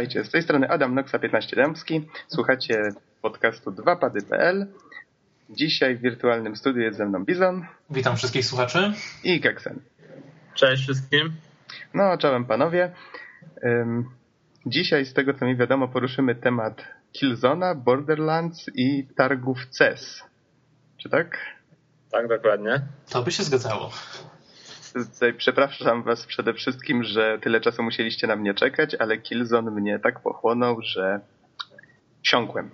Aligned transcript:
Witajcie, 0.00 0.24
z 0.24 0.30
tej 0.30 0.42
strony 0.42 0.68
Adam 0.68 0.94
Noxa 0.94 1.18
15 1.18 1.56
Dębski. 1.56 2.08
Słuchacie 2.28 2.92
podcastu 3.22 3.70
2pady.pl. 3.70 4.66
Dzisiaj 5.50 5.96
w 5.96 6.00
wirtualnym 6.00 6.56
studiu 6.56 6.82
jest 6.82 6.98
ze 6.98 7.06
mną 7.06 7.24
Bizon. 7.24 7.66
Witam 7.90 8.16
wszystkich 8.16 8.44
słuchaczy. 8.44 8.92
I 9.24 9.40
Keksen. 9.40 9.80
Cześć 10.54 10.82
wszystkim. 10.82 11.32
No, 11.94 12.18
czołem 12.18 12.44
panowie. 12.44 12.92
Dzisiaj 14.66 15.06
z 15.06 15.14
tego 15.14 15.34
co 15.34 15.44
mi 15.44 15.56
wiadomo 15.56 15.88
poruszymy 15.88 16.34
temat 16.34 16.84
Killzona, 17.12 17.74
Borderlands 17.74 18.70
i 18.74 19.08
targów 19.16 19.66
CES. 19.66 20.24
Czy 20.96 21.08
tak? 21.08 21.38
Tak, 22.12 22.28
dokładnie. 22.28 22.82
To 23.10 23.22
by 23.22 23.32
się 23.32 23.42
zgadzało. 23.42 23.90
Przepraszam 25.38 26.02
was 26.02 26.26
przede 26.26 26.54
wszystkim, 26.54 27.04
że 27.04 27.38
tyle 27.42 27.60
czasu 27.60 27.82
musieliście 27.82 28.26
na 28.26 28.36
mnie 28.36 28.54
czekać, 28.54 28.94
ale 28.98 29.18
Killzone 29.18 29.70
mnie 29.70 29.98
tak 29.98 30.20
pochłonął, 30.20 30.82
że 30.82 31.20
wsiąkłem. 32.22 32.70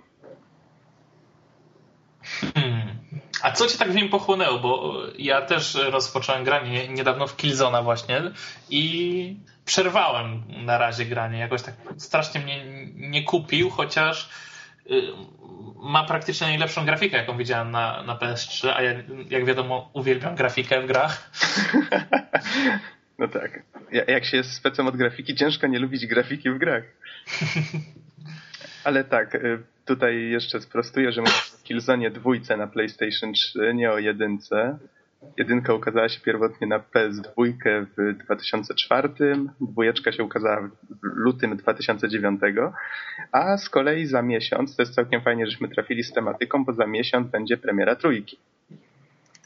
Hmm. 2.53 2.97
A 3.41 3.51
co 3.51 3.67
cię 3.67 3.77
tak 3.77 3.91
w 3.91 3.95
nim 3.95 4.09
pochłonęło? 4.09 4.59
Bo 4.59 5.01
ja 5.17 5.41
też 5.41 5.75
rozpocząłem 5.75 6.43
granie 6.43 6.87
niedawno 6.87 7.27
w 7.27 7.35
Killzona 7.35 7.81
właśnie 7.81 8.21
i 8.69 9.35
przerwałem 9.65 10.43
na 10.65 10.77
razie 10.77 11.05
granie. 11.05 11.39
Jakoś 11.39 11.61
tak 11.61 11.75
strasznie 11.97 12.41
mnie 12.41 12.65
nie 12.95 13.23
kupił, 13.23 13.69
chociaż 13.69 14.29
ma 15.75 16.03
praktycznie 16.03 16.47
najlepszą 16.47 16.85
grafikę, 16.85 17.17
jaką 17.17 17.37
widziałem 17.37 17.71
na, 17.71 18.03
na 18.03 18.15
PS3, 18.15 18.69
a 18.75 18.81
ja, 18.81 18.93
jak 19.29 19.45
wiadomo, 19.45 19.89
uwielbiam 19.93 20.35
grafikę 20.35 20.81
w 20.81 20.85
grach. 20.87 21.17
No 23.19 23.27
tak. 23.27 23.63
Jak 24.07 24.25
się 24.25 24.37
jest 24.37 24.53
specem 24.53 24.87
od 24.87 24.97
grafiki, 24.97 25.35
ciężko 25.35 25.67
nie 25.67 25.79
lubić 25.79 26.07
grafiki 26.07 26.49
w 26.49 26.57
grach. 26.57 26.83
Ale 28.83 29.03
tak, 29.03 29.35
y, 29.35 29.63
tutaj 29.85 30.29
jeszcze 30.29 30.61
sprostuję, 30.61 31.11
że 31.11 31.21
mówię 31.21 31.33
o 31.33 31.63
Killzone 31.63 32.11
dwójce 32.11 32.57
na 32.57 32.67
PlayStation 32.67 33.33
3, 33.33 33.73
nie 33.73 33.91
o 33.91 33.97
jedynce. 33.97 34.77
Jedynka 35.37 35.73
ukazała 35.73 36.09
się 36.09 36.21
pierwotnie 36.21 36.67
na 36.67 36.79
PS2 36.79 37.53
w 37.97 38.17
2004, 38.17 39.09
dwójeczka 39.61 40.11
się 40.11 40.23
ukazała 40.23 40.61
w 40.61 40.69
lutym 41.01 41.57
2009, 41.57 42.41
a 43.31 43.57
z 43.57 43.69
kolei 43.69 44.05
za 44.05 44.21
miesiąc, 44.21 44.75
to 44.75 44.81
jest 44.81 44.95
całkiem 44.95 45.21
fajnie, 45.21 45.45
żeśmy 45.45 45.69
trafili 45.69 46.03
z 46.03 46.13
tematyką, 46.13 46.65
bo 46.65 46.73
za 46.73 46.87
miesiąc 46.87 47.27
będzie 47.27 47.57
premiera 47.57 47.95
trójki. 47.95 48.37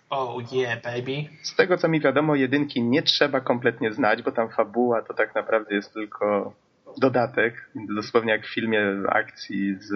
Oh 0.09 0.43
yeah, 0.51 0.81
baby. 0.83 1.29
Z 1.41 1.55
tego 1.55 1.77
co 1.77 1.87
mi 1.87 1.99
wiadomo, 1.99 2.35
jedynki 2.35 2.81
nie 2.83 3.01
trzeba 3.01 3.41
kompletnie 3.41 3.93
znać, 3.93 4.21
bo 4.21 4.31
tam 4.31 4.49
fabuła 4.49 5.01
to 5.01 5.13
tak 5.13 5.35
naprawdę 5.35 5.75
jest 5.75 5.93
tylko 5.93 6.53
dodatek, 6.97 7.69
dosłownie 7.95 8.31
jak 8.31 8.45
w 8.45 8.53
filmie 8.53 8.81
akcji 9.09 9.75
z 9.79 9.91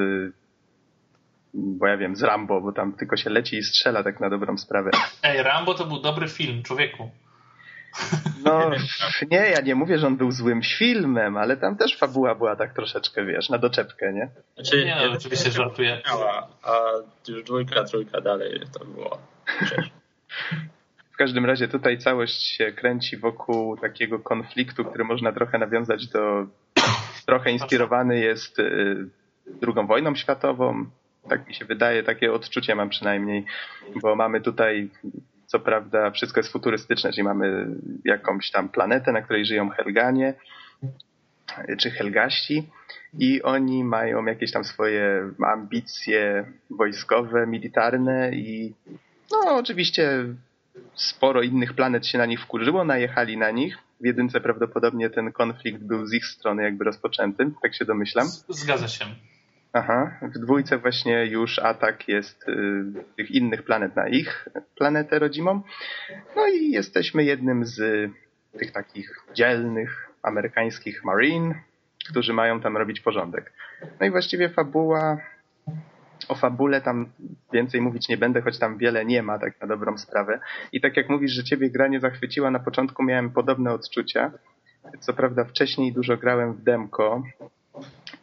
bo 1.55 1.87
ja 1.87 1.97
wiem, 1.97 2.15
z 2.15 2.23
Rambo, 2.23 2.61
bo 2.61 2.71
tam 2.71 2.93
tylko 2.93 3.17
się 3.17 3.29
leci 3.29 3.57
i 3.57 3.63
strzela 3.63 4.03
tak 4.03 4.19
na 4.19 4.29
dobrą 4.29 4.57
sprawę. 4.57 4.91
Ej, 5.23 5.43
Rambo 5.43 5.73
to 5.73 5.85
był 5.85 6.01
dobry 6.01 6.27
film, 6.27 6.63
człowieku. 6.63 7.09
No, 8.43 8.71
nie, 9.31 9.37
ja 9.37 9.61
nie 9.61 9.75
mówię, 9.75 9.97
że 9.97 10.07
on 10.07 10.17
był 10.17 10.31
złym 10.31 10.61
filmem, 10.61 11.37
ale 11.37 11.57
tam 11.57 11.77
też 11.77 11.97
fabuła 11.97 12.35
była 12.35 12.55
tak 12.55 12.73
troszeczkę, 12.73 13.25
wiesz, 13.25 13.49
na 13.49 13.57
doczepkę, 13.57 14.13
nie? 14.13 14.29
Znaczy, 14.55 14.85
nie, 14.85 14.95
no, 14.95 15.11
oczywiście 15.11 15.51
żartuję. 15.51 16.01
A 16.63 16.81
już 17.27 17.43
dwójka, 17.43 17.83
trójka 17.83 18.21
dalej 18.21 18.61
to 18.79 18.85
było. 18.85 19.17
W 21.13 21.17
każdym 21.17 21.45
razie 21.45 21.67
tutaj 21.67 21.97
całość 21.97 22.43
się 22.43 22.71
kręci 22.71 23.17
wokół 23.17 23.77
takiego 23.77 24.19
konfliktu, 24.19 24.85
który 24.85 25.03
można 25.03 25.31
trochę 25.31 25.57
nawiązać 25.57 26.07
do... 26.07 26.45
Trochę 27.25 27.51
inspirowany 27.51 28.19
jest 28.19 28.59
y, 28.59 29.09
drugą 29.61 29.87
wojną 29.87 30.15
światową, 30.15 30.85
tak 31.29 31.47
mi 31.47 31.53
się 31.53 31.65
wydaje, 31.65 32.03
takie 32.03 32.33
odczucie 32.33 32.75
mam 32.75 32.89
przynajmniej, 32.89 33.45
bo 34.01 34.15
mamy 34.15 34.41
tutaj 34.41 34.89
co 35.45 35.59
prawda 35.59 36.11
wszystko 36.11 36.39
jest 36.39 36.51
futurystyczne, 36.51 37.11
czyli 37.11 37.23
mamy 37.23 37.67
jakąś 38.05 38.51
tam 38.51 38.69
planetę, 38.69 39.11
na 39.11 39.21
której 39.21 39.45
żyją 39.45 39.69
Helganie, 39.69 40.33
czy 41.77 41.91
Helgaści 41.91 42.69
i 43.19 43.41
oni 43.41 43.83
mają 43.83 44.25
jakieś 44.25 44.51
tam 44.51 44.63
swoje 44.63 45.31
ambicje 45.45 46.45
wojskowe, 46.69 47.47
militarne 47.47 48.31
i 48.31 48.73
no 49.31 49.55
oczywiście 49.55 50.25
sporo 50.93 51.41
innych 51.41 51.73
planet 51.73 52.07
się 52.07 52.17
na 52.17 52.25
nich 52.25 52.41
wkurzyło, 52.41 52.83
najechali 52.83 53.37
na 53.37 53.51
nich. 53.51 53.77
W 54.01 54.05
jedynce 54.05 54.41
prawdopodobnie 54.41 55.09
ten 55.09 55.31
konflikt 55.31 55.83
był 55.83 56.05
z 56.05 56.13
ich 56.13 56.25
strony 56.25 56.63
jakby 56.63 56.83
rozpoczęty, 56.83 57.51
tak 57.61 57.75
się 57.75 57.85
domyślam. 57.85 58.27
Zgadza 58.49 58.87
się. 58.87 59.05
Aha, 59.77 60.11
w 60.21 60.39
dwójce 60.39 60.77
właśnie 60.77 61.25
już 61.25 61.59
atak 61.59 62.07
jest 62.07 62.47
y, 62.47 62.53
tych 63.17 63.31
innych 63.31 63.63
planet 63.63 63.95
na 63.95 64.07
ich 64.07 64.49
planetę 64.75 65.19
rodzimą. 65.19 65.61
No 66.35 66.47
i 66.47 66.71
jesteśmy 66.71 67.23
jednym 67.23 67.65
z 67.65 68.11
tych 68.59 68.71
takich 68.71 69.25
dzielnych 69.33 70.11
amerykańskich 70.23 71.03
marine, 71.03 71.55
którzy 72.09 72.33
mają 72.33 72.61
tam 72.61 72.77
robić 72.77 73.01
porządek. 73.01 73.53
No 73.99 74.05
i 74.05 74.11
właściwie 74.11 74.49
fabuła, 74.49 75.17
o 76.27 76.35
fabule 76.35 76.81
tam 76.81 77.09
więcej 77.53 77.81
mówić 77.81 78.09
nie 78.09 78.17
będę, 78.17 78.41
choć 78.41 78.59
tam 78.59 78.77
wiele 78.77 79.05
nie 79.05 79.23
ma, 79.23 79.39
tak 79.39 79.61
na 79.61 79.67
dobrą 79.67 79.97
sprawę. 79.97 80.39
I 80.71 80.81
tak 80.81 80.97
jak 80.97 81.09
mówisz, 81.09 81.31
że 81.31 81.43
ciebie 81.43 81.69
gra 81.69 81.87
nie 81.87 81.99
zachwyciła, 81.99 82.51
na 82.51 82.59
początku 82.59 83.03
miałem 83.03 83.31
podobne 83.31 83.71
odczucia. 83.71 84.31
Co 84.99 85.13
prawda 85.13 85.43
wcześniej 85.43 85.93
dużo 85.93 86.17
grałem 86.17 86.53
w 86.53 86.63
demko, 86.63 87.23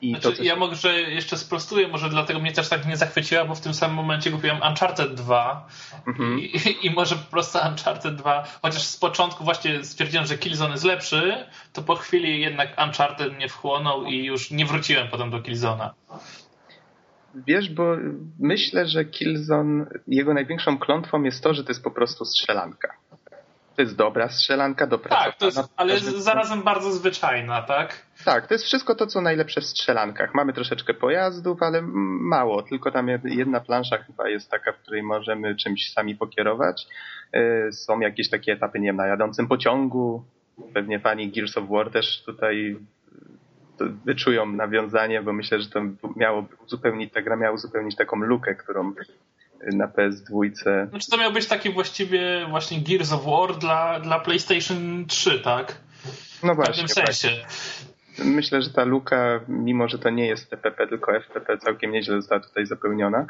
i 0.03 0.11
znaczy, 0.11 0.37
to. 0.37 0.43
Ja 0.43 0.57
może 0.57 1.01
jeszcze 1.01 1.37
sprostuję, 1.37 1.89
może 1.89 2.09
dlatego 2.09 2.41
mnie 2.41 2.53
też 2.53 2.69
tak 2.69 2.87
nie 2.87 2.97
zachwyciła, 2.97 3.45
bo 3.45 3.55
w 3.55 3.61
tym 3.61 3.75
samym 3.75 3.97
momencie 3.97 4.31
kupiłem 4.31 4.57
Uncharted 4.69 5.15
2 5.15 5.69
mhm. 6.07 6.39
i, 6.39 6.51
i, 6.83 6.91
może 6.91 7.17
po 7.17 7.31
prostu 7.31 7.59
Uncharted 7.69 8.17
2, 8.17 8.45
chociaż 8.63 8.83
z 8.83 8.97
początku 8.97 9.45
właśnie 9.45 9.85
stwierdziłem, 9.85 10.27
że 10.27 10.39
Killzone 10.39 10.73
jest 10.73 10.85
lepszy, 10.85 11.47
to 11.73 11.83
po 11.83 11.97
chwili 11.97 12.41
jednak 12.41 12.69
Uncharted 12.87 13.37
mnie 13.37 13.49
wchłonął 13.49 14.05
i 14.05 14.25
już 14.25 14.51
nie 14.51 14.67
wróciłem 14.67 15.09
potem 15.09 15.31
do 15.31 15.43
Killzona. 15.43 15.95
Wiesz, 17.35 17.71
bo 17.71 17.97
myślę, 18.39 18.89
że 18.89 19.05
Killzone, 19.05 19.87
jego 20.09 20.35
największą 20.35 20.79
klątwą 20.79 21.23
jest 21.23 21.43
to, 21.43 21.55
że 21.55 21.65
to 21.65 21.71
jest 21.71 21.85
po 21.85 21.91
prostu 21.91 22.25
strzelanka. 22.25 22.95
To 23.77 23.83
jest 23.83 23.97
dobra 23.97 24.29
strzelanka, 24.29 24.87
dobra. 24.87 25.11
Tak, 25.11 25.37
to 25.37 25.47
jest, 25.47 25.73
ale 25.77 25.99
zarazem 26.01 26.63
bardzo 26.63 26.93
zwyczajna, 26.93 27.63
tak? 27.63 28.07
Tak, 28.25 28.47
to 28.47 28.55
jest 28.55 28.65
wszystko 28.65 28.95
to, 28.95 29.07
co 29.07 29.21
najlepsze 29.21 29.61
w 29.61 29.65
strzelankach. 29.65 30.35
Mamy 30.35 30.53
troszeczkę 30.53 30.95
pojazdów, 30.95 31.63
ale 31.63 31.83
mało. 31.83 32.63
Tylko 32.63 32.91
tam 32.91 33.09
jedna 33.25 33.61
plansza 33.61 33.99
chyba 33.99 34.29
jest 34.29 34.51
taka, 34.51 34.73
w 34.73 34.77
której 34.77 35.03
możemy 35.03 35.57
czymś 35.57 35.93
sami 35.93 36.17
pokierować. 36.17 36.87
E, 37.33 37.73
są 37.73 38.01
jakieś 38.01 38.31
takie 38.31 38.53
etapy, 38.53 38.81
nie 38.81 38.87
wiem, 38.87 38.97
na 38.97 39.07
jadącym 39.07 39.49
pociągu. 39.49 40.25
Pewnie 40.75 41.01
fani 41.01 41.33
Gears 41.33 41.57
of 41.57 41.69
War 41.69 41.91
też 41.91 42.23
tutaj 42.25 42.77
wyczują 44.05 44.47
nawiązanie, 44.47 45.23
bo 45.23 45.33
myślę, 45.33 45.61
że 45.61 45.71
to 45.71 45.81
miało 46.17 46.45
uzupełnić, 46.67 47.13
ta 47.13 47.23
gra 47.23 47.37
miała 47.37 47.55
uzupełnić 47.55 47.97
taką 47.97 48.17
lukę, 48.17 48.55
którą 48.55 48.93
na 49.73 49.89
PS2. 49.89 50.51
Znaczy 50.89 51.11
to 51.11 51.17
miał 51.17 51.33
być 51.33 51.47
taki 51.47 51.71
właściwie 51.71 52.47
właśnie 52.51 52.81
Gears 52.81 53.13
of 53.13 53.25
War 53.25 53.59
dla, 53.59 54.01
dla 54.01 54.21
PlayStation 54.21 55.07
3, 55.07 55.41
tak? 55.41 55.77
No 56.43 56.55
właśnie. 56.55 56.73
W 56.73 56.77
pewnym 56.77 57.07
sensie. 57.07 57.29
Właśnie. 57.29 57.83
Myślę, 58.19 58.63
że 58.63 58.71
ta 58.71 58.85
luka, 58.85 59.41
mimo 59.49 59.89
że 59.89 59.99
to 59.99 60.11
nie 60.11 60.27
jest 60.27 60.51
TPP, 60.51 60.87
tylko 60.87 61.13
FPP, 61.17 61.59
całkiem 61.59 61.91
nieźle 61.91 62.17
została 62.17 62.41
tutaj 62.41 62.67
zapełniona. 62.67 63.27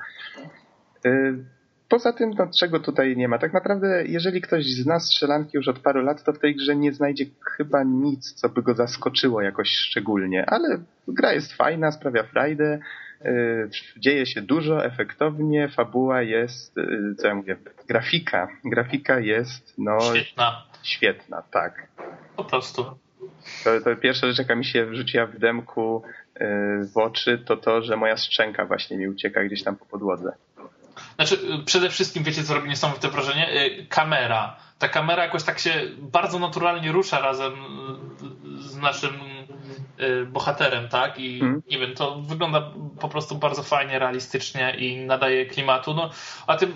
Y, 1.07 1.45
poza 1.89 2.13
tym, 2.13 2.31
no, 2.39 2.49
czego 2.59 2.81
tutaj 2.81 3.17
nie 3.17 3.29
ma? 3.29 3.39
Tak 3.39 3.53
naprawdę, 3.53 4.05
jeżeli 4.07 4.41
ktoś 4.41 4.67
zna 4.67 5.01
strzelanki 5.01 5.51
już 5.57 5.69
od 5.69 5.79
paru 5.79 6.03
lat, 6.03 6.25
to 6.25 6.33
w 6.33 6.39
tej 6.39 6.57
grze 6.57 6.77
nie 6.77 6.93
znajdzie 6.93 7.25
chyba 7.57 7.83
nic, 7.83 8.33
co 8.33 8.49
by 8.49 8.63
go 8.63 8.75
zaskoczyło 8.75 9.43
jakoś 9.43 9.69
szczególnie. 9.69 10.51
Ale 10.51 10.79
gra 11.09 11.33
jest 11.33 11.53
fajna, 11.53 11.93
sprawia 11.93 12.23
frajdę. 12.23 12.79
Y, 13.27 13.71
dzieje 13.97 14.27
się 14.27 14.43
dużo, 14.43 14.85
efektownie, 14.85 15.69
fabuła 15.69 16.23
jest, 16.23 16.79
y, 16.79 17.15
co 17.19 17.29
ja 17.29 17.35
mówię, 17.35 17.57
grafika. 17.89 18.49
Grafika 18.65 19.21
jest, 19.21 19.75
no... 19.79 20.01
Świetna. 20.01 20.63
Świetna, 20.83 21.43
tak. 21.51 21.87
Po 22.37 22.45
prostu. 22.45 22.85
To, 23.65 23.81
to 23.85 23.97
pierwsza 23.97 24.27
rzecz, 24.27 24.39
jaka 24.39 24.55
mi 24.55 24.65
się 24.65 24.87
wrzuciła 24.87 25.27
w 25.27 25.39
demku 25.39 26.03
y, 26.37 26.41
w 26.95 26.97
oczy, 26.97 27.39
to 27.39 27.57
to, 27.57 27.83
że 27.83 27.97
moja 27.97 28.17
szczęka 28.17 28.65
właśnie 28.65 28.97
mi 28.97 29.09
ucieka 29.09 29.45
gdzieś 29.45 29.63
tam 29.63 29.77
po 29.77 29.85
podłodze. 29.85 30.33
Znaczy, 31.15 31.39
przede 31.65 31.91
wszystkim, 31.91 32.23
wiecie, 32.23 32.43
co 32.43 32.55
robi 32.55 32.69
niesamowite 32.69 33.09
wrażenie? 33.09 33.49
Kamera. 33.89 34.57
Ta 34.79 34.89
kamera 34.89 35.25
jakoś 35.25 35.43
tak 35.43 35.59
się 35.59 35.73
bardzo 35.99 36.39
naturalnie 36.39 36.93
rusza 36.93 37.21
razem 37.21 37.53
z 38.59 38.77
naszym 38.77 39.11
bohaterem, 40.27 40.89
tak? 40.89 41.19
I 41.19 41.41
hmm. 41.41 41.63
nie 41.71 41.79
wiem, 41.79 41.95
to 41.95 42.21
wygląda 42.21 42.71
po 43.01 43.09
prostu 43.09 43.35
bardzo 43.35 43.63
fajnie, 43.63 43.99
realistycznie 43.99 44.75
i 44.79 44.97
nadaje 44.97 45.47
klimatu. 45.47 45.95
No, 45.95 46.11
a 46.47 46.57
tym 46.57 46.75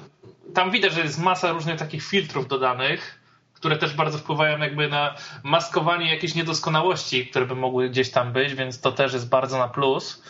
tam 0.54 0.70
widać, 0.70 0.92
że 0.92 1.00
jest 1.00 1.18
masa 1.18 1.52
różnych 1.52 1.78
takich 1.78 2.02
filtrów 2.02 2.48
dodanych, 2.48 3.20
które 3.54 3.76
też 3.76 3.94
bardzo 3.94 4.18
wpływają 4.18 4.58
jakby 4.58 4.88
na 4.88 5.14
maskowanie 5.42 6.10
jakichś 6.14 6.34
niedoskonałości, 6.34 7.26
które 7.26 7.46
by 7.46 7.54
mogły 7.54 7.90
gdzieś 7.90 8.10
tam 8.10 8.32
być, 8.32 8.54
więc 8.54 8.80
to 8.80 8.92
też 8.92 9.12
jest 9.12 9.28
bardzo 9.28 9.58
na 9.58 9.68
plus. 9.68 10.22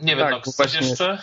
Nie 0.00 0.16
wiem, 0.16 0.24
Tak, 0.30 0.46
no, 0.46 0.52
właśnie- 0.56 0.88
jeszcze? 0.88 1.18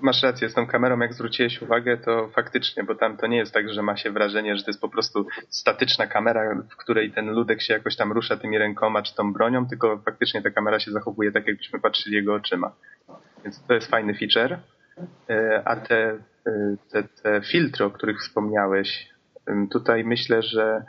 Masz 0.00 0.22
rację, 0.22 0.48
z 0.48 0.54
tą 0.54 0.66
kamerą, 0.66 0.98
jak 0.98 1.14
zwróciłeś 1.14 1.62
uwagę, 1.62 1.96
to 1.96 2.28
faktycznie, 2.28 2.84
bo 2.84 2.94
tam 2.94 3.16
to 3.16 3.26
nie 3.26 3.36
jest 3.36 3.54
tak, 3.54 3.72
że 3.72 3.82
ma 3.82 3.96
się 3.96 4.10
wrażenie, 4.10 4.56
że 4.56 4.62
to 4.64 4.70
jest 4.70 4.80
po 4.80 4.88
prostu 4.88 5.26
statyczna 5.48 6.06
kamera, 6.06 6.54
w 6.70 6.76
której 6.76 7.12
ten 7.12 7.30
ludek 7.30 7.62
się 7.62 7.74
jakoś 7.74 7.96
tam 7.96 8.12
rusza 8.12 8.36
tymi 8.36 8.58
rękoma 8.58 9.02
czy 9.02 9.14
tą 9.14 9.32
bronią, 9.32 9.66
tylko 9.68 9.98
faktycznie 10.04 10.42
ta 10.42 10.50
kamera 10.50 10.80
się 10.80 10.90
zachowuje 10.90 11.32
tak, 11.32 11.46
jakbyśmy 11.46 11.80
patrzyli 11.80 12.16
jego 12.16 12.34
oczyma. 12.34 12.72
Więc 13.44 13.66
to 13.66 13.74
jest 13.74 13.90
fajny 13.90 14.14
feature. 14.14 14.58
E, 15.30 15.62
A 15.64 15.76
te, 15.76 16.18
e, 16.46 16.76
te, 16.92 17.02
te 17.22 17.40
filtry, 17.50 17.84
o 17.84 17.90
których 17.90 18.20
wspomniałeś, 18.20 19.08
tutaj 19.72 20.04
myślę, 20.04 20.42
że 20.42 20.84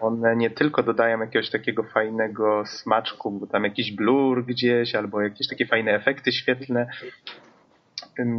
one 0.00 0.36
nie 0.36 0.50
tylko 0.50 0.82
dodają 0.82 1.20
jakiegoś 1.20 1.50
takiego 1.50 1.82
fajnego 1.82 2.62
smaczku, 2.66 3.30
bo 3.30 3.46
tam 3.46 3.64
jakiś 3.64 3.92
blur 3.92 4.44
gdzieś, 4.46 4.94
albo 4.94 5.20
jakieś 5.20 5.48
takie 5.48 5.66
fajne 5.66 5.92
efekty 5.94 6.32
świetlne, 6.32 6.86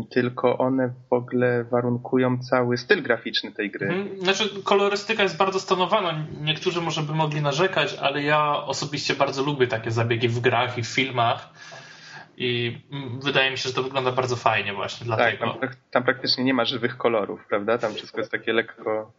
tylko 0.10 0.58
one 0.58 0.94
w 1.10 1.14
ogóle 1.14 1.64
warunkują 1.64 2.38
cały 2.40 2.78
styl 2.78 3.04
graficzny 3.04 3.52
tej 3.52 3.72
gry. 3.72 3.88
Mhm. 3.88 4.20
Znaczy, 4.20 4.64
kolorystyka 4.64 5.24
jest 5.24 5.38
bardzo 5.38 5.60
stonowana. 5.60 6.26
Niektórzy 6.42 6.82
może 6.82 7.02
by 7.02 7.14
mogli 7.14 7.42
narzekać, 7.42 7.98
ale 8.02 8.24
ja 8.24 8.64
osobiście 8.64 9.16
bardzo 9.16 9.44
lubię 9.44 9.68
takie 9.68 9.92
zabiegi 9.92 10.28
w 10.28 10.40
grach 10.40 10.78
i 10.78 10.84
w 10.84 10.88
filmach. 10.88 11.50
I 12.38 12.78
mm, 12.92 13.20
wydaje 13.20 13.52
mi 13.52 13.58
się, 13.58 13.70
że 13.70 13.76
to 13.76 13.84
wygląda 13.84 14.12
bardzo 14.12 14.36
fajnie 14.36 14.74
właśnie 14.74 15.08
Tak, 15.08 15.18
dlatego. 15.18 15.46
tam, 15.46 15.70
prak- 15.70 15.76
tam 15.92 16.04
praktycznie 16.04 16.44
nie 16.44 16.54
ma 16.54 16.66
żywych 16.66 16.98
kolorów, 16.98 17.46
prawda? 17.50 17.78
Tam 17.78 17.94
wszystko 17.94 18.18
jest 18.18 18.32
takie 18.32 18.54
lekko... 18.54 19.12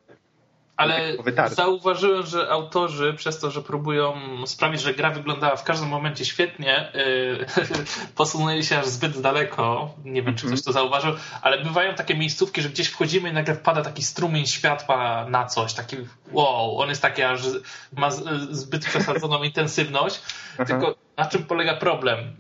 Ale 0.76 1.16
zauważyłem, 1.50 2.26
że 2.26 2.50
autorzy 2.50 3.14
przez 3.14 3.38
to, 3.38 3.50
że 3.50 3.62
próbują 3.62 4.14
sprawić, 4.46 4.80
że 4.80 4.94
gra 4.94 5.10
wyglądała 5.10 5.56
w 5.56 5.64
każdym 5.64 5.88
momencie 5.88 6.24
świetnie, 6.24 6.92
yy, 6.94 7.46
posunęli 8.16 8.64
się 8.64 8.78
aż 8.78 8.86
zbyt 8.86 9.20
daleko. 9.20 9.94
Nie 10.04 10.22
wiem, 10.22 10.34
czy 10.34 10.46
ktoś 10.46 10.62
to 10.62 10.72
zauważył, 10.72 11.12
ale 11.42 11.64
bywają 11.64 11.94
takie 11.94 12.14
miejscówki, 12.14 12.62
że 12.62 12.68
gdzieś 12.68 12.88
wchodzimy 12.88 13.28
i 13.28 13.32
nagle 13.32 13.54
wpada 13.54 13.82
taki 13.82 14.02
strumień 14.02 14.46
światła 14.46 15.26
na 15.28 15.46
coś. 15.46 15.74
Taki 15.74 15.96
wow, 16.32 16.78
on 16.78 16.88
jest 16.88 17.02
taki 17.02 17.22
aż 17.22 17.40
ma 17.92 18.10
zbyt 18.50 18.86
przesadzoną 18.86 19.42
intensywność. 19.42 20.20
Tylko 20.66 20.94
na 21.16 21.26
czym 21.26 21.44
polega 21.44 21.76
problem? 21.76 22.36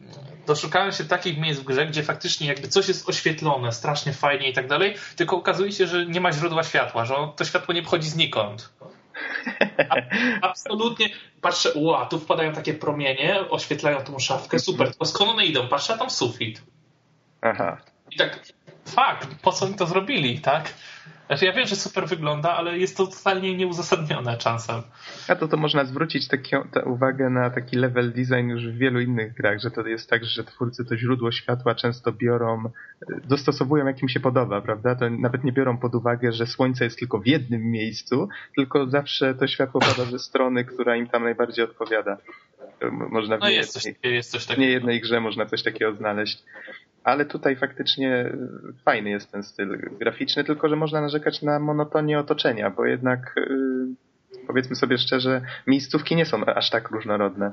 Doszukałem 0.50 0.92
się 0.92 1.04
takich 1.04 1.38
miejsc 1.38 1.60
w 1.60 1.64
grze, 1.64 1.86
gdzie 1.86 2.02
faktycznie 2.02 2.46
jakby 2.46 2.68
coś 2.68 2.88
jest 2.88 3.08
oświetlone, 3.08 3.72
strasznie 3.72 4.12
fajnie 4.12 4.50
i 4.50 4.52
tak 4.52 4.68
dalej, 4.68 4.94
tylko 5.16 5.36
okazuje 5.36 5.72
się, 5.72 5.86
że 5.86 6.06
nie 6.06 6.20
ma 6.20 6.32
źródła 6.32 6.62
światła, 6.62 7.04
że 7.04 7.14
to 7.36 7.44
światło 7.44 7.74
nie 7.74 7.82
pochodzi 7.82 8.08
znikąd. 8.08 8.72
A, 9.90 9.96
absolutnie 10.46 11.08
patrzę, 11.40 11.72
ła, 11.74 12.06
tu 12.06 12.18
wpadają 12.18 12.52
takie 12.52 12.74
promienie, 12.74 13.40
oświetlają 13.50 14.00
tą 14.00 14.18
szafkę, 14.18 14.58
super, 14.58 14.88
tylko 14.88 15.04
skąd 15.04 15.30
one 15.30 15.46
idą? 15.46 15.68
Patrzę, 15.68 15.94
a 15.94 15.98
tam 15.98 16.10
sufit. 16.10 16.62
Aha. 17.42 17.80
I 18.10 18.16
tak, 18.16 18.40
fakt, 18.86 19.28
po 19.42 19.52
co 19.52 19.66
oni 19.66 19.74
to 19.74 19.86
zrobili, 19.86 20.40
tak? 20.40 20.74
Znaczy 21.30 21.44
ja 21.44 21.52
wiem, 21.52 21.66
że 21.66 21.76
super 21.76 22.06
wygląda, 22.06 22.56
ale 22.56 22.78
jest 22.78 22.96
to 22.96 23.06
totalnie 23.06 23.56
nieuzasadnione 23.56 24.36
czasem. 24.36 24.82
A 25.28 25.34
to 25.36 25.48
to 25.48 25.56
można 25.56 25.84
zwrócić 25.84 26.28
taką 26.28 26.68
tę 26.68 26.84
uwagę 26.84 27.30
na 27.30 27.50
taki 27.50 27.76
level 27.76 28.12
design 28.12 28.48
już 28.48 28.66
w 28.68 28.78
wielu 28.78 29.00
innych 29.00 29.34
grach, 29.34 29.60
że 29.60 29.70
to 29.70 29.86
jest 29.86 30.10
tak, 30.10 30.24
że 30.24 30.44
twórcy 30.44 30.84
to 30.84 30.96
źródło 30.96 31.32
światła 31.32 31.74
często 31.74 32.12
biorą, 32.12 32.64
y, 32.66 33.20
dostosowują 33.28 33.86
jak 33.86 34.02
im 34.02 34.08
się 34.08 34.20
podoba, 34.20 34.60
prawda? 34.60 34.94
To 34.94 35.10
nawet 35.10 35.44
nie 35.44 35.52
biorą 35.52 35.78
pod 35.78 35.94
uwagę, 35.94 36.32
że 36.32 36.46
słońce 36.46 36.84
jest 36.84 36.98
tylko 36.98 37.18
w 37.18 37.26
jednym 37.26 37.62
miejscu, 37.70 38.28
tylko 38.56 38.86
zawsze 38.86 39.34
to 39.34 39.46
światło 39.46 39.80
pada 39.80 40.04
ze 40.10 40.18
strony, 40.18 40.64
która 40.64 40.96
im 40.96 41.06
tam 41.08 41.22
najbardziej 41.24 41.64
odpowiada. 41.64 42.16
Można 42.90 43.36
w 43.36 43.40
No 43.40 43.48
nie 43.48 43.54
jest 43.54 43.72
coś, 43.72 43.84
jednej, 43.84 44.14
jest 44.14 44.30
coś 44.30 44.44
w 44.44 44.46
takiego. 44.46 44.62
niejednej 44.66 45.00
grze 45.00 45.20
można 45.20 45.46
coś 45.46 45.62
takiego 45.62 45.94
znaleźć. 45.94 46.42
Ale 47.04 47.24
tutaj 47.24 47.56
faktycznie 47.56 48.26
y, 48.26 48.82
fajny 48.84 49.10
jest 49.10 49.32
ten 49.32 49.42
styl 49.42 49.90
graficzny, 49.98 50.44
tylko 50.44 50.68
że 50.68 50.76
można 50.76 51.00
narzekać 51.00 51.42
na 51.42 51.58
monotonię 51.58 52.18
otoczenia, 52.18 52.70
bo 52.70 52.84
jednak 52.84 53.34
y, 53.36 54.46
powiedzmy 54.46 54.76
sobie 54.76 54.98
szczerze, 54.98 55.42
miejscówki 55.66 56.16
nie 56.16 56.26
są 56.26 56.44
aż 56.44 56.70
tak 56.70 56.90
różnorodne. 56.90 57.52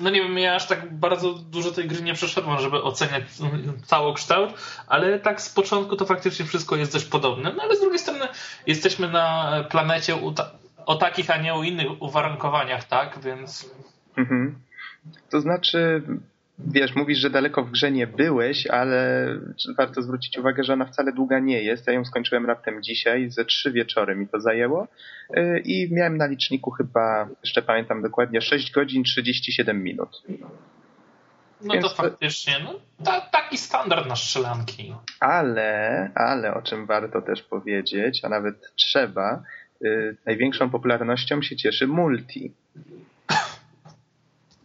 No 0.00 0.10
nie 0.10 0.22
wiem, 0.22 0.38
ja 0.38 0.54
aż 0.54 0.66
tak 0.66 0.94
bardzo 0.94 1.34
dużo 1.34 1.70
tej 1.70 1.88
gry 1.88 2.02
nie 2.02 2.14
przeszedłem, 2.14 2.58
żeby 2.58 2.82
oceniać 2.82 3.24
całokształt, 3.84 4.50
ale 4.86 5.18
tak 5.18 5.40
z 5.40 5.54
początku 5.54 5.96
to 5.96 6.06
faktycznie 6.06 6.46
wszystko 6.46 6.76
jest 6.76 6.92
dość 6.92 7.04
podobne. 7.04 7.52
No 7.56 7.62
ale 7.62 7.76
z 7.76 7.80
drugiej 7.80 7.98
strony 7.98 8.24
jesteśmy 8.66 9.08
na 9.08 9.54
planecie 9.70 10.14
o 10.86 10.94
takich, 10.94 11.30
a 11.30 11.36
nie 11.36 11.54
o 11.54 11.62
innych 11.62 12.02
uwarunkowaniach, 12.02 12.84
tak? 12.84 13.18
Więc 13.24 13.70
Mhm. 14.16 14.54
To 15.30 15.40
znaczy, 15.40 16.02
wiesz, 16.66 16.94
mówisz, 16.94 17.18
że 17.18 17.30
daleko 17.30 17.62
w 17.64 17.70
grze 17.70 17.90
nie 17.90 18.06
byłeś, 18.06 18.66
ale 18.66 19.26
warto 19.78 20.02
zwrócić 20.02 20.38
uwagę, 20.38 20.64
że 20.64 20.72
ona 20.72 20.84
wcale 20.84 21.12
długa 21.12 21.38
nie 21.38 21.62
jest. 21.62 21.86
Ja 21.86 21.92
ją 21.92 22.04
skończyłem 22.04 22.46
raptem 22.46 22.82
dzisiaj, 22.82 23.30
ze 23.30 23.44
trzy 23.44 23.72
wieczory 23.72 24.16
mi 24.16 24.28
to 24.28 24.40
zajęło 24.40 24.88
Yy, 25.36 25.58
i 25.64 25.94
miałem 25.94 26.16
na 26.16 26.26
liczniku 26.26 26.70
chyba, 26.70 27.28
jeszcze 27.42 27.62
pamiętam 27.62 28.02
dokładnie, 28.02 28.40
6 28.40 28.72
godzin 28.72 29.04
37 29.04 29.82
minut. 29.82 30.22
no 31.60 31.72
Więc 31.72 31.84
to 31.84 31.90
to- 31.90 31.96
faktycznie 31.96 32.56
no, 32.64 32.74
ta, 33.04 33.20
taki 33.20 33.58
standard 33.58 34.06
na 34.08 34.16
strzelanki. 34.16 34.94
Ale, 35.20 36.10
ale 36.14 36.54
o 36.54 36.62
czym 36.62 36.86
warto 36.86 37.22
też 37.22 37.42
powiedzieć, 37.42 38.20
a 38.24 38.28
nawet 38.28 38.72
trzeba, 38.76 39.42
yy, 39.80 40.16
największą 40.26 40.70
popularnością 40.70 41.42
się 41.42 41.56
cieszy 41.56 41.86
multi. 41.86 42.52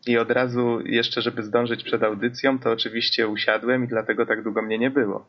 I 0.07 0.17
od 0.17 0.31
razu 0.31 0.79
jeszcze, 0.85 1.21
żeby 1.21 1.43
zdążyć 1.43 1.83
przed 1.83 2.03
audycją, 2.03 2.59
to 2.59 2.71
oczywiście 2.71 3.27
usiadłem 3.27 3.83
i 3.83 3.87
dlatego 3.87 4.25
tak 4.25 4.43
długo 4.43 4.61
mnie 4.61 4.77
nie 4.79 4.89
było. 4.91 5.27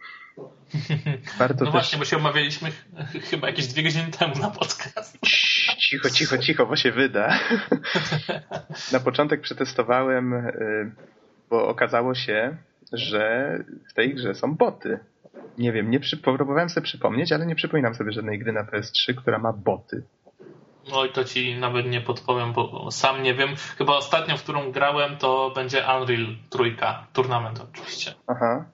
Warto 1.39 1.55
No 1.65 1.65
też... 1.65 1.73
właśnie, 1.73 1.99
bo 1.99 2.05
się 2.05 2.17
omawialiśmy 2.17 2.71
ch- 2.71 3.31
chyba 3.31 3.47
jakieś 3.47 3.67
dwie 3.67 3.83
godziny 3.83 4.11
temu 4.19 4.35
na 4.39 4.51
podcast. 4.51 5.19
Cicho, 5.79 6.11
cicho, 6.11 6.39
cicho, 6.39 6.67
bo 6.67 6.77
się 6.77 6.93
wyda. 6.93 7.39
Na 8.93 9.01
początek 9.01 9.41
przetestowałem, 9.41 10.33
y, 10.35 10.91
bo 11.51 11.69
okazało 11.69 12.15
się, 12.15 12.57
że 12.93 13.55
w 13.91 13.95
tej 13.95 14.15
grze 14.15 14.35
są 14.35 14.55
boty. 14.55 14.99
Nie 15.59 15.73
wiem, 15.73 15.91
nie 15.91 16.01
przy... 16.01 16.17
próbowałem 16.17 16.69
sobie 16.71 16.85
przypomnieć, 16.85 17.33
ale 17.33 17.47
nie 17.47 17.55
przypominam 17.55 17.95
sobie 17.95 18.13
żadnej 18.13 18.39
gry 18.39 18.53
na 18.53 18.65
PS3, 18.65 19.15
która 19.15 19.39
ma 19.39 19.53
boty. 19.53 20.03
Oj, 20.93 21.13
to 21.13 21.25
ci 21.25 21.59
nawet 21.59 21.87
nie 21.87 22.01
podpowiem, 22.01 22.53
bo 22.53 22.91
sam 22.91 23.23
nie 23.23 23.35
wiem. 23.35 23.57
Chyba 23.79 23.97
ostatnio, 23.97 24.37
w 24.37 24.43
którą 24.43 24.73
grałem, 24.73 25.17
to 25.17 25.51
będzie 25.55 25.79
Unreal 25.79 26.37
trójka, 26.51 27.07
turnament 27.13 27.61
oczywiście. 27.61 28.15
Aha. 28.27 28.65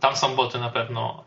Tam 0.00 0.16
są 0.16 0.36
boty 0.36 0.58
na 0.58 0.70
pewno. 0.70 1.24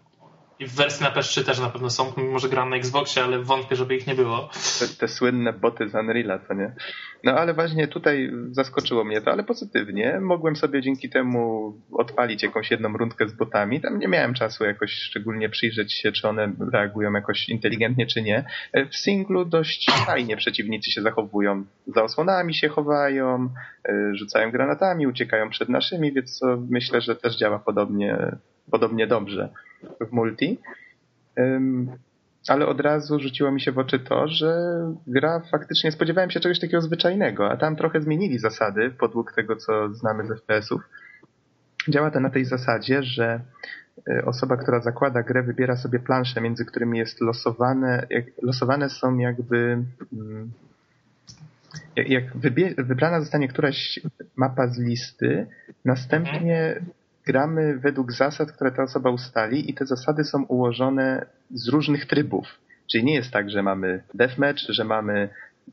I 0.59 0.67
w 0.67 0.75
wersji 0.75 1.03
na 1.03 1.11
PS3 1.11 1.45
też 1.45 1.59
na 1.59 1.69
pewno 1.69 1.89
są, 1.89 2.13
mimo 2.17 2.39
że 2.39 2.49
gram 2.49 2.69
na 2.69 2.75
Xboxie, 2.75 3.23
ale 3.23 3.39
wątpię, 3.43 3.75
żeby 3.75 3.95
ich 3.95 4.07
nie 4.07 4.15
było. 4.15 4.49
Te, 4.79 4.87
te 4.87 5.07
słynne 5.07 5.53
boty 5.53 5.89
z 5.89 5.95
Unreala, 5.95 6.39
co 6.39 6.53
nie? 6.53 6.75
No 7.23 7.31
ale 7.31 7.53
właśnie 7.53 7.87
tutaj 7.87 8.31
zaskoczyło 8.51 9.03
mnie 9.03 9.21
to, 9.21 9.31
ale 9.31 9.43
pozytywnie. 9.43 10.19
Mogłem 10.21 10.55
sobie 10.55 10.81
dzięki 10.81 11.09
temu 11.09 11.73
odpalić 11.91 12.43
jakąś 12.43 12.71
jedną 12.71 12.97
rundkę 12.97 13.27
z 13.27 13.33
botami. 13.33 13.81
Tam 13.81 13.99
nie 13.99 14.07
miałem 14.07 14.33
czasu 14.33 14.63
jakoś 14.63 14.91
szczególnie 14.91 15.49
przyjrzeć 15.49 15.93
się, 15.93 16.11
czy 16.11 16.27
one 16.27 16.53
reagują 16.73 17.13
jakoś 17.13 17.49
inteligentnie, 17.49 18.07
czy 18.07 18.21
nie. 18.21 18.45
E, 18.73 18.85
W 18.85 18.95
singlu 18.95 19.45
dość 19.45 19.91
fajnie 20.05 20.37
przeciwnicy 20.37 20.91
się 20.91 21.01
zachowują. 21.01 21.65
Za 21.87 22.03
osłonami 22.03 22.53
się 22.53 22.69
chowają, 22.69 23.49
e, 23.89 24.15
rzucają 24.15 24.51
granatami, 24.51 25.07
uciekają 25.07 25.49
przed 25.49 25.69
naszymi, 25.69 26.13
więc 26.13 26.39
to 26.39 26.57
myślę, 26.69 27.01
że 27.01 27.15
też 27.15 27.37
działa 27.37 27.59
podobnie, 27.59 28.37
podobnie 28.71 29.07
dobrze 29.07 29.49
w 30.01 30.11
multi. 30.11 30.59
Ale 32.47 32.67
od 32.67 32.81
razu 32.81 33.19
rzuciło 33.19 33.51
mi 33.51 33.61
się 33.61 33.71
w 33.71 33.77
oczy 33.77 33.99
to, 33.99 34.27
że 34.27 34.53
gra 35.07 35.41
faktycznie 35.51 35.91
spodziewałem 35.91 36.31
się 36.31 36.39
czegoś 36.39 36.59
takiego 36.59 36.81
zwyczajnego, 36.81 37.51
a 37.51 37.57
tam 37.57 37.75
trochę 37.75 38.01
zmienili 38.01 38.39
zasady 38.39 38.91
podług 38.91 39.33
tego, 39.33 39.55
co 39.55 39.93
znamy 39.93 40.25
z 40.25 40.39
FPS-ów. 40.39 40.81
Działa 41.87 42.11
to 42.11 42.19
na 42.19 42.29
tej 42.29 42.45
zasadzie, 42.45 43.03
że 43.03 43.41
y, 44.09 44.25
osoba, 44.25 44.57
która 44.57 44.79
zakłada 44.79 45.23
grę, 45.23 45.43
wybiera 45.43 45.77
sobie 45.77 45.99
plansze, 45.99 46.41
między 46.41 46.65
którymi 46.65 46.99
jest 46.99 47.21
losowane, 47.21 48.07
losowane 48.41 48.89
są 48.89 49.17
jakby. 49.17 49.83
mm, 50.13 50.51
jak 51.95 52.37
wybie, 52.37 52.73
wybrana 52.77 53.19
zostanie 53.21 53.47
któraś 53.47 53.99
mapa 54.35 54.67
z 54.67 54.79
listy, 54.79 55.47
następnie 55.85 56.81
gramy 57.29 57.77
według 57.77 58.11
zasad, 58.11 58.51
które 58.51 58.71
ta 58.71 58.83
osoba 58.83 59.09
ustali 59.09 59.69
i 59.71 59.73
te 59.73 59.85
zasady 59.85 60.23
są 60.23 60.43
ułożone 60.43 61.25
z 61.51 61.67
różnych 61.67 62.05
trybów. 62.05 62.45
Czyli 62.91 63.03
nie 63.03 63.15
jest 63.15 63.31
tak, 63.31 63.49
że 63.49 63.63
mamy 63.63 64.03
deathmatch, 64.13 64.61
że 64.69 64.83
mamy 64.83 65.29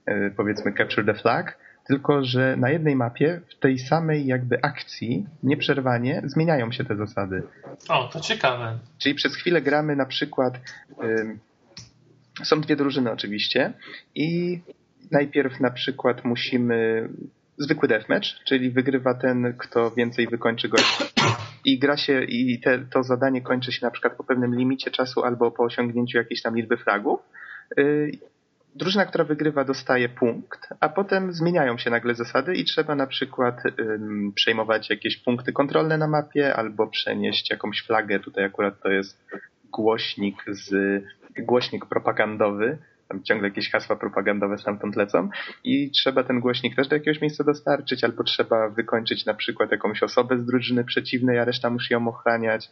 e, 0.06 0.30
powiedzmy 0.30 0.72
capture 0.72 1.06
the 1.06 1.14
flag, 1.14 1.58
tylko 1.86 2.25
że 2.25 2.56
na 2.56 2.70
jednej 2.70 2.96
mapie 2.96 3.40
w 3.48 3.58
tej 3.60 3.78
samej 3.78 4.26
jakby 4.26 4.62
akcji 4.62 5.26
nieprzerwanie 5.42 6.22
zmieniają 6.25 6.72
się 6.72 6.84
te 6.84 6.96
zasady. 6.96 7.42
O, 7.88 8.08
to 8.08 8.20
ciekawe. 8.20 8.78
Czyli 8.98 9.14
przez 9.14 9.36
chwilę 9.36 9.62
gramy 9.62 9.96
na 9.96 10.06
przykład 10.06 10.60
ym, 11.02 11.38
są 12.44 12.60
dwie 12.60 12.76
drużyny 12.76 13.10
oczywiście 13.12 13.72
i 14.14 14.60
najpierw 15.10 15.60
na 15.60 15.70
przykład 15.70 16.25
musimy 16.25 17.08
zwykły 17.58 17.88
deathmatch, 17.88 18.28
czyli 18.44 18.70
wygrywa 18.70 19.14
ten, 19.14 19.54
kto 19.58 19.90
więcej 19.90 20.26
wykończy 20.26 20.68
gości. 20.68 21.04
I 21.64 21.78
gra 21.78 21.96
się, 21.96 22.25
i 22.25 22.60
te, 22.60 22.78
to 22.78 23.02
zadanie 23.02 23.42
kończy 23.42 23.72
się 23.72 23.86
na 23.86 23.90
przykład 23.90 24.16
po 24.16 24.25
pewnym 24.25 24.54
limicie 24.54 24.90
czasu 24.90 25.25
albo 25.25 25.50
po 25.50 25.62
osiągnięciu 25.62 26.18
jakiejś 26.18 26.42
tam 26.42 26.56
liczby 26.56 26.76
flagów. 26.76 27.20
Y, 27.78 28.18
drużyna, 28.75 29.06
która 29.06 29.25
wygrywa, 29.25 29.64
dostaje 29.64 30.08
punkt, 30.08 30.68
a 30.80 30.88
potem 30.88 31.32
zmieniają 31.32 31.78
się 31.78 31.90
nagle 31.90 32.14
zasady 32.14 32.54
i 32.54 32.64
trzeba 32.64 32.94
na 32.94 33.06
przykład 33.06 33.62
um, 33.78 34.32
przejmować 34.34 34.90
jakieś 34.90 35.16
punkty 35.16 35.52
kontrolne 35.52 35.98
na 35.98 36.08
mapie 36.08 36.56
albo 36.56 36.86
przenieść 36.86 37.50
jakąś 37.50 37.82
flagę. 37.82 38.20
Tutaj 38.20 38.44
akurat 38.44 38.82
to 38.82 38.88
jest 38.88 39.26
głośnik 39.72 40.44
z 40.48 40.75
głośnik 41.38 41.86
propagandowy, 41.86 42.78
tam 43.08 43.22
ciągle 43.22 43.48
jakieś 43.48 43.70
hasła 43.70 43.96
propagandowe 43.96 44.58
stamtąd 44.58 44.96
lecą 44.96 45.28
i 45.64 45.90
trzeba 45.90 46.25
ten 46.25 46.40
głośnik 46.40 46.76
też 46.76 46.88
do 46.88 46.96
jakiegoś 46.96 47.20
miejsca 47.20 47.44
dostarczyć, 47.44 48.04
albo 48.04 48.25
trzeba 48.25 48.68
wykończyć 48.68 49.26
na 49.26 49.34
przykład 49.34 49.70
jakąś 49.70 50.02
osobę 50.02 50.38
z 50.38 50.46
drużyny 50.46 50.84
przeciwnej, 50.84 51.38
a 51.38 51.44
reszta 51.44 51.70
musi 51.70 51.94
ją 51.94 52.08
ochraniać. 52.08 52.70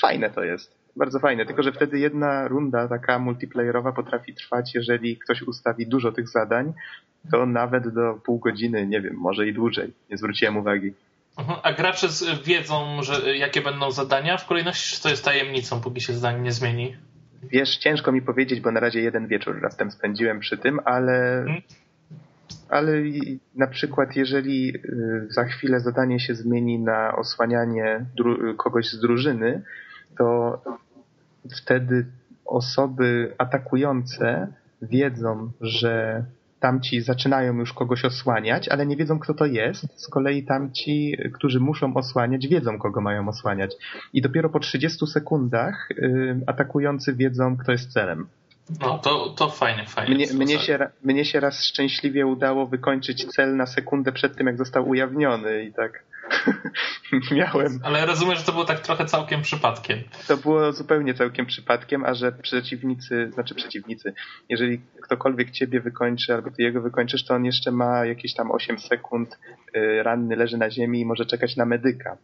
Fajne 0.00 0.30
to 0.30 0.44
jest. 0.44 0.78
Bardzo 0.96 1.18
fajne, 1.18 1.46
tylko 1.46 1.62
że 1.62 1.72
wtedy 1.72 1.98
jedna 1.98 2.48
runda 2.48 2.88
taka 2.88 3.18
multiplayerowa 3.18 3.92
potrafi 3.92 4.34
trwać, 4.34 4.74
jeżeli 4.74 5.16
ktoś 5.16 5.42
ustawi 5.42 5.86
dużo 5.86 6.12
tych 6.12 6.28
zadań, 6.28 6.72
to 7.30 7.46
nawet 7.46 7.88
do 7.94 8.14
pół 8.24 8.38
godziny, 8.38 8.86
nie 8.86 9.00
wiem, 9.00 9.14
może 9.16 9.46
i 9.46 9.52
dłużej. 9.52 9.92
Nie 10.10 10.16
zwróciłem 10.16 10.56
uwagi. 10.56 10.92
Mhm. 11.38 11.58
A 11.62 11.72
gracze 11.72 12.08
wiedzą, 12.44 13.02
że 13.02 13.36
jakie 13.36 13.62
będą 13.62 13.90
zadania 13.90 14.36
w 14.36 14.46
kolejności, 14.46 14.96
czy 14.96 15.02
to 15.02 15.08
jest 15.08 15.24
tajemnicą, 15.24 15.80
póki 15.80 16.00
się 16.00 16.12
zdanie 16.12 16.40
nie 16.40 16.52
zmieni? 16.52 16.96
Wiesz, 17.42 17.76
ciężko 17.76 18.12
mi 18.12 18.22
powiedzieć, 18.22 18.60
bo 18.60 18.72
na 18.72 18.80
razie 18.80 19.00
jeden 19.00 19.26
wieczór 19.26 19.60
raptem 19.62 19.90
spędziłem 19.90 20.40
przy 20.40 20.58
tym, 20.58 20.80
ale, 20.84 21.44
hmm? 21.46 21.62
ale 22.68 22.92
na 23.54 23.66
przykład 23.66 24.16
jeżeli 24.16 24.76
y, 24.76 25.26
za 25.30 25.44
chwilę 25.44 25.80
zadanie 25.80 26.20
się 26.20 26.34
zmieni 26.34 26.78
na 26.78 27.16
osłanianie 27.16 28.04
kogoś 28.56 28.90
z 28.90 29.00
drużyny, 29.00 29.62
to 30.18 30.62
wtedy 31.62 32.06
osoby 32.44 33.34
atakujące 33.38 34.52
wiedzą, 34.82 35.50
że 35.60 36.24
tamci 36.60 37.00
zaczynają 37.00 37.56
już 37.56 37.72
kogoś 37.72 38.04
osłaniać, 38.04 38.68
ale 38.68 38.86
nie 38.86 38.96
wiedzą, 38.96 39.18
kto 39.18 39.34
to 39.34 39.46
jest. 39.46 39.86
Z 39.96 40.08
kolei 40.08 40.44
tamci, 40.44 41.16
którzy 41.34 41.60
muszą 41.60 41.94
osłaniać, 41.94 42.48
wiedzą, 42.48 42.78
kogo 42.78 43.00
mają 43.00 43.28
osłaniać. 43.28 43.76
I 44.12 44.22
dopiero 44.22 44.50
po 44.50 44.58
30 44.58 45.06
sekundach 45.06 45.90
y, 45.90 46.40
atakujący 46.46 47.14
wiedzą, 47.14 47.56
kto 47.56 47.72
jest 47.72 47.92
celem. 47.92 48.26
No, 48.80 48.98
to, 48.98 49.28
to 49.28 49.50
fajnie, 49.50 49.86
fajnie. 49.86 50.14
Mnie, 50.14 50.26
mnie, 50.34 50.58
się, 50.58 50.90
mnie 51.04 51.24
się 51.24 51.40
raz 51.40 51.64
szczęśliwie 51.64 52.26
udało 52.26 52.66
wykończyć 52.66 53.26
cel 53.26 53.56
na 53.56 53.66
sekundę 53.66 54.12
przed 54.12 54.36
tym, 54.36 54.46
jak 54.46 54.58
został 54.58 54.88
ujawniony 54.88 55.64
i 55.64 55.72
tak 55.72 56.04
miałem. 57.36 57.80
Ale 57.82 58.06
rozumiem, 58.06 58.36
że 58.36 58.42
to 58.42 58.52
było 58.52 58.64
tak 58.64 58.80
trochę 58.80 59.04
całkiem 59.04 59.42
przypadkiem. 59.42 59.98
To 60.28 60.36
było 60.36 60.72
zupełnie 60.72 61.14
całkiem 61.14 61.46
przypadkiem, 61.46 62.04
a 62.04 62.14
że 62.14 62.32
przeciwnicy, 62.32 63.30
znaczy 63.34 63.54
przeciwnicy, 63.54 64.14
jeżeli 64.48 64.80
ktokolwiek 65.02 65.50
ciebie 65.50 65.80
wykończy 65.80 66.34
albo 66.34 66.50
ty 66.50 66.62
jego 66.62 66.80
wykończysz, 66.80 67.24
to 67.24 67.34
on 67.34 67.44
jeszcze 67.44 67.70
ma 67.70 68.06
jakieś 68.06 68.34
tam 68.34 68.50
8 68.50 68.78
sekund 68.78 69.38
y, 69.76 70.02
ranny, 70.02 70.36
leży 70.36 70.58
na 70.58 70.70
ziemi 70.70 71.00
i 71.00 71.06
może 71.06 71.26
czekać 71.26 71.56
na 71.56 71.64
medyka. 71.64 72.16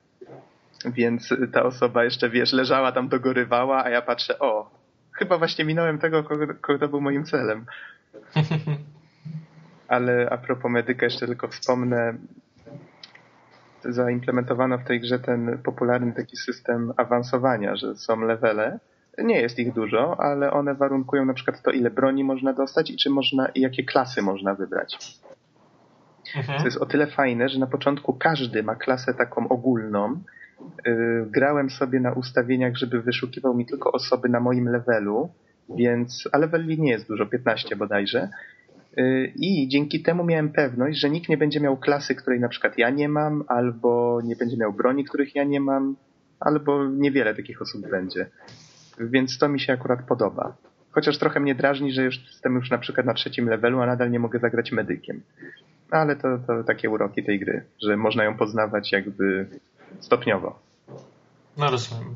Więc 0.85 1.35
ta 1.53 1.63
osoba 1.63 2.05
jeszcze, 2.05 2.31
wiesz, 2.31 2.53
leżała 2.53 2.93
tam, 2.93 3.09
dogorywała, 3.09 3.85
a 3.85 3.91
ja 3.91 4.03
patrzę, 4.03 4.39
o, 4.39 4.71
chyba 5.15 5.39
właśnie 5.39 5.65
minąłem 5.65 5.99
tego, 5.99 6.25
kogo, 6.25 6.47
kogo 6.61 6.89
był 6.89 7.01
moim 7.01 7.25
celem. 7.25 7.65
Ale 9.89 10.29
a 10.31 10.39
propos 10.39 10.71
medyka 10.71 11.07
jeszcze 11.07 11.27
tylko 11.27 11.49
wspomnę, 11.49 12.15
zaimplementowano 13.85 14.79
w 14.79 14.85
tej 14.85 15.01
grze 15.01 15.19
ten 15.19 15.59
popularny 15.59 16.13
taki 16.13 16.37
system 16.37 16.93
awansowania, 16.97 17.77
że 17.77 17.97
są 17.97 18.21
levele. 18.21 18.79
Nie 19.19 19.41
jest 19.41 19.59
ich 19.59 19.73
dużo, 19.73 20.21
ale 20.21 20.53
one 20.53 20.75
warunkują 20.75 21.25
na 21.25 21.35
przykład 21.35 21.63
to, 21.63 21.71
ile 21.71 21.91
broni 21.91 22.25
można 22.25 22.53
dostać 22.53 22.91
i 22.91 22.97
czy 22.97 23.11
można, 23.11 23.49
i 23.49 23.61
jakie 23.61 23.85
klasy 23.85 24.23
można 24.23 24.55
wybrać. 24.55 25.21
Mhm. 26.37 26.59
To 26.59 26.65
jest 26.65 26.77
o 26.77 26.87
tyle 26.87 27.07
fajne, 27.07 27.49
że 27.49 27.59
na 27.59 27.67
początku 27.67 28.13
każdy 28.13 28.63
ma 28.63 28.75
klasę 28.75 29.15
taką 29.15 29.49
ogólną. 29.49 30.21
Yy, 30.87 31.27
grałem 31.31 31.71
sobie 31.71 32.01
na 32.01 32.13
ustawieniach, 32.13 32.77
żeby 32.77 33.03
wyszukiwał 33.03 33.55
mi 33.55 33.67
tylko 33.67 33.93
osoby 33.93 34.29
na 34.29 34.41
moim 34.41 34.69
levelu, 34.69 35.29
więc, 35.77 36.29
a 36.33 36.39
leveli 36.39 36.81
nie 36.81 36.91
jest 36.91 37.09
dużo, 37.09 37.27
15 37.27 37.77
bodajże, 37.77 38.29
Y, 38.99 39.33
I 39.37 39.69
dzięki 39.69 40.03
temu 40.03 40.25
miałem 40.25 40.49
pewność, 40.49 41.01
że 41.01 41.11
nikt 41.11 41.29
nie 41.29 41.37
będzie 41.37 41.61
miał 41.61 41.77
klasy, 41.77 42.15
której 42.15 42.41
na 42.41 42.49
przykład 42.49 42.79
ja 42.79 42.91
nie 42.91 43.09
mam, 43.09 43.45
albo 43.49 44.21
nie 44.25 44.37
będzie 44.37 44.57
miał 44.57 44.73
broni, 44.73 45.05
których 45.05 45.35
ja 45.35 45.45
nie 45.45 45.61
mam, 45.61 45.97
albo 46.41 46.85
niewiele 46.85 47.35
takich 47.35 47.63
osób 47.63 47.91
będzie. 47.91 48.27
Więc 49.01 49.39
to 49.39 49.49
mi 49.49 49.61
się 49.61 49.73
akurat 49.73 50.03
podoba. 50.03 50.57
Chociaż 50.91 51.19
trochę 51.19 51.41
mnie 51.41 51.55
drażni, 51.55 51.93
że 51.93 52.05
już 52.05 52.27
jestem 52.27 52.55
już 52.55 52.71
na 52.71 52.79
przykład 52.79 53.07
na 53.07 53.15
trzecim 53.15 53.49
levelu, 53.49 53.81
a 53.81 53.87
nadal 53.87 54.11
nie 54.11 54.19
mogę 54.19 54.39
zagrać 54.39 54.73
medykiem. 54.73 55.23
Ale 55.91 56.17
to, 56.17 56.39
to 56.47 56.65
takie 56.65 56.91
uroki 56.91 57.25
tej 57.25 57.41
gry, 57.41 57.65
że 57.83 57.97
można 57.97 58.25
ją 58.25 58.37
poznawać 58.37 58.93
jakby 58.93 59.47
stopniowo. 60.01 60.59
No 61.57 61.71
rozumiem. 61.71 62.15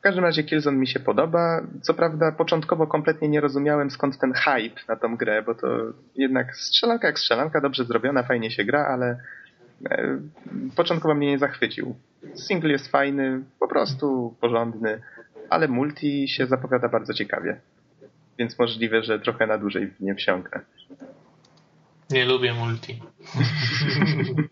W 0.00 0.02
każdym 0.02 0.24
razie 0.24 0.44
Killzone 0.44 0.78
mi 0.78 0.86
się 0.86 1.00
podoba. 1.00 1.62
Co 1.82 1.94
prawda 1.94 2.32
początkowo 2.32 2.86
kompletnie 2.86 3.28
nie 3.28 3.40
rozumiałem 3.40 3.90
skąd 3.90 4.18
ten 4.18 4.32
hype 4.32 4.80
na 4.88 4.96
tą 4.96 5.16
grę, 5.16 5.42
bo 5.42 5.54
to 5.54 5.68
jednak 6.16 6.56
strzelanka 6.56 7.06
jak 7.06 7.18
strzelanka, 7.18 7.60
dobrze 7.60 7.84
zrobiona, 7.84 8.22
fajnie 8.22 8.50
się 8.50 8.64
gra, 8.64 8.86
ale 8.86 9.18
e, 9.90 10.18
początkowo 10.76 11.14
mnie 11.14 11.26
nie 11.26 11.38
zachwycił. 11.38 11.94
Single 12.34 12.70
jest 12.70 12.88
fajny, 12.88 13.42
po 13.58 13.68
prostu 13.68 14.36
porządny, 14.40 15.00
ale 15.50 15.68
multi 15.68 16.28
się 16.28 16.46
zapowiada 16.46 16.88
bardzo 16.88 17.14
ciekawie. 17.14 17.60
Więc 18.38 18.58
możliwe, 18.58 19.02
że 19.02 19.20
trochę 19.20 19.46
na 19.46 19.58
dłużej 19.58 19.86
w 19.86 20.00
nie 20.00 20.14
wsiąknę. 20.14 20.60
Nie 22.10 22.24
lubię 22.24 22.54
multi. 22.54 23.02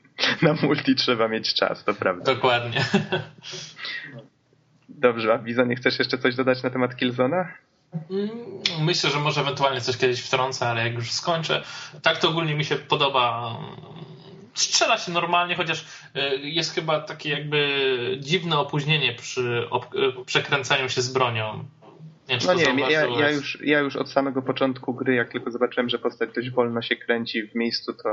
na 0.42 0.54
multi 0.62 0.94
trzeba 0.94 1.28
mieć 1.28 1.54
czas, 1.54 1.84
to 1.84 1.94
prawda. 1.94 2.34
Dokładnie. 2.34 2.84
Dobrze, 4.88 5.34
a 5.34 5.38
Bizo, 5.38 5.64
nie 5.64 5.76
chcesz 5.76 5.98
jeszcze 5.98 6.18
coś 6.18 6.34
dodać 6.34 6.62
na 6.62 6.70
temat 6.70 6.96
Killzona? 6.96 7.52
Mm, 8.10 8.30
myślę, 8.80 9.10
że 9.10 9.20
może 9.20 9.40
ewentualnie 9.40 9.80
coś 9.80 9.96
kiedyś 9.96 10.20
wtrącę, 10.20 10.68
ale 10.68 10.84
jak 10.84 10.94
już 10.94 11.10
skończę. 11.10 11.62
Tak 12.02 12.18
to 12.18 12.28
ogólnie 12.28 12.54
mi 12.54 12.64
się 12.64 12.76
podoba. 12.76 13.56
Strzela 14.54 14.98
się 14.98 15.12
normalnie, 15.12 15.56
chociaż 15.56 15.84
y, 16.16 16.48
jest 16.48 16.74
chyba 16.74 17.00
takie 17.00 17.30
jakby 17.30 18.18
dziwne 18.20 18.58
opóźnienie 18.58 19.14
przy 19.14 19.68
y, 20.20 20.24
przekręcaniu 20.24 20.88
się 20.88 21.02
z 21.02 21.12
bronią. 21.12 21.64
Nie, 22.28 22.38
no 22.46 22.54
nie, 22.54 22.90
ja, 22.90 23.06
ja, 23.06 23.30
już, 23.30 23.58
ja 23.62 23.78
już 23.78 23.96
od 23.96 24.10
samego 24.10 24.42
początku 24.42 24.94
gry, 24.94 25.14
jak 25.14 25.32
tylko 25.32 25.50
zobaczyłem, 25.50 25.88
że 25.88 25.98
postać 25.98 26.30
dość 26.34 26.50
wolno 26.50 26.82
się 26.82 26.96
kręci 26.96 27.42
w 27.42 27.54
miejscu, 27.54 27.94
to 27.94 28.08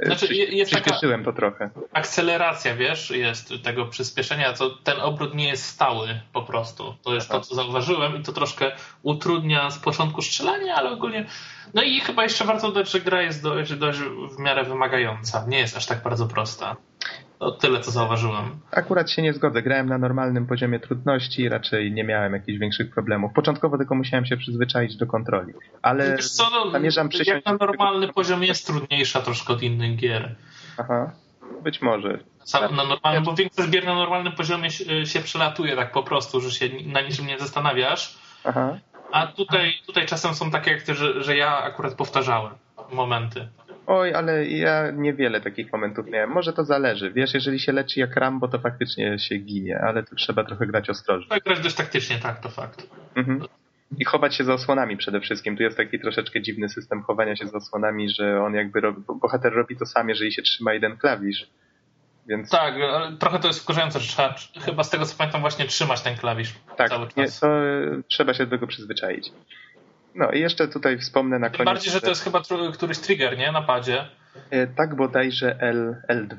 e, 0.00 0.06
znaczy, 0.06 0.26
przy, 0.26 0.34
jest 0.34 0.70
przyspieszyłem 0.72 1.24
to 1.24 1.32
trochę. 1.32 1.70
Akceleracja, 1.92 2.76
wiesz, 2.76 3.10
jest 3.10 3.52
tego 3.64 3.86
przyspieszenia, 3.86 4.52
to 4.52 4.70
ten 4.70 5.00
obrót 5.00 5.34
nie 5.34 5.48
jest 5.48 5.64
stały 5.64 6.08
po 6.32 6.42
prostu. 6.42 6.94
To 7.04 7.14
jest 7.14 7.30
Aha. 7.30 7.38
to, 7.38 7.46
co 7.46 7.54
zauważyłem 7.54 8.16
i 8.16 8.22
to 8.22 8.32
troszkę 8.32 8.72
utrudnia 9.02 9.70
z 9.70 9.78
początku 9.78 10.22
strzelanie, 10.22 10.74
ale 10.74 10.90
ogólnie... 10.90 11.26
No 11.74 11.82
i 11.82 12.00
chyba 12.00 12.22
jeszcze 12.22 12.44
warto 12.44 12.66
dodać, 12.66 12.90
że 12.90 13.00
gra 13.00 13.22
jest 13.22 13.42
dość, 13.42 13.74
dość 13.74 13.98
w 14.36 14.38
miarę 14.38 14.64
wymagająca. 14.64 15.44
Nie 15.48 15.58
jest 15.58 15.76
aż 15.76 15.86
tak 15.86 16.02
bardzo 16.02 16.26
prosta. 16.26 16.76
To 17.38 17.50
tyle, 17.50 17.80
co 17.80 17.90
zauważyłem. 17.90 18.60
Akurat 18.70 19.10
się 19.10 19.22
nie 19.22 19.32
zgodzę. 19.32 19.62
Grałem 19.62 19.88
na 19.88 19.98
normalnym 19.98 20.46
poziomie 20.46 20.80
trudności 20.80 21.48
raczej 21.48 21.92
nie 21.92 22.04
miałem 22.04 22.32
jakichś 22.32 22.58
większych 22.58 22.90
problemów. 22.90 23.32
Początkowo 23.34 23.78
tylko 23.78 23.94
musiałem 23.94 24.26
się 24.26 24.36
przyzwyczaić 24.36 24.96
do 24.96 25.06
kontroli. 25.06 25.52
Ale 25.82 26.16
Wiesz 26.16 26.30
co, 26.30 26.50
no, 26.50 26.70
zamierzam 26.70 27.08
przysiąść... 27.08 27.46
Jak 27.46 27.60
na 27.60 27.66
normalny 27.66 28.00
tego... 28.00 28.12
poziom 28.12 28.42
jest 28.42 28.66
trudniejsza 28.66 29.20
troszkę 29.20 29.52
od 29.52 29.62
innych 29.62 29.96
gier. 29.96 30.34
Aha. 30.78 31.12
Być 31.62 31.82
może. 31.82 32.18
Na 32.52 32.84
normalnym, 32.84 33.24
bo 33.24 33.34
większość 33.34 33.70
gier 33.70 33.84
na 33.84 33.94
normalnym 33.94 34.32
poziomie 34.32 34.70
się, 34.70 35.06
się 35.06 35.20
przelatuje 35.20 35.76
tak 35.76 35.92
po 35.92 36.02
prostu, 36.02 36.40
że 36.40 36.50
się 36.50 36.68
na 36.86 37.00
niczym 37.00 37.26
nie 37.26 37.38
zastanawiasz. 37.38 38.18
Aha. 38.44 38.78
A 39.12 39.26
tutaj, 39.26 39.72
tutaj 39.86 40.06
czasem 40.06 40.34
są 40.34 40.50
takie 40.50 40.70
jak 40.70 40.82
ty, 40.82 40.94
że, 40.94 41.22
że 41.22 41.36
ja 41.36 41.58
akurat 41.58 41.94
powtarzałem 41.94 42.52
momenty. 42.92 43.48
Oj, 43.90 44.14
ale 44.14 44.46
ja 44.46 44.90
niewiele 44.90 45.40
takich 45.40 45.72
momentów 45.72 46.06
miałem. 46.06 46.30
Może 46.30 46.52
to 46.52 46.64
zależy. 46.64 47.12
Wiesz, 47.12 47.34
jeżeli 47.34 47.60
się 47.60 47.72
leczy 47.72 48.00
jak 48.00 48.16
Rambo, 48.16 48.48
to 48.48 48.58
faktycznie 48.58 49.18
się 49.18 49.36
ginie, 49.36 49.80
ale 49.80 50.02
tu 50.02 50.16
trzeba 50.16 50.44
trochę 50.44 50.66
grać 50.66 50.90
ostrożnie. 50.90 51.28
Tak, 51.28 51.44
grać 51.44 51.60
dość 51.60 51.74
taktycznie, 51.74 52.18
tak, 52.18 52.40
to 52.40 52.48
fakt. 52.48 52.86
Mhm. 53.14 53.40
I 53.98 54.04
chować 54.04 54.34
się 54.34 54.44
za 54.44 54.54
osłonami 54.54 54.96
przede 54.96 55.20
wszystkim. 55.20 55.56
Tu 55.56 55.62
jest 55.62 55.76
taki 55.76 56.00
troszeczkę 56.00 56.42
dziwny 56.42 56.68
system 56.68 57.02
chowania 57.02 57.36
się 57.36 57.46
za 57.46 57.56
osłonami, 57.56 58.10
że 58.10 58.42
on 58.42 58.54
jakby 58.54 58.80
robi, 58.80 59.02
bohater 59.20 59.52
robi 59.52 59.76
to 59.76 59.86
sam, 59.86 60.08
jeżeli 60.08 60.32
się 60.32 60.42
trzyma 60.42 60.74
jeden 60.74 60.96
klawisz. 60.96 61.50
Więc... 62.26 62.50
Tak, 62.50 62.74
ale 62.74 63.16
trochę 63.16 63.38
to 63.38 63.48
jest 63.48 63.60
wkurzające, 63.60 64.00
że 64.00 64.08
trzeba 64.08 64.34
chyba 64.60 64.84
z 64.84 64.90
tego 64.90 65.06
co 65.06 65.16
pamiętam 65.18 65.40
właśnie 65.40 65.64
trzymać 65.64 66.00
ten 66.00 66.16
klawisz 66.16 66.54
tak, 66.76 66.88
cały 66.88 67.06
czas. 67.06 67.16
Nie, 67.16 67.26
to 67.26 67.48
trzeba 68.08 68.34
się 68.34 68.44
do 68.44 68.50
tego 68.50 68.66
przyzwyczaić. 68.66 69.32
No 70.18 70.30
i 70.30 70.40
jeszcze 70.40 70.68
tutaj 70.68 70.98
wspomnę 70.98 71.38
na 71.38 71.50
Tym 71.50 71.56
koniec. 71.56 71.66
bardziej, 71.74 71.92
że 71.92 72.00
to 72.00 72.08
jest 72.08 72.24
chyba 72.24 72.42
któryś 72.74 72.98
trigger, 72.98 73.38
nie? 73.38 73.52
Na 73.52 73.62
padzie. 73.62 74.08
E, 74.50 74.66
Tak 74.66 74.94
bodajże 74.96 75.56
L, 75.60 75.96
L2. 76.08 76.38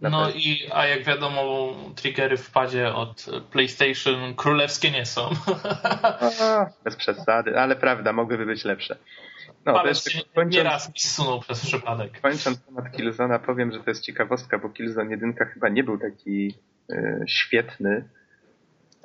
Na 0.00 0.08
No 0.10 0.24
pewno. 0.24 0.40
i, 0.40 0.68
a 0.72 0.86
jak 0.86 1.04
wiadomo, 1.04 1.74
triggery 1.96 2.36
w 2.36 2.50
padzie 2.50 2.94
od 2.94 3.26
PlayStation 3.50 4.34
królewskie 4.34 4.90
nie 4.90 5.06
są. 5.06 5.30
A, 6.40 6.66
bez 6.84 6.96
przesady, 6.96 7.58
ale 7.58 7.76
prawda, 7.76 8.12
mogłyby 8.12 8.46
być 8.46 8.64
lepsze. 8.64 8.96
No, 9.64 9.72
Palec 9.72 10.04
jeszcze 10.06 10.28
kończąc, 10.34 10.54
nieraz 10.54 10.88
mi 10.88 10.94
zsunął 10.98 11.40
przez 11.40 11.66
przypadek. 11.66 12.20
kończąc 12.20 12.64
temat 12.64 12.92
Killzona, 12.92 13.38
powiem, 13.38 13.72
że 13.72 13.78
to 13.78 13.90
jest 13.90 14.02
ciekawostka, 14.02 14.58
bo 14.58 14.68
Killzone 14.68 15.10
1 15.10 15.34
chyba 15.54 15.68
nie 15.68 15.84
był 15.84 15.98
taki 15.98 16.54
e, 16.92 17.24
świetny, 17.28 18.08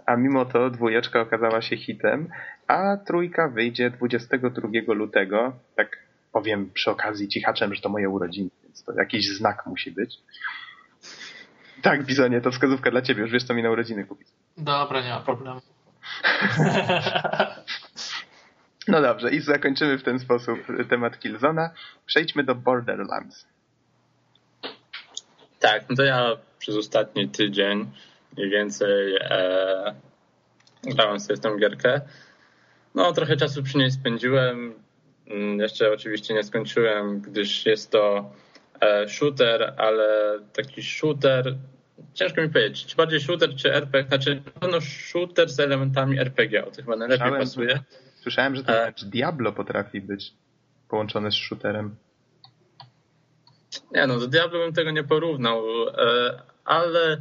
a 0.07 0.15
mimo 0.15 0.45
to 0.45 0.69
dwójeczka 0.69 1.21
okazała 1.21 1.61
się 1.61 1.77
hitem, 1.77 2.29
a 2.67 2.97
trójka 2.97 3.47
wyjdzie 3.47 3.89
22 3.89 4.93
lutego. 4.93 5.53
Tak 5.75 5.97
powiem 6.31 6.69
przy 6.73 6.91
okazji 6.91 7.27
cichaczem, 7.27 7.73
że 7.75 7.81
to 7.81 7.89
moje 7.89 8.09
urodziny, 8.09 8.49
więc 8.63 8.83
to 8.83 8.93
jakiś 8.93 9.37
znak 9.37 9.65
musi 9.65 9.91
być. 9.91 10.17
Tak, 11.81 12.03
Bizonie, 12.03 12.41
to 12.41 12.51
wskazówka 12.51 12.91
dla 12.91 13.01
ciebie, 13.01 13.21
już 13.21 13.31
wiesz 13.31 13.43
co 13.43 13.53
mi 13.53 13.63
na 13.63 13.71
urodziny 13.71 14.05
kupić. 14.05 14.27
Dobra, 14.57 15.01
nie 15.01 15.09
ma 15.09 15.19
problemu. 15.19 15.61
No 18.87 19.01
dobrze, 19.01 19.31
i 19.31 19.41
zakończymy 19.41 19.97
w 19.97 20.03
ten 20.03 20.19
sposób 20.19 20.59
temat 20.89 21.19
Killzona. 21.19 21.69
Przejdźmy 22.05 22.43
do 22.43 22.55
Borderlands. 22.55 23.47
Tak, 25.59 25.89
no 25.89 25.95
to 25.95 26.03
ja 26.03 26.29
przez 26.59 26.75
ostatni 26.75 27.29
tydzień 27.29 27.91
mniej 28.37 28.49
więcej 28.49 29.15
e, 29.15 29.95
grałem 30.83 31.19
sobie 31.19 31.37
w 31.37 31.39
tę 31.39 31.57
gierkę. 31.59 32.01
No, 32.95 33.13
trochę 33.13 33.37
czasu 33.37 33.63
przy 33.63 33.77
niej 33.77 33.91
spędziłem. 33.91 34.73
Mm, 35.27 35.59
Jeszcze 35.59 35.91
oczywiście 35.91 36.33
nie 36.33 36.43
skończyłem, 36.43 37.21
gdyż 37.21 37.65
jest 37.65 37.91
to 37.91 38.31
e, 38.81 39.09
shooter, 39.09 39.73
ale 39.77 40.39
taki 40.53 40.83
shooter. 40.83 41.55
Ciężko 42.13 42.41
mi 42.41 42.49
powiedzieć, 42.49 42.85
czy 42.85 42.95
bardziej 42.95 43.19
shooter, 43.19 43.55
czy 43.55 43.73
RPG. 43.73 44.07
Znaczy, 44.09 44.41
na 44.45 44.51
pewno 44.51 44.81
shooter 44.81 45.49
z 45.49 45.59
elementami 45.59 46.19
RPG. 46.19 46.65
O 46.65 46.71
to 46.71 46.75
chyba 46.75 46.95
najlepiej 46.95 47.17
Słyszałem, 47.19 47.41
pasuje. 47.41 47.79
Słyszałem, 48.15 48.55
że 48.55 48.63
to 48.63 48.73
E. 48.73 48.81
wręcz 48.81 49.03
Diablo 49.05 49.51
potrafi 49.53 50.01
być 50.01 50.33
połączone 50.89 51.31
z 51.31 51.35
shooterem. 51.35 51.95
Nie 53.91 54.07
no, 54.07 54.19
do 54.19 54.27
Diablo 54.27 54.59
bym 54.59 54.73
tego 54.73 54.91
nie 54.91 55.03
porównał, 55.03 55.63
e, 55.87 56.41
ale 56.65 57.17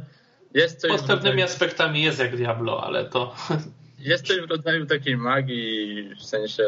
jest 0.57 0.81
coś. 0.81 0.91
Pod 0.91 1.01
w 1.01 1.07
pewnymi 1.07 1.41
rodzaju- 1.41 1.43
aspektami 1.43 2.03
jest 2.03 2.19
jak 2.19 2.35
Diablo, 2.35 2.83
ale 2.83 3.05
to 3.05 3.35
Jest 3.99 4.27
coś 4.27 4.41
w 4.41 4.49
rodzaju 4.49 4.85
takiej 4.85 5.17
magii, 5.17 6.09
w 6.15 6.23
sensie, 6.23 6.63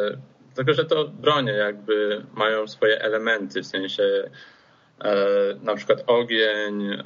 tylko 0.55 0.73
że 0.73 0.85
to 0.85 1.07
bronie 1.07 1.51
jakby 1.51 2.25
mają 2.33 2.67
swoje 2.67 3.01
elementy, 3.01 3.61
w 3.61 3.67
sensie 3.67 4.03
e, 5.01 5.15
na 5.63 5.75
przykład 5.75 6.03
ogień, 6.07 6.93
e, 6.93 6.99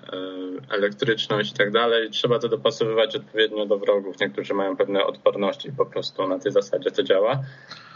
elektryczność 0.69 1.51
i 1.51 1.55
tak 1.55 1.71
dalej. 1.71 2.09
Trzeba 2.09 2.39
to 2.39 2.49
dopasowywać 2.49 3.15
odpowiednio 3.15 3.65
do 3.65 3.79
wrogów. 3.79 4.19
Niektórzy 4.19 4.53
mają 4.53 4.77
pewne 4.77 5.05
odporności 5.05 5.71
po 5.71 5.85
prostu 5.85 6.27
na 6.27 6.39
tej 6.39 6.51
zasadzie 6.51 6.91
to 6.91 7.03
działa. 7.03 7.39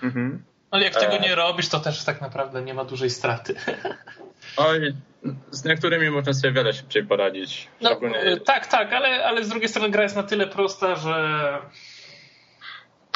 Mhm. 0.03 0.43
Ale 0.71 0.83
jak 0.83 0.93
tego 0.95 1.13
E. 1.13 1.19
nie 1.19 1.35
robisz, 1.35 1.69
to 1.69 1.79
też 1.79 2.03
tak 2.03 2.21
naprawdę 2.21 2.61
nie 2.61 2.73
ma 2.73 2.85
dużej 2.85 3.09
straty. 3.09 3.55
Oj, 4.57 4.93
z 5.51 5.63
niektórymi 5.65 6.09
można 6.09 6.33
sobie 6.33 6.53
wiele 6.53 6.73
szybciej 6.73 7.03
poradzić. 7.05 7.67
No, 7.81 7.89
Szczególnie 7.89 8.19
e, 8.19 8.37
tak, 8.39 8.67
tak, 8.67 8.93
ale, 8.93 9.25
ale 9.25 9.43
z 9.43 9.49
drugiej 9.49 9.69
strony 9.69 9.89
gra 9.89 10.03
jest 10.03 10.15
na 10.15 10.23
tyle 10.23 10.47
prosta, 10.47 10.95
że 10.95 11.13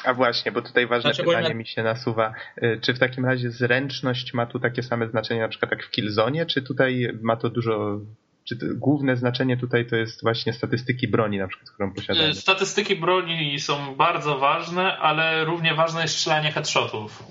A 0.03 0.13
właśnie, 0.13 0.51
bo 0.51 0.61
tutaj 0.61 0.87
ważne 0.87 1.13
Znaczy, 1.13 1.23
pytanie 1.29 1.47
ja- 1.47 1.53
mi 1.53 1.67
się 1.67 1.83
nasuwa. 1.83 2.33
Y, 2.63 2.79
Czy 2.83 2.93
w 2.93 2.99
takim 2.99 3.25
razie 3.25 3.51
zręczność 3.51 4.33
ma 4.33 4.45
tu 4.45 4.59
takie 4.59 4.83
same 4.83 5.07
znaczenie 5.07 5.41
na 5.41 5.47
przykład 5.47 5.71
jak 5.71 5.83
w 5.83 5.91
Killzone, 5.91 6.45
czy 6.45 6.61
tutaj 6.61 7.09
ma 7.21 7.35
to 7.35 7.49
dużo... 7.49 7.99
Czy 8.43 8.57
to, 8.57 8.65
główne 8.75 9.15
znaczenie 9.15 9.57
tutaj 9.57 9.85
to 9.85 9.95
jest 9.95 10.21
właśnie 10.21 10.53
statystyki 10.53 11.07
broni 11.07 11.37
na 11.37 11.47
przykład, 11.47 11.69
którą 11.69 11.93
posiadamy? 11.93 12.27
e, 12.27 12.33
statystyki 12.33 12.95
broni 12.95 13.59
są 13.59 13.95
bardzo 13.95 14.37
ważne, 14.37 14.97
ale 14.97 15.45
równie 15.45 15.75
ważne 15.75 16.01
jest 16.01 16.15
strzelanie 16.15 16.51
headshotów. 16.51 17.23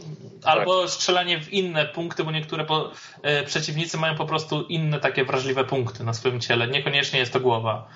Albo 0.44 0.88
strzelanie 0.88 1.40
w 1.40 1.52
inne 1.52 1.86
punkty, 1.86 2.24
bo 2.24 2.30
niektóre 2.30 2.64
po, 2.64 2.92
e, 3.22 3.44
przeciwnicy 3.44 3.98
mają 3.98 4.14
po 4.14 4.26
prostu 4.26 4.62
inne 4.62 5.00
takie 5.00 5.24
wrażliwe 5.24 5.64
punkty 5.64 6.04
na 6.04 6.12
swoim 6.12 6.40
ciele. 6.40 6.68
Niekoniecznie 6.68 7.18
jest 7.18 7.32
to 7.32 7.40
głowa. 7.40 7.88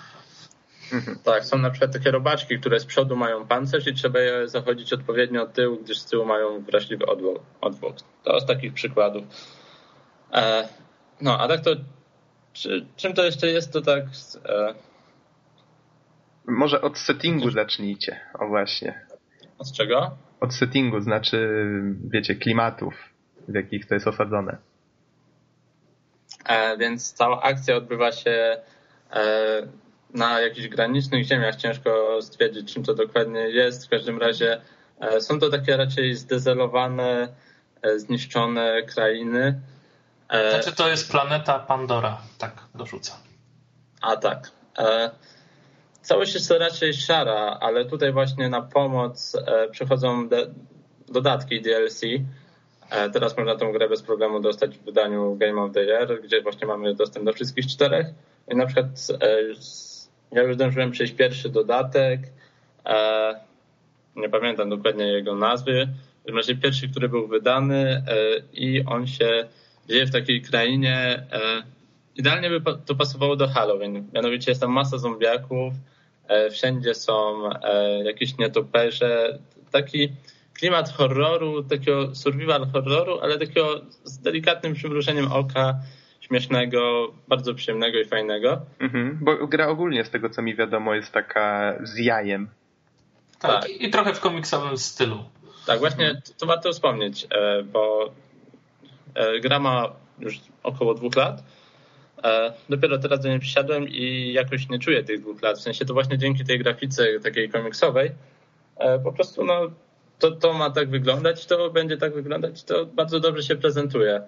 Tak, 1.25 1.45
są 1.45 1.59
na 1.59 1.71
przykład 1.71 1.93
takie 1.93 2.11
robaczki, 2.11 2.59
które 2.59 2.81
z 2.81 2.87
przodu 2.87 3.17
mają 3.17 3.47
pancerz 3.47 3.87
i 3.87 3.95
trzeba 3.95 4.21
je 4.21 4.49
zachodzić 4.49 4.93
odpowiednio 4.93 5.43
od 5.43 5.53
tyłu, 5.53 5.79
gdyż 5.85 5.99
z 5.99 6.07
tyłu 6.07 6.25
mają 6.25 6.65
wrażliwy 6.65 7.07
odwłok. 7.07 7.41
odwłok. 7.61 7.97
To 8.25 8.41
z 8.41 8.47
takich 8.47 8.75
przykładów. 8.75 9.25
E, 10.33 10.69
no, 11.21 11.41
a 11.41 11.49
tak 11.49 11.61
to 11.61 11.71
czy, 12.55 12.87
czym 12.97 13.15
to 13.15 13.25
jeszcze 13.25 13.47
jest, 13.47 13.73
to 13.73 13.81
tak 13.81 14.05
e, 14.49 14.75
Może 16.47 16.81
od 16.81 16.99
settingu 16.99 17.51
zacznijcie. 17.51 18.21
O 18.39 18.49
właśnie. 18.49 19.07
od 19.59 19.73
czego? 19.73 20.17
Od 20.41 20.55
settingu, 20.55 21.01
znaczy, 21.01 21.49
wiecie, 22.11 22.35
klimatów, 22.35 22.95
w 23.49 23.55
jakich 23.55 23.87
to 23.87 23.95
jest 23.95 24.07
osadzone. 24.07 24.57
E, 26.49 26.77
więc 26.77 27.13
cała 27.13 27.43
akcja 27.43 27.77
odbywa 27.77 28.13
się 28.13 28.57
e, 29.11 29.23
na 30.15 30.41
jakichś 30.41 30.69
granicznych 30.69 31.25
ziemiach. 31.25 31.57
Ciężko 31.57 32.19
stwierdzić, 32.23 32.75
czym 32.75 32.85
to 32.85 32.95
dokładnie 32.95 33.41
jest. 33.41 33.87
W 33.87 33.91
każdym 33.91 34.19
razie 34.19 34.61
e, 35.01 35.21
są 35.21 35.41
to 35.41 35.51
takie 35.51 35.77
raczej 35.77 36.15
zdezelowane, 36.15 37.29
e, 37.83 37.99
zniszczone 37.99 38.83
krainy. 38.83 39.61
E, 40.29 40.51
Znaczy 40.51 40.77
to 40.77 40.89
jest 40.89 41.11
planeta 41.11 41.59
Pandora, 41.59 42.19
tak 42.39 42.53
dorzucam. 42.75 43.19
A 44.01 44.17
tak. 44.17 44.51
E, 44.79 45.11
całość 46.03 46.35
jest 46.35 46.51
raczej 46.51 46.95
szara, 46.95 47.59
ale 47.61 47.85
tutaj 47.85 48.13
właśnie 48.13 48.49
na 48.49 48.63
pomoc 48.63 49.37
e, 49.47 49.69
przychodzą 49.69 50.29
dodatki 51.09 51.63
DLC. 51.63 52.01
Teraz 53.13 53.37
można 53.37 53.57
tą 53.57 53.73
grę 53.73 53.89
bez 53.89 54.03
problemu 54.03 54.41
dostać 54.41 54.79
w 54.79 54.85
wydaniu 54.85 55.37
Game 55.37 55.63
of 55.63 55.73
the 55.73 55.85
Year, 55.85 56.23
gdzie 56.23 56.43
właśnie 56.43 56.67
mamy 56.67 56.95
dostęp 56.95 57.25
do 57.25 57.33
wszystkich 57.33 57.67
czterech. 57.67 58.07
I 58.49 58.57
na 58.57 58.67
przykład 58.67 58.87
ja 60.33 60.43
już 60.43 60.55
zdążyłem 60.55 60.91
przejść 60.91 61.13
pierwszy 61.13 61.49
dodatek. 61.49 62.21
Nie 64.17 64.29
pamiętam 64.29 64.69
dokładnie 64.69 65.05
jego 65.05 65.35
nazwy. 65.35 65.89
W 66.29 66.37
razie 66.37 66.57
pierwszy, 66.57 66.89
który 66.89 67.09
był 67.09 67.29
wydany 67.29 68.03
i 68.53 68.85
on 68.87 69.07
się 69.07 69.49
dzieje 69.89 70.07
w 70.07 70.11
takiej 70.11 70.43
krainie. 70.43 71.27
E, 71.33 71.63
idealnie 72.17 72.51
by 72.51 72.61
to 72.87 72.95
pasowało 72.95 73.37
do 73.37 73.49
Halloween. 73.49 74.09
Mianowicie 74.15 74.51
jest 74.51 74.61
tam 74.61 74.71
masa 74.73 74.99
zombiaków, 74.99 75.75
e, 76.29 76.51
wszędzie 76.51 76.95
są 76.95 77.49
e, 77.63 78.05
jakieś 78.05 78.39
nietoperze. 78.39 79.39
Taki 79.71 80.09
klimat 80.55 80.93
horroru, 80.93 81.63
takiego 81.63 82.15
survival 82.15 82.67
horroru, 82.73 83.21
ale 83.21 83.39
takiego 83.39 83.81
z 84.05 84.19
delikatnym 84.19 84.75
przymrużeniem 84.75 85.33
oka, 85.33 85.75
śmiesznego, 86.21 87.13
bardzo 87.29 87.55
przyjemnego 87.55 87.99
i 87.99 88.05
fajnego. 88.05 88.61
Mhm. 88.79 89.19
Bo 89.21 89.47
gra 89.47 89.69
ogólnie, 89.69 90.05
z 90.05 90.11
tego 90.11 90.31
co 90.31 90.43
mi 90.43 90.55
wiadomo, 90.55 90.95
jest 90.95 91.13
taka 91.13 91.75
z 91.83 91.99
jajem. 91.99 92.49
Tak, 93.39 93.51
Tak. 93.51 93.71
I, 93.71 93.91
trochę 93.91 94.15
w 94.15 94.21
komiksowym 94.21 94.79
stylu. 94.79 95.25
Tak, 95.67 95.79
właśnie 95.79 96.15
to, 96.15 96.33
to 96.39 96.47
warto 96.47 96.73
wspomnieć, 96.73 97.27
bo 97.73 98.13
gra 99.43 99.59
ma 99.59 99.93
już 100.19 100.41
około 100.63 100.95
dwóch 100.95 101.17
lat. 101.17 101.43
E, 102.25 102.53
Dopiero 102.69 102.99
teraz 102.99 103.21
do 103.21 103.29
niej 103.29 103.41
przysiadłem 103.41 103.89
i 103.89 104.33
jakoś 104.33 104.69
nie 104.69 104.79
czuję 104.79 105.05
tych 105.05 105.21
dwóch 105.21 105.43
lat. 105.43 105.59
W 105.59 105.63
sensie 105.63 105.85
to 105.85 105.95
właśnie 105.95 106.19
dzięki 106.19 106.45
tej 106.45 106.59
grafice 106.59 107.21
takiej 107.21 107.49
komiksowej 107.49 108.11
e, 108.77 108.99
po 108.99 109.13
prostu 109.13 109.45
no, 109.45 109.71
to, 110.19 110.31
to 110.31 110.53
ma 110.53 110.71
tak 110.71 110.91
wyglądać, 110.91 111.47
to 111.47 111.71
będzie 111.71 111.97
tak 111.97 112.15
wyglądać, 112.15 112.65
to 112.65 112.87
bardzo 112.87 113.21
dobrze 113.21 113.43
się 113.43 113.57
prezentuje 113.57 114.23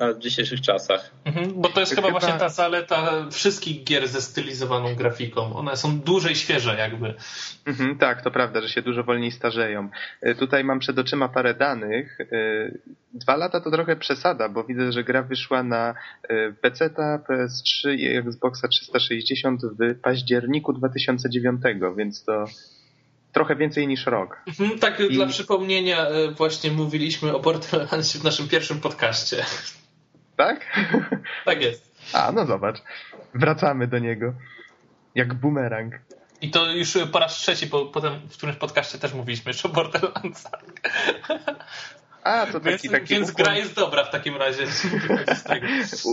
w 0.00 0.18
dzisiejszych 0.18 0.60
czasach. 0.60 1.10
Mhm, 1.24 1.52
bo 1.60 1.68
to 1.68 1.80
jest 1.80 1.94
chyba, 1.94 2.08
Chyba- 2.08 2.20
właśnie 2.20 2.38
ta 2.38 2.48
zaleta 2.48 3.26
wszystkich 3.30 3.84
gier 3.84 4.08
ze 4.08 4.20
stylizowaną 4.20 4.94
grafiką. 4.94 5.56
One 5.56 5.76
są 5.76 6.00
dłużej 6.00 6.34
świeże 6.36 6.76
jakby. 6.78 7.14
Mhm, 7.66 7.98
tak, 7.98 8.22
to 8.22 8.30
prawda, 8.30 8.60
że 8.60 8.68
się 8.68 8.82
dużo 8.82 9.04
wolniej 9.04 9.30
starzeją. 9.32 9.88
Y, 10.26 10.34
Tutaj 10.34 10.64
mam 10.64 10.78
przed 10.78 10.98
oczyma 10.98 11.28
parę 11.28 11.54
danych. 11.54 12.20
Y, 12.20 12.80
Dwa 13.14 13.36
lata 13.36 13.60
to 13.60 13.70
trochę 13.70 13.96
przesada, 13.96 14.48
bo 14.48 14.64
widzę, 14.64 14.92
że 14.92 15.04
gra 15.04 15.22
wyszła 15.22 15.62
na 15.62 15.94
y, 16.30 16.54
PC-ta, 16.60 17.18
PS3 17.28 17.94
i 17.98 18.16
Xboxa 18.16 18.68
360 18.68 19.60
w 19.80 20.00
październiku 20.00 20.72
2009, 20.72 21.60
więc 21.96 22.24
to 22.24 22.44
trochę 23.32 23.56
więcej 23.56 23.86
niż 23.88 24.06
rok. 24.06 24.36
Mhm, 24.48 24.78
tak 24.78 25.00
I- 25.00 25.14
dla 25.14 25.26
przypomnienia 25.26 26.06
e, 26.06 26.30
właśnie 26.30 26.70
mówiliśmy 26.70 27.34
o 27.34 27.40
Borderlandsie 27.40 28.18
w 28.18 28.24
naszym 28.24 28.48
pierwszym 28.48 28.80
podcaście. 28.80 29.44
Tak? 30.40 30.66
Tak 31.44 31.62
jest. 31.62 31.90
A, 32.12 32.32
no 32.32 32.46
zobacz. 32.46 32.76
Wracamy 33.34 33.86
do 33.86 33.98
niego. 33.98 34.34
Jak 35.14 35.34
bumerang. 35.34 35.94
I 36.40 36.50
to 36.50 36.72
już 36.72 36.98
po 37.12 37.18
raz 37.18 37.34
trzeci, 37.34 37.66
bo 37.66 37.86
potem 37.86 38.28
w 38.28 38.36
którymś 38.36 38.58
podcaście 38.58 38.98
też 38.98 39.14
mówiliśmy 39.14 39.50
jeszcze 39.50 39.68
o 39.68 39.72
Borderlandsach. 39.72 40.60
A, 42.24 42.46
to 42.46 42.60
taki, 42.60 42.88
więc, 42.88 42.90
taki 42.90 43.14
więc 43.14 43.30
ukłon, 43.30 43.44
gra 43.44 43.56
jest 43.56 43.74
dobra 43.74 44.04
w 44.04 44.10
takim 44.10 44.36
razie. 44.36 44.66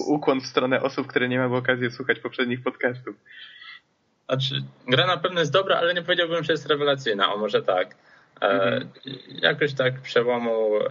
ukłon 0.07 0.41
w 0.41 0.45
stronę 0.45 0.81
osób, 0.81 1.07
które 1.07 1.29
nie 1.29 1.37
miały 1.37 1.57
okazji 1.57 1.91
słuchać 1.91 2.19
poprzednich 2.19 2.63
podcastów. 2.63 3.15
Znaczy, 4.25 4.55
gra 4.87 5.07
na 5.07 5.17
pewno 5.17 5.39
jest 5.39 5.51
dobra, 5.51 5.77
ale 5.77 5.93
nie 5.93 6.01
powiedziałbym, 6.01 6.43
że 6.43 6.53
jest 6.53 6.65
rewelacyjna, 6.65 7.33
o 7.33 7.37
może 7.37 7.61
tak. 7.61 7.95
E, 8.41 8.67
Mhm. 8.67 8.89
Jakoś 9.41 9.73
tak 9.73 10.01
przełomu 10.01 10.77
e, 10.77 10.81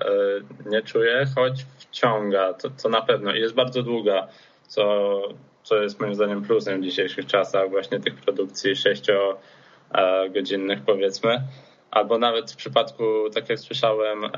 nie 0.66 0.82
czuję, 0.82 1.26
choć 1.34 1.66
wciąga, 1.78 2.54
to, 2.54 2.70
to 2.70 2.88
na 2.88 3.02
pewno. 3.02 3.34
I 3.34 3.40
jest 3.40 3.54
bardzo 3.54 3.82
długa, 3.82 4.28
co, 4.66 5.22
co 5.62 5.82
jest 5.82 6.00
moim 6.00 6.14
zdaniem 6.14 6.42
plusem 6.42 6.80
w 6.80 6.84
dzisiejszych 6.84 7.26
czasach 7.26 7.70
właśnie 7.70 8.00
tych 8.00 8.14
produkcji 8.14 8.76
sześciogodzinnych 8.76 10.80
powiedzmy. 10.86 11.42
Albo 11.90 12.18
nawet 12.18 12.52
w 12.52 12.56
przypadku, 12.56 13.04
tak 13.34 13.48
jak 13.48 13.58
słyszałem, 13.58 14.24
e, 14.24 14.30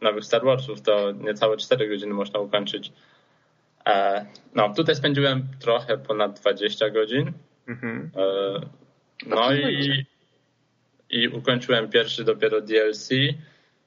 nowych 0.00 0.24
Star 0.24 0.44
Warsów, 0.44 0.82
to 0.82 1.12
niecałe 1.12 1.56
4 1.56 1.88
godziny 1.88 2.14
można 2.14 2.40
ukończyć. 2.40 2.92
No, 4.54 4.74
tutaj 4.74 4.94
spędziłem 4.94 5.48
trochę 5.60 5.98
ponad 5.98 6.40
20 6.40 6.90
godzin. 6.90 7.32
Mhm. 7.68 8.10
No 9.26 9.52
i, 9.52 10.06
i 11.16 11.28
ukończyłem 11.28 11.90
pierwszy 11.90 12.24
dopiero 12.24 12.60
DLC. 12.60 13.10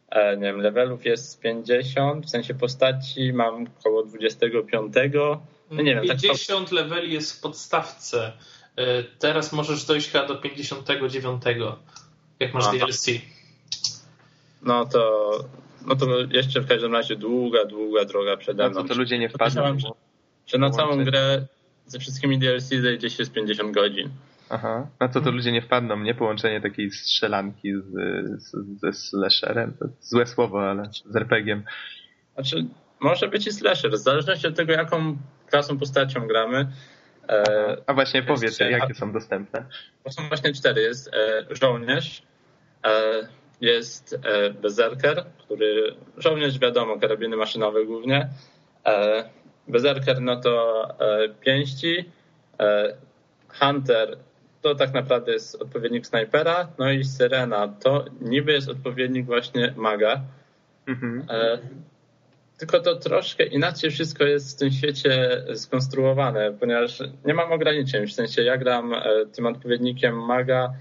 E, 0.10 0.38
Nie 0.38 0.44
wiem, 0.44 0.62
levelów 0.62 1.06
jest 1.06 1.40
50, 1.42 2.26
w 2.26 2.30
sensie 2.30 2.54
postaci 2.54 3.34
mam 3.34 3.68
około 3.80 4.04
25. 4.04 4.94
No 5.72 5.82
nie 5.82 5.96
wiem, 5.96 6.08
tak 6.08 6.22
50 6.22 6.72
leveli 6.72 7.14
jest 7.14 7.34
w 7.34 7.42
podstawce. 7.42 8.34
Y, 8.80 9.06
Teraz 9.20 9.54
możesz 9.54 9.86
dojść 9.86 10.10
chyba 10.10 10.26
do 10.26 10.36
59, 10.36 11.42
jak 12.40 12.54
masz 12.54 12.66
Aha. 12.68 12.78
DLC. 12.78 13.06
no 14.62 14.86
to, 14.86 15.32
no 15.86 15.96
to 15.96 16.06
jeszcze 16.32 16.62
w 16.62 16.68
każdym 16.68 16.94
razie 16.94 17.16
długa, 17.16 17.66
długa 17.66 18.06
droga 18.06 18.38
przede 18.38 18.70
mną. 18.70 18.82
co 18.82 18.88
to 18.88 18.94
ludzie 18.94 19.20
nie 19.20 19.30
wpadną? 19.30 19.80
Że, 19.80 19.88
że 20.48 20.58
na 20.58 20.70
całą 20.70 21.04
grę 21.04 21.46
ze 21.88 22.00
wszystkimi 22.00 22.40
DLC 22.40 22.70
zejdzie 22.70 23.10
się 23.10 23.26
z 23.26 23.30
50 23.30 23.72
godzin. 23.72 24.10
Aha. 24.50 24.88
Na 25.00 25.10
co 25.10 25.22
to 25.22 25.32
ludzie 25.32 25.52
nie 25.52 25.62
wpadną, 25.62 26.00
nie? 26.00 26.16
Połączenie 26.16 26.62
takiej 26.62 26.92
strzelanki 26.92 27.74
z, 27.76 27.92
z, 28.44 28.80
ze 28.82 28.94
slasherem. 28.94 29.74
To 29.80 29.86
złe 30.02 30.26
słowo, 30.26 30.70
ale 30.70 30.90
z 31.06 31.16
RPG-iem. 31.16 31.64
Znaczy, 32.34 32.66
może 33.00 33.28
być 33.28 33.48
i 33.48 33.52
slasher, 33.52 33.92
w 33.92 33.98
zależności 33.98 34.48
od 34.48 34.56
tego, 34.56 34.74
jaką 34.74 35.18
klasą 35.50 35.78
postacią 35.78 36.28
gramy. 36.28 36.68
E, 37.30 37.78
A 37.88 37.94
właśnie 37.94 38.24
powiedz, 38.24 38.42
Jeszcze- 38.42 38.72
jakie 38.72 38.96
są 38.96 39.12
dostępne. 39.12 39.66
To 40.04 40.12
są 40.12 40.28
właśnie 40.28 40.54
cztery. 40.54 40.82
Jest 40.82 41.14
e, 41.14 41.46
żołnierz, 41.56 42.24
e, 42.86 42.92
jest 43.62 44.20
e, 44.24 44.50
berserker, 44.50 45.26
który 45.38 45.96
żołnierz 46.18 46.60
wiadomo, 46.60 47.00
karabiny 47.00 47.36
maszynowe 47.38 47.86
głównie. 47.86 48.30
E, 48.86 49.24
berserker 49.68 50.22
no 50.22 50.42
to 50.42 50.84
e, 51.00 51.30
pięści. 51.30 52.06
E, 52.60 52.94
hunter 53.60 54.18
to 54.62 54.76
tak 54.76 54.94
naprawdę 54.94 55.32
jest 55.32 55.62
odpowiednik 55.62 56.08
snajpera. 56.08 56.68
No 56.78 56.92
i 56.92 57.04
syrena 57.04 57.68
to 57.68 58.06
niby 58.22 58.52
jest 58.52 58.70
odpowiednik 58.70 59.26
właśnie 59.26 59.74
maga. 59.78 60.22
Mhm. 60.88 61.26
E, 61.30 61.60
Tylko 62.58 62.80
to 62.80 62.96
troszkę 62.96 63.46
inaczej 63.46 63.92
wszystko 63.92 64.24
jest 64.24 64.56
w 64.56 64.60
tym 64.60 64.72
świecie 64.72 65.44
skonstruowane, 65.56 66.54
ponieważ 66.60 67.00
nie 67.26 67.34
mam 67.34 67.52
ograniczeń. 67.52 68.08
W 68.08 68.14
sensie 68.14 68.44
ja 68.44 68.58
gram 68.58 68.94
e, 68.94 69.02
tym 69.34 69.46
odpowiednikiem 69.46 70.26
maga, 70.26 70.74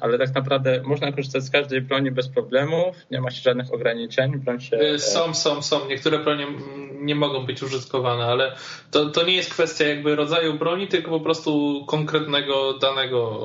ale 0.00 0.18
tak 0.18 0.34
naprawdę 0.34 0.82
można 0.84 1.12
korzystać 1.12 1.42
z 1.44 1.50
każdej 1.50 1.80
broni 1.80 2.10
bez 2.10 2.28
problemów, 2.28 2.96
nie 3.10 3.20
ma 3.20 3.30
się 3.30 3.42
żadnych 3.42 3.74
ograniczeń. 3.74 4.38
Broń 4.38 4.60
się, 4.60 4.76
e, 4.76 4.98
Są, 4.98 5.34
są, 5.34 5.62
są. 5.62 5.88
Niektóre 5.88 6.18
bronie 6.18 6.44
mm, 6.46 7.06
nie 7.06 7.14
mogą 7.14 7.46
być 7.46 7.62
użytkowane, 7.62 8.24
ale 8.24 8.56
to, 8.90 9.06
to 9.10 9.24
nie 9.26 9.36
jest 9.36 9.50
kwestia 9.50 9.84
jakby 9.84 10.16
rodzaju 10.16 10.54
broni, 10.58 10.88
tylko 10.88 11.10
po 11.10 11.20
prostu 11.20 11.84
konkretnego 11.88 12.78
danego 12.78 13.40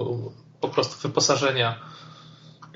po 0.62 0.70
prostu 0.70 1.08
wyposażenia. 1.08 1.80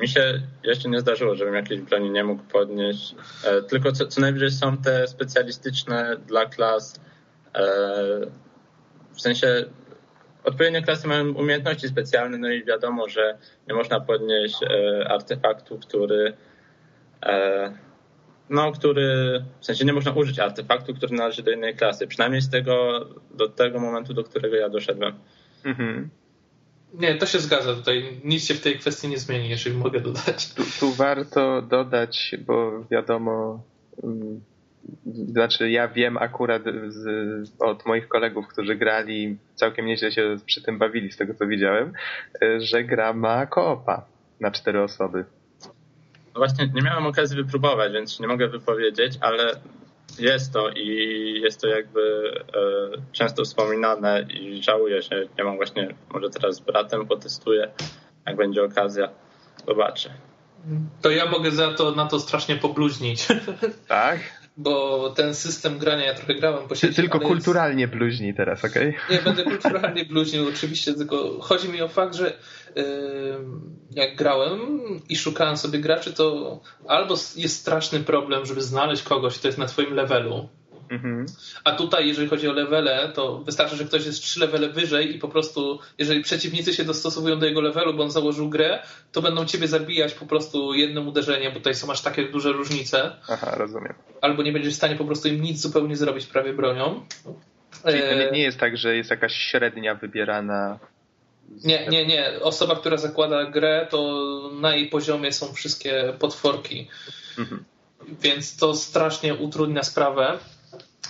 Mi 0.02 0.08
się 0.08 0.42
jeszcze 0.64 0.90
nie 0.90 1.00
zdarzyło, 1.00 1.36
żebym 1.36 1.54
jakiejś 1.56 1.82
broni 1.82 2.10
nie 2.12 2.24
mógł 2.24 2.44
podnieść. 2.44 3.16
E, 3.44 3.62
Tylko 3.62 3.92
co, 3.92 4.08
co 4.08 4.22
najwyżej 4.22 4.52
są 4.52 4.78
te 4.78 5.08
specjalistyczne 5.08 6.18
dla 6.28 6.46
klas. 6.46 7.00
e, 7.56 7.62
W 9.16 9.22
sensie 9.22 9.66
odpowiednie 10.44 10.82
klasy 10.82 11.08
mają 11.08 11.34
umiejętności 11.34 11.88
specjalne, 11.88 12.38
no 12.38 12.50
i 12.50 12.64
wiadomo, 12.66 13.10
że 13.10 13.38
nie 13.68 13.76
można 13.76 14.00
podnieść 14.00 14.56
e, 14.64 15.08
artefaktu, 15.10 15.80
który. 15.80 16.34
e, 17.26 17.74
No, 18.50 18.72
który. 18.72 19.06
W 19.60 19.66
sensie 19.66 19.86
nie 19.86 19.94
można 19.94 20.12
użyć 20.12 20.40
artefaktu, 20.40 20.94
który 20.94 21.16
należy 21.16 21.44
do 21.44 21.52
innej 21.52 21.76
klasy. 21.76 22.08
Przynajmniej 22.08 22.42
z 22.42 22.50
tego, 22.50 23.06
do 23.34 23.50
tego 23.50 23.80
momentu, 23.80 24.14
do 24.14 24.24
którego 24.24 24.56
ja 24.56 24.70
doszedłem. 24.70 25.14
Mhm. 25.66 26.10
Nie, 26.94 27.16
to 27.16 27.26
się 27.26 27.40
zgadza 27.40 27.74
tutaj. 27.76 28.22
Nic 28.24 28.46
się 28.46 28.54
w 28.54 28.62
tej 28.62 28.80
kwestii 28.80 29.08
nie 29.08 29.18
zmieni, 29.20 29.50
jeżeli 29.50 29.78
mogę 29.78 30.00
dodać. 30.02 30.54
Tu, 30.54 30.64
tu 30.80 30.92
warto 30.92 31.62
dodać, 31.62 32.36
bo 32.46 32.86
wiadomo, 32.92 33.64
mm, 34.04 34.42
znaczy 35.06 35.72
ja 35.72 35.88
wiem 35.88 36.18
akurat 36.18 36.62
z, 36.88 37.06
od 37.60 37.86
moich 37.86 38.08
kolegów, 38.08 38.48
którzy 38.48 38.76
grali, 38.76 39.38
całkiem 39.56 39.86
nieźle 39.86 40.12
się 40.12 40.36
przy 40.46 40.62
tym 40.62 40.80
bawili, 40.80 41.12
z 41.12 41.18
tego 41.18 41.34
co 41.34 41.48
widziałem, 41.48 41.94
y, 42.44 42.62
że 42.62 42.84
gra 42.84 43.14
ma 43.14 43.46
koopa 43.46 44.06
na 44.40 44.52
cztery 44.52 44.82
osoby. 44.84 45.26
No 46.34 46.40
właśnie, 46.40 46.72
nie 46.74 46.82
miałem 46.82 47.06
okazji 47.06 47.38
wypróbować, 47.38 47.94
więc 47.94 48.20
nie 48.20 48.28
mogę 48.28 48.48
wypowiedzieć, 48.48 49.18
ale 49.22 49.62
jest 50.20 50.54
to 50.54 50.70
i 50.70 50.86
jest 51.44 51.62
to 51.62 51.68
jakby 51.68 52.32
e, 52.38 53.02
często 53.12 53.44
wspominane 53.44 54.22
i 54.22 54.64
żałuję, 54.64 55.02
że 55.02 55.26
nie 55.38 55.44
mam 55.44 55.56
właśnie, 55.56 55.96
może 56.14 56.30
teraz 56.30 56.56
z 56.56 56.60
bratem 56.60 57.08
potestuję, 57.08 57.72
jak 58.26 58.36
będzie 58.36 58.64
okazja, 58.64 59.10
zobaczę. 59.68 60.10
To 61.02 61.10
ja 61.10 61.26
mogę 61.26 61.52
za 61.52 61.74
to 61.74 61.92
na 61.92 62.08
to 62.08 62.20
strasznie 62.20 62.56
pobluźnić, 62.56 63.28
Tak? 63.88 64.41
Bo 64.64 65.10
ten 65.16 65.36
system 65.36 65.78
grania 65.78 66.06
ja 66.06 66.14
trochę 66.14 66.36
grałem 66.36 66.68
po 66.68 66.76
sieci. 66.76 66.96
tylko 66.96 67.18
ale 67.18 67.24
jest- 67.24 67.34
kulturalnie 67.36 67.88
bluźnij 67.88 68.34
teraz, 68.34 68.66
okej? 68.66 68.94
Nie, 69.10 69.18
będę 69.22 69.44
kulturalnie 69.44 70.06
bluźnił 70.06 70.48
oczywiście, 70.48 70.94
tylko 70.94 71.40
chodzi 71.42 71.70
mi 71.70 71.82
o 71.82 71.88
fakt, 71.88 72.16
że 72.16 72.34
yy, 72.76 72.84
jak 73.92 74.16
grałem 74.16 74.60
i 75.10 75.16
szukałem 75.18 75.58
sobie 75.58 75.80
graczy, 75.80 76.14
to 76.14 76.60
albo 76.88 77.16
jest 77.36 77.60
straszny 77.60 78.00
problem, 78.00 78.46
żeby 78.46 78.62
znaleźć 78.62 79.04
kogoś, 79.04 79.38
kto 79.40 79.48
jest 79.48 79.58
na 79.58 79.66
twoim 79.66 79.94
levelu, 79.94 80.50
Mhm. 80.92 81.26
a 81.64 81.72
tutaj, 81.72 82.08
jeżeli 82.08 82.28
chodzi 82.28 82.48
o 82.48 82.54
levele, 82.54 83.12
to 83.16 83.38
wystarczy, 83.38 83.76
że 83.76 83.86
ktoś 83.86 84.06
jest 84.06 84.22
trzy 84.22 84.40
levele 84.40 84.70
wyżej 84.70 85.16
i 85.16 85.20
po 85.20 85.28
prostu, 85.28 85.80
jeżeli 85.98 86.24
przeciwnicy 86.24 86.74
się 86.74 86.84
dostosowują 86.84 87.40
do 87.40 87.46
jego 87.46 87.62
levelu, 87.62 87.94
bo 87.94 88.04
on 88.04 88.12
założył 88.12 88.50
grę, 88.50 88.84
to 89.12 89.22
będą 89.22 89.46
ciebie 89.46 89.68
zabijać 89.68 90.14
po 90.14 90.26
prostu 90.26 90.74
jednym 90.74 91.08
uderzeniem, 91.08 91.54
bo 91.54 91.60
tutaj 91.60 91.76
są 91.76 91.92
aż 91.92 92.02
takie 92.02 92.28
duże 92.28 92.52
różnice, 92.52 93.12
Aha, 93.30 93.56
rozumiem. 93.58 93.94
albo 94.22 94.44
nie 94.44 94.52
będziesz 94.52 94.74
w 94.74 94.78
stanie 94.78 94.96
po 94.96 95.06
prostu 95.06 95.28
im 95.28 95.42
nic 95.42 95.62
zupełnie 95.62 95.96
zrobić 95.96 96.26
prawie 96.26 96.54
bronią. 96.54 97.06
Czyli 97.86 98.00
to 98.00 98.16
nie, 98.16 98.30
E, 98.30 98.32
nie 98.32 98.42
jest 98.42 98.60
tak, 98.60 98.78
że 98.78 98.96
jest 98.96 99.10
jakaś 99.10 99.34
średnia 99.34 99.96
wybierana. 99.96 100.80
Nie, 101.64 101.88
nie, 101.88 102.06
nie. 102.06 102.40
Osoba, 102.42 102.76
która 102.76 102.98
zakłada 102.98 103.46
grę, 103.46 103.88
to 103.90 104.52
na 104.62 104.76
jej 104.76 104.90
poziomie 104.90 105.32
są 105.32 105.54
wszystkie 105.54 106.14
potworki. 106.20 106.88
Mhm. 107.40 107.64
Więc 108.22 108.58
to 108.58 108.74
strasznie 108.76 109.36
utrudnia 109.36 109.84
sprawę. 109.84 110.38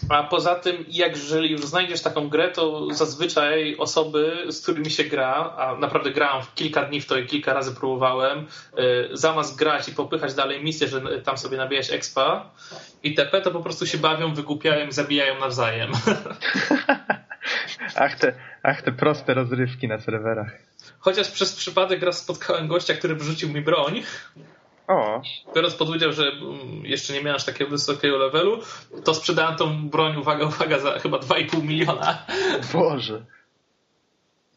A 0.09 0.23
poza 0.23 0.55
tym, 0.55 0.85
jak 0.89 1.17
jeżeli 1.17 1.51
już 1.51 1.61
znajdziesz 1.61 2.01
taką 2.01 2.29
grę, 2.29 2.51
to 2.51 2.93
zazwyczaj 2.93 3.75
osoby, 3.77 4.45
z 4.49 4.61
którymi 4.61 4.91
się 4.91 5.03
gra, 5.03 5.53
a 5.57 5.75
naprawdę 5.75 6.11
grałem 6.11 6.43
w 6.43 6.53
kilka 6.53 6.85
dni 6.85 7.01
w 7.01 7.05
to 7.05 7.17
i 7.17 7.25
kilka 7.25 7.53
razy 7.53 7.75
próbowałem, 7.75 8.47
y, 8.79 9.09
zamiast 9.13 9.57
grać 9.57 9.89
i 9.89 9.91
popychać 9.91 10.33
dalej 10.33 10.63
misję, 10.63 10.87
że 10.87 11.21
tam 11.21 11.37
sobie 11.37 11.57
nabijać 11.57 11.91
expa 11.91 12.49
i 13.03 13.13
TP, 13.13 13.41
to 13.41 13.51
po 13.51 13.59
prostu 13.59 13.85
się 13.85 13.97
bawią, 13.97 14.33
wygłupiają 14.33 14.87
i 14.87 14.91
zabijają 14.91 15.39
nawzajem. 15.39 15.91
Ach 17.95 18.19
te, 18.19 18.33
ach, 18.63 18.81
te 18.81 18.91
proste 18.91 19.33
rozrywki 19.33 19.87
na 19.87 19.99
serwerach. 19.99 20.51
Chociaż 20.99 21.31
przez 21.31 21.55
przypadek 21.55 22.03
raz 22.03 22.17
spotkałem 22.17 22.67
gościa, 22.67 22.93
który 22.93 23.15
wrzucił 23.15 23.49
mi 23.49 23.61
broń, 23.61 24.03
O, 24.91 25.21
biorąc 25.55 25.75
pod 25.75 25.89
udział, 25.89 26.11
że 26.11 26.23
mm, 26.23 26.85
jeszcze 26.85 27.13
nie 27.13 27.19
miałem 27.19 27.35
aż 27.35 27.45
takiego 27.45 27.69
wysokiego 27.71 28.17
levelu, 28.17 28.59
to 29.03 29.13
sprzedałem 29.13 29.55
tą 29.55 29.89
broń, 29.89 30.17
uwaga, 30.17 30.45
uwaga, 30.45 30.79
za 30.79 30.99
chyba 30.99 31.17
2,5 31.17 31.63
miliona. 31.63 32.25
Boże. 32.73 33.25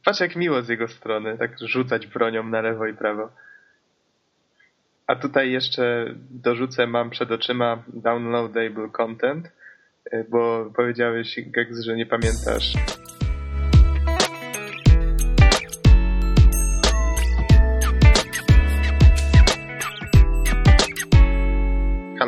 Patrz 0.05 0.21
jak 0.21 0.37
miło 0.37 0.63
z 0.63 0.69
jego 0.69 0.89
strony, 0.89 1.39
tak 1.39 1.51
rzucać 1.61 2.07
bronią 2.07 2.43
na 2.43 2.61
lewo 2.61 2.87
i 2.87 2.95
prawo. 2.95 3.29
A 5.07 5.17
tutaj 5.17 5.51
jeszcze 5.51 6.15
dorzucę, 6.31 6.87
mam 6.87 7.11
przed 7.11 7.31
oczyma 7.31 7.83
downloadable 7.89 8.89
content, 8.93 9.47
y, 10.13 10.27
bo 10.29 10.71
powiedziałeś, 10.77 11.41
Gex, 11.47 11.81
że 11.81 11.97
nie 11.97 12.07
pamiętasz 12.07 12.73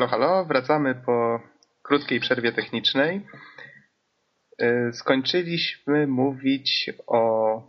Halo, 0.06 0.26
halo, 0.26 0.44
wracamy 0.44 0.94
po 0.94 1.40
krótkiej 1.82 2.20
przerwie 2.20 2.52
technicznej. 2.52 3.26
Y, 4.62 4.92
skończyliśmy 4.92 6.06
mówić 6.06 6.90
o 7.06 7.62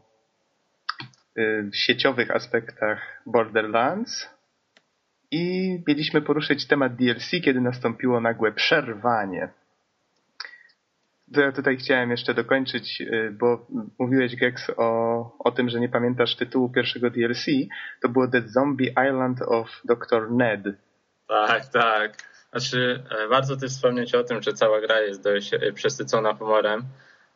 y, 1.38 1.70
sieciowych 1.74 2.32
aspektach 2.32 3.22
Borderlands 3.26 4.30
i 5.32 5.78
mieliśmy 5.88 6.22
poruszyć 6.22 6.68
temat 6.68 6.96
DLC, 6.96 7.32
kiedy 7.44 7.62
nastąpiło 7.62 8.22
nagłe 8.22 8.52
przerwanie. 8.52 9.50
To 11.34 11.42
ja 11.42 11.52
tutaj 11.52 11.78
chciałem 11.78 12.12
jeszcze 12.12 12.34
dokończyć, 12.34 13.02
y, 13.02 13.36
bo 13.40 13.68
mówiłeś, 14.00 14.36
Gex, 14.36 14.72
o, 14.78 15.38
o 15.40 15.52
tym, 15.52 15.70
że 15.70 15.80
nie 15.80 15.90
pamiętasz 15.90 16.36
tytułu 16.36 16.70
pierwszego 16.70 17.10
DLC. 17.10 17.46
To 18.02 18.10
było 18.10 18.28
The 18.28 18.42
Zombie 18.42 18.90
Island 18.90 19.42
of 19.42 19.82
Dr. 19.86 20.32
Ned. 20.32 20.87
Tak, 21.28 21.68
tak. 21.68 22.28
Znaczy, 22.52 23.04
e, 23.10 23.28
warto 23.28 23.58
też 23.58 23.72
wspomnieć 23.72 24.16
o 24.16 24.24
tym, 24.24 24.42
że 24.42 24.54
cała 24.54 24.82
gra 24.82 25.02
jest 25.02 25.24
dość 25.24 25.54
e, 25.54 25.74
przesycona 25.74 26.34
humorem. 26.34 26.84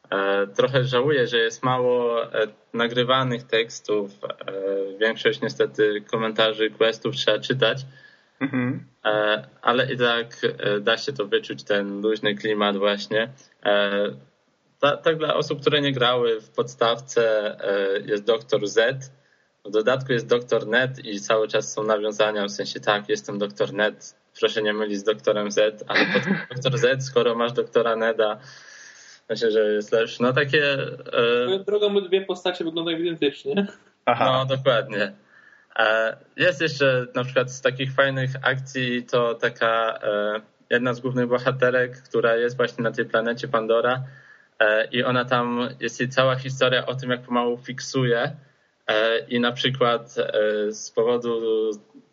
E, 0.10 0.48
trochę 0.48 0.84
żałuję, 0.84 1.28
że 1.28 1.38
jest 1.38 1.64
mało 1.64 2.22
nagrywanych 2.74 3.44
tekstów. 3.44 4.12
Większość 5.00 5.42
niestety 5.42 6.04
komentarzy 6.12 6.70
questów 6.70 7.16
trzeba 7.16 7.40
czytać. 7.40 7.86
Mhm. 8.40 8.86
Ale 9.62 9.94
i 9.94 9.98
tak 9.98 10.28
da 10.82 10.98
się 10.98 11.14
to 11.14 11.26
wyczuć, 11.26 11.64
ten 11.64 12.02
luźny 12.02 12.36
klimat 12.36 12.78
właśnie. 12.78 13.30
Tak 14.80 15.18
dla 15.18 15.34
osób, 15.34 15.62
które 15.62 15.82
nie 15.82 15.94
grały, 15.94 16.42
w 16.42 16.50
podstawce 16.50 17.58
jest 18.06 18.24
doktor 18.24 18.68
Z. 18.68 19.12
W 19.66 19.72
dodatku 19.72 20.14
jest 20.14 20.28
doktor 20.28 20.68
Net 20.68 21.06
i 21.06 21.20
cały 21.20 21.48
czas 21.48 21.74
są 21.74 21.84
nawiązania, 21.84 22.46
w 22.46 22.52
sensie 22.52 22.80
tak, 22.80 23.10
jestem 23.10 23.40
doktor 23.40 23.74
Net, 23.74 24.16
proszę 24.40 24.62
nie 24.62 24.74
mylić 24.74 25.00
z 25.00 25.04
doktorem 25.04 25.52
Z, 25.52 25.84
ale 25.88 26.06
doktor 26.56 26.78
Z, 26.78 27.06
skoro 27.06 27.36
masz 27.36 27.54
doktora 27.54 27.96
Neda, 27.96 28.40
myślę, 29.30 29.52
że 29.52 29.60
jest 29.60 29.92
lepszy. 29.92 30.24
No 30.24 30.34
takie... 30.34 30.74
E... 31.54 31.64
Drogą 31.66 32.02
dwie 32.02 32.26
postacie 32.26 32.64
wyglądają 32.64 32.98
identycznie. 32.98 33.68
Aha. 34.06 34.26
No, 34.26 34.56
dokładnie. 34.56 35.14
E, 35.76 36.18
jest 36.38 36.62
jeszcze 36.62 37.08
na 37.16 37.24
przykład 37.24 37.52
z 37.52 37.62
takich 37.62 37.94
fajnych 37.94 38.32
akcji 38.42 39.04
to 39.04 39.36
taka 39.36 40.00
e, 40.04 40.42
jedna 40.70 40.94
z 40.94 41.00
głównych 41.00 41.28
bohaterek, 41.28 42.02
która 42.04 42.36
jest 42.36 42.58
właśnie 42.58 42.84
na 42.84 42.92
tej 42.92 43.06
planecie 43.06 43.48
Pandora 43.48 44.04
i 44.92 45.04
ona 45.04 45.26
tam, 45.26 45.70
jest 45.80 46.00
jej 46.00 46.10
cała 46.10 46.36
historia 46.36 46.86
o 46.86 46.96
tym, 46.96 47.10
jak 47.10 47.22
pomału 47.22 47.58
fiksuje 47.58 48.36
i 49.28 49.40
na 49.40 49.52
przykład 49.52 50.16
z 50.70 50.92
powodu 50.92 51.42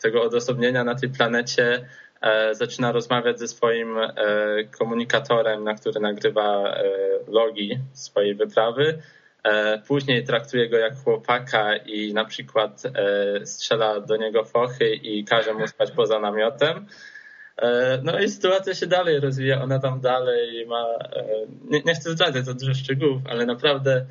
tego 0.02 0.22
odosobnienia 0.22 0.84
na 0.84 0.94
tej 0.94 1.08
planecie 1.08 1.84
E, 2.20 2.54
zaczyna 2.54 2.92
rozmawiać 2.92 3.38
ze 3.38 3.48
swoim 3.48 3.98
e, 3.98 4.14
komunikatorem, 4.78 5.64
na 5.64 5.74
który 5.74 6.00
nagrywa 6.00 6.74
e, 6.74 6.82
logi 7.28 7.78
swojej 7.92 8.34
wyprawy. 8.34 8.98
Później 9.86 10.24
traktuje 10.24 10.68
go 10.68 10.76
jak 10.76 11.04
chłopaka 11.04 11.76
i 11.76 12.14
na 12.14 12.24
przykład 12.24 12.82
strzela 13.44 14.00
do 14.00 14.16
niego 14.16 14.44
fochy 14.44 14.94
i 14.94 15.24
każe 15.24 15.54
mu 15.54 15.66
spać 15.66 15.90
poza 15.90 16.20
namiotem. 16.20 16.86
No 18.02 18.20
i 18.20 18.28
sytuacja 18.28 18.74
się 18.74 18.86
dalej 18.86 19.20
rozwija, 19.20 19.62
ona 19.62 19.78
tam 19.78 20.00
dalej 20.00 20.66
ma, 20.66 20.84
nie, 21.64 21.82
nie 21.82 21.94
chcę 21.94 22.10
zdradzać 22.10 22.44
za 22.44 22.54
dużo 22.54 22.74
szczegółów, 22.74 23.22
ale 23.28 23.46
naprawdę 23.46 24.06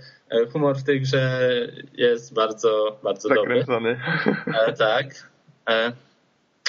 humor 0.54 0.78
w 0.78 0.84
tej 0.84 1.02
grze 1.02 1.40
jest 1.94 2.34
bardzo, 2.34 3.00
bardzo 3.04 3.30
Zakręcony. 3.30 4.00
dobry. 4.46 4.74
Tak. 4.78 5.06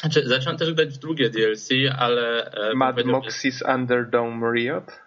Znaczy, 0.01 0.29
zacząłem 0.29 0.59
też 0.59 0.75
grać 0.75 0.88
w 0.88 0.99
drugie 0.99 1.31
DLC, 1.31 1.69
ale... 1.99 2.51
E, 2.53 2.75
Mad 2.75 2.97
Moxie's 2.97 3.75
Underdome 3.75 4.53
Riot? 4.53 5.01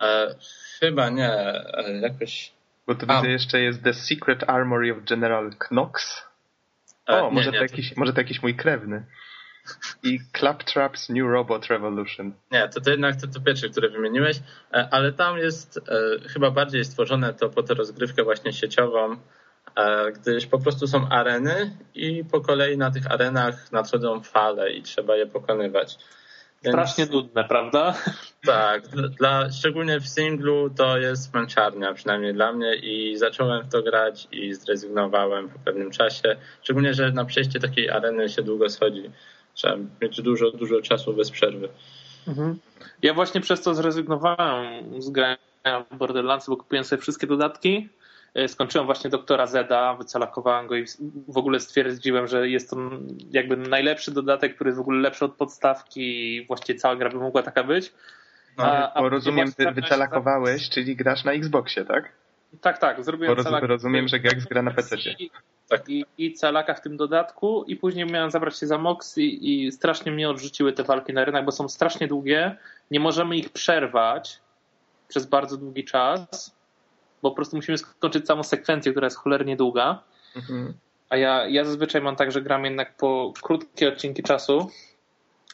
E, 0.00 0.34
chyba 0.80 1.10
nie, 1.10 1.32
e, 1.32 2.00
jakoś... 2.00 2.52
Bo 2.86 2.94
tu 2.94 3.06
widzę 3.06 3.30
jeszcze 3.30 3.60
jest 3.60 3.84
The 3.84 3.94
Secret 3.94 4.50
Armory 4.50 4.92
of 4.92 5.04
General 5.04 5.50
Knox. 5.58 6.22
E, 7.08 7.22
o, 7.22 7.30
może, 7.30 7.50
nie, 7.50 7.58
to 7.58 7.62
jakiś, 7.62 7.94
to... 7.94 8.00
może 8.00 8.12
to 8.12 8.20
jakiś 8.20 8.42
mój 8.42 8.56
krewny. 8.56 9.04
I 10.02 10.18
Claptrap's 10.32 11.10
New 11.10 11.32
Robot 11.32 11.66
Revolution. 11.66 12.32
Nie, 12.50 12.68
to, 12.68 12.80
to 12.80 12.90
jednak 12.90 13.16
to, 13.20 13.26
to 13.26 13.40
pierwsze, 13.40 13.68
które 13.68 13.88
wymieniłeś, 13.88 14.40
ale 14.90 15.12
tam 15.12 15.38
jest 15.38 15.78
e, 15.78 16.28
chyba 16.28 16.50
bardziej 16.50 16.84
stworzone 16.84 17.34
to 17.34 17.48
po 17.48 17.62
tę 17.62 17.74
rozgrywkę 17.74 18.24
właśnie 18.24 18.52
sieciową, 18.52 19.16
E, 19.76 20.12
gdyż 20.12 20.46
po 20.46 20.58
prostu 20.58 20.86
są 20.86 21.08
areny 21.08 21.76
i 21.94 22.24
po 22.24 22.40
kolei 22.40 22.78
na 22.78 22.90
tych 22.90 23.10
arenach 23.10 23.72
nadchodzą 23.72 24.20
fale 24.20 24.72
i 24.72 24.82
trzeba 24.82 25.16
je 25.16 25.26
pokonywać. 25.26 25.98
Więc... 26.62 26.74
Strasznie 26.74 27.06
nudne, 27.06 27.44
prawda? 27.44 27.94
Tak, 28.46 28.88
dla, 28.88 29.50
szczególnie 29.50 30.00
w 30.00 30.08
singlu 30.08 30.70
to 30.70 30.98
jest 30.98 31.34
męczarnia, 31.34 31.94
przynajmniej 31.94 32.34
dla 32.34 32.52
mnie 32.52 32.74
i 32.74 33.16
zacząłem 33.16 33.62
w 33.62 33.72
to 33.72 33.82
grać 33.82 34.28
i 34.32 34.54
zrezygnowałem 34.54 35.48
po 35.48 35.58
pewnym 35.58 35.90
czasie, 35.90 36.36
szczególnie, 36.62 36.94
że 36.94 37.12
na 37.12 37.24
przejście 37.24 37.60
takiej 37.60 37.90
areny 37.90 38.28
się 38.28 38.42
długo 38.42 38.68
schodzi. 38.68 39.10
Trzeba 39.54 39.76
mieć 40.02 40.22
dużo, 40.22 40.50
dużo 40.50 40.82
czasu 40.82 41.14
bez 41.14 41.30
przerwy. 41.30 41.68
Mhm. 42.28 42.58
Ja 43.02 43.14
właśnie 43.14 43.40
przez 43.40 43.62
to 43.62 43.74
zrezygnowałem 43.74 45.02
z 45.02 45.10
grania 45.10 45.84
w 45.90 45.96
Borderlands, 45.96 46.48
bo 46.48 46.56
kupiłem 46.56 46.84
sobie 46.84 47.02
wszystkie 47.02 47.26
dodatki 47.26 47.88
E, 48.34 48.48
skończyłem 48.48 48.86
właśnie 48.86 49.10
doktora 49.10 49.46
Zeda, 49.46 49.94
wycalakowałem 49.94 50.66
go 50.66 50.76
i 50.76 50.84
w 51.28 51.36
ogóle 51.36 51.60
stwierdziłem, 51.60 52.26
że 52.26 52.48
jest 52.48 52.70
to 52.70 52.76
jakby 53.30 53.56
najlepszy 53.56 54.10
dodatek, 54.10 54.54
który 54.54 54.68
jest 54.68 54.78
w 54.78 54.80
ogóle 54.80 55.00
lepszy 55.00 55.24
od 55.24 55.34
podstawki 55.34 56.36
i 56.36 56.46
właściwie 56.46 56.78
cała 56.78 56.96
gra 56.96 57.10
by 57.10 57.16
mogła 57.16 57.42
taka 57.42 57.64
być. 57.64 57.92
No, 58.58 58.64
a, 58.64 59.02
bo 59.02 59.08
rozumiem, 59.08 59.52
ty 59.52 59.72
wycalakowałeś, 59.72 60.70
czyli 60.70 60.96
grasz 60.96 61.24
na 61.24 61.32
Xboxie, 61.32 61.84
tak? 61.84 62.12
Tak, 62.60 62.78
tak, 62.78 63.04
zrobiłem 63.04 63.36
bo. 63.36 63.60
Rozumiem, 63.60 64.08
że 64.08 64.20
Gex 64.20 64.44
gra 64.44 64.62
na 64.62 64.70
PC. 64.70 64.96
I, 65.74 65.78
tak. 65.78 65.88
i, 65.88 66.04
I 66.18 66.34
calaka 66.34 66.74
w 66.74 66.80
tym 66.80 66.96
dodatku 66.96 67.64
i 67.64 67.76
później 67.76 68.06
miałem 68.06 68.30
zabrać 68.30 68.58
się 68.58 68.66
za 68.66 68.78
Mox 68.78 69.18
i, 69.18 69.64
i 69.66 69.72
strasznie 69.72 70.12
mnie 70.12 70.30
odrzuciły 70.30 70.72
te 70.72 70.84
walki 70.84 71.12
na 71.12 71.24
rynek, 71.24 71.44
bo 71.44 71.52
są 71.52 71.68
strasznie 71.68 72.08
długie, 72.08 72.56
nie 72.90 73.00
możemy 73.00 73.36
ich 73.36 73.50
przerwać 73.50 74.40
przez 75.08 75.26
bardzo 75.26 75.56
długi 75.56 75.84
czas 75.84 76.54
bo 77.22 77.30
po 77.30 77.36
prostu 77.36 77.56
musimy 77.56 77.78
skończyć 77.78 78.26
całą 78.26 78.42
sekwencję, 78.42 78.92
która 78.92 79.06
jest 79.06 79.16
cholernie 79.16 79.56
długa. 79.56 80.02
Mhm. 80.36 80.74
A 81.08 81.16
ja, 81.16 81.46
ja 81.46 81.64
zazwyczaj 81.64 82.02
mam 82.02 82.16
tak, 82.16 82.32
że 82.32 82.42
gram 82.42 82.64
jednak 82.64 82.96
po 82.96 83.32
krótkie 83.42 83.88
odcinki 83.88 84.22
czasu 84.22 84.70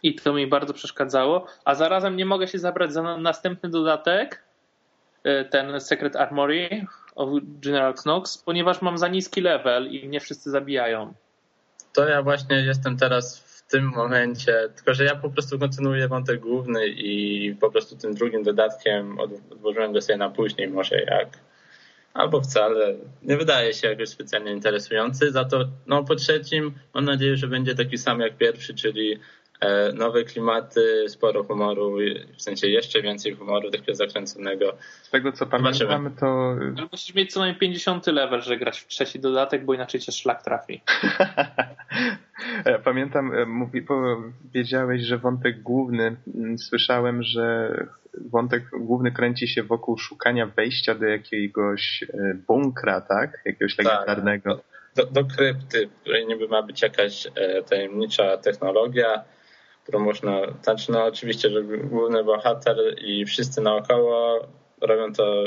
i 0.03 0.15
to 0.15 0.33
mi 0.33 0.47
bardzo 0.47 0.75
przeszkadzało, 0.75 1.47
a 1.65 1.75
zarazem 1.75 2.17
nie 2.17 2.27
mogę 2.27 2.49
się 2.49 2.59
zabrać 2.59 2.93
za 2.93 3.17
następny 3.17 3.69
dodatek, 3.69 4.43
e, 5.25 5.45
ten 5.45 5.81
Secret 5.81 6.17
Armory 6.17 6.87
of 7.19 7.29
General 7.43 7.95
Knox, 7.95 8.39
ponieważ 8.39 8.83
mam 8.83 8.99
za 8.99 9.09
niski 9.09 9.41
level 9.41 9.87
i 9.87 10.09
nie 10.09 10.21
wszyscy 10.21 10.51
zabijają. 10.51 11.15
To 11.93 12.09
ja 12.09 12.23
właśnie 12.23 12.57
jestem 12.57 12.97
teraz 12.97 13.39
w 13.39 13.71
tym 13.71 13.85
momencie, 13.85 14.69
tylko 14.77 14.95
że 14.95 15.05
ja 15.05 15.17
po 15.17 15.31
prostu 15.31 15.59
kontynuuję 15.59 16.09
wątek 16.09 16.41
główny 16.41 16.87
i 16.87 17.55
po 17.61 17.71
prostu 17.71 17.97
tym 17.97 18.15
drugim 18.15 18.43
dodatkiem 18.43 19.19
odłożyłem 19.51 19.93
go 19.93 20.01
sobie 20.03 20.17
na 20.17 20.31
później, 20.31 20.69
może 20.69 21.03
jak 21.03 21.29
albo 22.15 22.41
wcale. 22.41 22.95
Nie 23.23 23.37
wydaje 23.37 23.75
się 23.75 23.89
jakoś 23.89 24.09
specjalnie 24.09 24.53
interesujący. 24.53 25.31
Za 25.31 25.45
to 25.45 25.65
no, 25.87 26.05
po 26.05 26.15
trzecim 26.17 26.75
mam 26.95 27.05
nadzieję, 27.05 27.37
że 27.37 27.49
będzie 27.49 27.75
taki 27.75 27.99
sam 27.99 28.21
jak 28.21 28.37
pierwszy, 28.37 28.75
czyli 28.75 29.21
nowe 29.95 30.25
klimaty, 30.25 31.05
sporo 31.09 31.45
humoru, 31.45 31.97
w 32.37 32.43
sensie 32.43 32.69
jeszcze 32.69 33.03
więcej 33.03 33.35
humoru 33.35 33.71
takiego 33.71 33.95
zakręconego. 33.95 34.77
Z 35.03 35.11
tego 35.11 35.33
co 35.33 35.47
pamiętam, 35.47 36.15
to... 36.21 36.57
Ale 36.77 36.89
musisz 36.93 37.15
mieć 37.15 37.33
co 37.33 37.41
najmniej 37.41 37.61
50 37.61 38.07
level, 38.07 38.43
że 38.43 38.57
grać 38.57 38.81
w 38.81 38.87
trzeci 38.87 39.21
dodatek, 39.21 39.65
bo 39.65 39.75
inaczej 39.75 40.01
cię 40.01 40.13
szlak 40.13 40.43
trafi. 40.43 40.81
pamiętam, 42.85 43.35
e, 43.35 43.47
mówi, 43.47 43.83
powiedziałeś, 43.83 45.03
że 45.03 45.19
wątek 45.19 45.63
główny, 45.63 46.17
mm, 46.35 46.59
słyszałem, 46.59 47.23
że 47.23 47.71
wątek 48.31 48.63
główny 48.81 49.13
kręci 49.13 49.49
się 49.49 49.63
wokół 49.63 49.99
szukania 49.99 50.47
wejścia 50.47 50.95
do 50.95 51.07
jakiegoś 51.07 52.03
e, 52.03 52.35
bunkra, 52.47 53.01
tak? 53.01 53.43
Jakiegoś 53.45 53.77
tak, 53.77 53.87
legendarnego. 53.87 54.61
Do, 54.97 55.07
do 55.07 55.25
krypty, 55.25 55.87
w 55.87 56.01
której 56.01 56.27
niby 56.27 56.49
ma 56.49 56.63
być 56.63 56.83
jakaś 56.83 57.27
e, 57.27 57.63
tajemnicza 57.63 58.37
technologia, 58.37 59.25
którą 59.89 60.05
można, 60.05 60.41
znaczy 60.63 60.93
no 60.93 61.05
oczywiście, 61.05 61.51
że 61.51 61.63
główny 61.63 62.25
bohater 62.25 62.77
i 62.99 63.25
wszyscy 63.25 63.61
naokoło 63.61 64.49
robią 64.81 65.13
to 65.13 65.45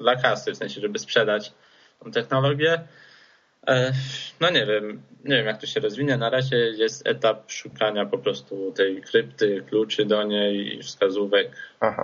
dla 0.00 0.16
kasy, 0.16 0.52
w 0.52 0.56
sensie, 0.56 0.80
żeby 0.80 0.98
sprzedać 0.98 1.52
tą 2.04 2.10
technologię. 2.10 2.80
E, 3.66 3.92
no 4.40 4.50
nie 4.50 4.66
wiem, 4.66 5.02
nie 5.24 5.36
wiem 5.36 5.46
jak 5.46 5.60
to 5.60 5.66
się 5.66 5.80
rozwinie. 5.80 6.16
Na 6.16 6.30
razie 6.30 6.56
jest 6.56 7.06
etap 7.06 7.50
szukania 7.50 8.06
po 8.06 8.18
prostu 8.18 8.72
tej 8.76 9.02
krypty, 9.02 9.64
kluczy 9.68 10.04
do 10.04 10.22
niej, 10.22 10.82
wskazówek 10.82 11.50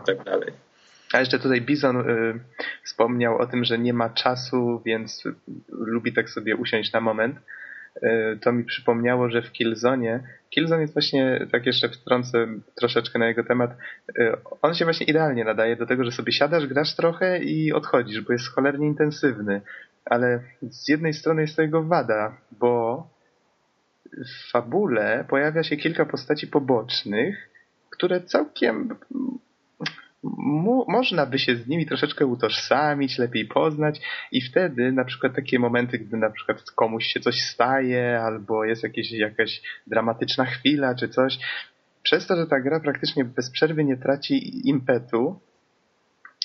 i 0.02 0.06
tak 0.06 0.24
dalej. 0.24 0.52
A 1.12 1.20
jeszcze 1.20 1.38
tutaj 1.38 1.60
Bizon 1.60 2.10
y, 2.10 2.40
wspomniał 2.84 3.38
o 3.38 3.46
tym, 3.46 3.64
że 3.64 3.78
nie 3.78 3.92
ma 3.92 4.10
czasu, 4.10 4.82
więc 4.86 5.24
lubi 5.68 6.12
tak 6.12 6.30
sobie 6.30 6.56
usiąść 6.56 6.92
na 6.92 7.00
moment. 7.00 7.36
To 8.40 8.52
mi 8.52 8.64
przypomniało, 8.64 9.30
że 9.30 9.42
w 9.42 9.52
Killzone, 9.52 10.20
Killzone 10.50 10.80
jest 10.80 10.92
właśnie, 10.92 11.46
tak 11.52 11.66
jeszcze 11.66 11.88
wtrącę 11.88 12.46
troszeczkę 12.74 13.18
na 13.18 13.26
jego 13.26 13.44
temat, 13.44 13.70
on 14.62 14.74
się 14.74 14.84
właśnie 14.84 15.06
idealnie 15.06 15.44
nadaje 15.44 15.76
do 15.76 15.86
tego, 15.86 16.04
że 16.04 16.12
sobie 16.12 16.32
siadasz, 16.32 16.66
grasz 16.66 16.96
trochę 16.96 17.38
i 17.38 17.72
odchodzisz, 17.72 18.20
bo 18.20 18.32
jest 18.32 18.48
cholernie 18.48 18.86
intensywny. 18.86 19.60
Ale 20.04 20.40
z 20.70 20.88
jednej 20.88 21.14
strony 21.14 21.42
jest 21.42 21.56
to 21.56 21.62
jego 21.62 21.82
wada, 21.82 22.36
bo 22.60 23.06
w 24.12 24.50
fabule 24.50 25.24
pojawia 25.28 25.62
się 25.62 25.76
kilka 25.76 26.06
postaci 26.06 26.46
pobocznych, 26.46 27.50
które 27.90 28.20
całkiem 28.20 28.96
mu, 30.22 30.84
można 30.88 31.26
by 31.26 31.38
się 31.38 31.56
z 31.56 31.66
nimi 31.66 31.86
troszeczkę 31.86 32.26
utożsamić, 32.26 33.18
lepiej 33.18 33.46
poznać 33.46 34.00
i 34.32 34.40
wtedy 34.40 34.92
na 34.92 35.04
przykład 35.04 35.34
takie 35.34 35.58
momenty, 35.58 35.98
gdy 35.98 36.16
na 36.16 36.30
przykład 36.30 36.70
komuś 36.70 37.04
się 37.04 37.20
coś 37.20 37.40
staje 37.40 38.20
albo 38.20 38.64
jest 38.64 38.82
jakieś, 38.82 39.10
jakaś 39.12 39.62
dramatyczna 39.86 40.44
chwila 40.44 40.94
czy 40.94 41.08
coś, 41.08 41.38
przez 42.02 42.26
to, 42.26 42.36
że 42.36 42.46
ta 42.46 42.60
gra 42.60 42.80
praktycznie 42.80 43.24
bez 43.24 43.50
przerwy 43.50 43.84
nie 43.84 43.96
traci 43.96 44.68
impetu, 44.68 45.40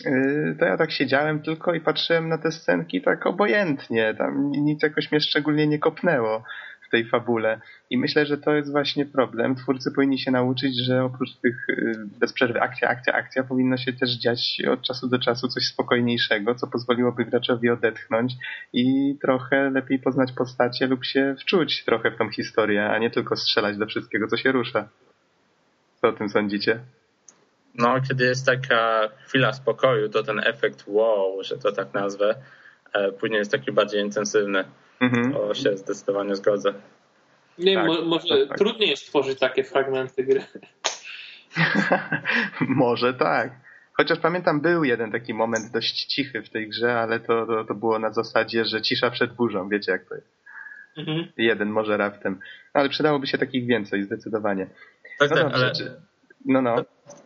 yy, 0.05 0.55
to 0.59 0.65
ja 0.65 0.77
tak 0.77 0.91
siedziałem 0.91 1.41
tylko 1.41 1.73
i 1.73 1.81
patrzyłem 1.81 2.29
na 2.29 2.37
te 2.37 2.51
scenki 2.51 3.01
tak 3.01 3.25
obojętnie, 3.25 4.15
tam 4.17 4.51
nic 4.51 4.83
jakoś 4.83 5.11
mnie 5.11 5.21
szczególnie 5.21 5.67
nie 5.67 5.79
kopnęło 5.79 6.43
tej 6.93 7.05
fabule. 7.05 7.61
I 7.89 7.97
myślę, 7.97 8.25
że 8.25 8.37
to 8.37 8.53
jest 8.53 8.71
właśnie 8.71 9.05
problem. 9.05 9.55
Twórcy 9.55 9.91
powinni 9.91 10.19
się 10.19 10.31
nauczyć, 10.31 10.77
że 10.85 11.03
oprócz 11.03 11.35
tych 11.35 11.69
y, 11.69 11.93
bez 12.19 12.33
przerwy 12.33 12.61
akcja, 12.61 12.89
akcja, 12.89 13.13
akcja 13.13 13.43
powinno 13.43 13.77
się 13.77 13.93
też 13.93 14.11
dziać 14.11 14.61
od 14.71 14.81
czasu 14.81 15.07
do 15.07 15.19
czasu 15.19 15.47
coś 15.47 15.63
spokojniejszego, 15.67 16.55
co 16.55 16.67
pozwoliłoby 16.67 17.25
graczowi 17.25 17.69
odetchnąć 17.69 18.33
i 18.73 19.15
trochę 19.21 19.69
lepiej 19.69 19.99
poznać 19.99 20.31
postacie 20.31 20.87
lub 20.87 21.05
się 21.05 21.35
wczuć 21.39 21.85
trochę 21.85 22.11
w 22.11 22.17
tą 22.17 22.29
historię, 22.29 22.89
a 22.89 22.97
nie 22.97 23.09
tylko 23.09 23.35
strzelać 23.35 23.77
do 23.77 23.85
wszystkiego, 23.85 24.27
co 24.27 24.37
się 24.37 24.51
rusza. 24.51 24.89
Co 26.01 26.07
o 26.07 26.11
tym 26.11 26.29
sądzicie? 26.29 26.79
No, 27.75 28.01
kiedy 28.07 28.23
jest 28.23 28.45
taka 28.45 29.09
chwila 29.27 29.53
spokoju, 29.53 30.09
to 30.09 30.23
ten 30.23 30.39
efekt 30.39 30.83
wow, 30.87 31.43
że 31.43 31.57
to 31.57 31.71
tak 31.71 31.93
nazwę, 31.93 32.35
e, 32.93 33.11
później 33.11 33.39
jest 33.39 33.51
taki 33.51 33.71
bardziej 33.71 34.01
intensywny. 34.01 34.63
Mhm. 35.03 35.33
To 35.33 35.53
się 35.53 35.77
zdecydowanie 35.77 36.35
zgodzę. 36.35 36.73
Nie 37.57 37.75
tak, 37.75 37.87
mo 37.87 38.01
może 38.01 38.27
tak, 38.27 38.49
tak. 38.49 38.57
trudniej 38.57 38.89
jest 38.89 39.07
tworzyć 39.07 39.39
takie 39.39 39.63
fragmenty 39.63 40.23
gry. 40.23 40.43
może 42.83 43.13
tak. 43.13 43.51
Chociaż 43.93 44.19
pamiętam, 44.19 44.61
był 44.61 44.83
jeden 44.83 45.11
taki 45.11 45.33
moment 45.33 45.71
dość 45.71 46.05
cichy 46.05 46.41
w 46.41 46.49
tej 46.49 46.69
grze, 46.69 46.99
ale 46.99 47.19
to, 47.19 47.45
to, 47.45 47.63
to 47.65 47.73
było 47.73 47.99
na 47.99 48.13
zasadzie, 48.13 48.65
że 48.65 48.81
cisza 48.81 49.11
przed 49.11 49.33
burzą. 49.33 49.69
Wiecie, 49.69 49.91
jak 49.91 50.09
to 50.09 50.15
jest. 50.15 50.43
Mhm. 50.97 51.27
Jeden 51.37 51.69
może 51.69 51.97
raptem. 51.97 52.39
No, 52.75 52.81
ale 52.81 52.89
przydałoby 52.89 53.27
się 53.27 53.37
takich 53.37 53.67
więcej, 53.67 54.03
zdecydowanie. 54.03 54.67
Tak, 55.19 55.29
no 55.29 55.35
tak, 55.35 55.45
dobrze, 55.45 55.65
ale... 55.65 55.71
Czy... 55.71 56.01
No, 56.45 56.61
no. 56.61 56.75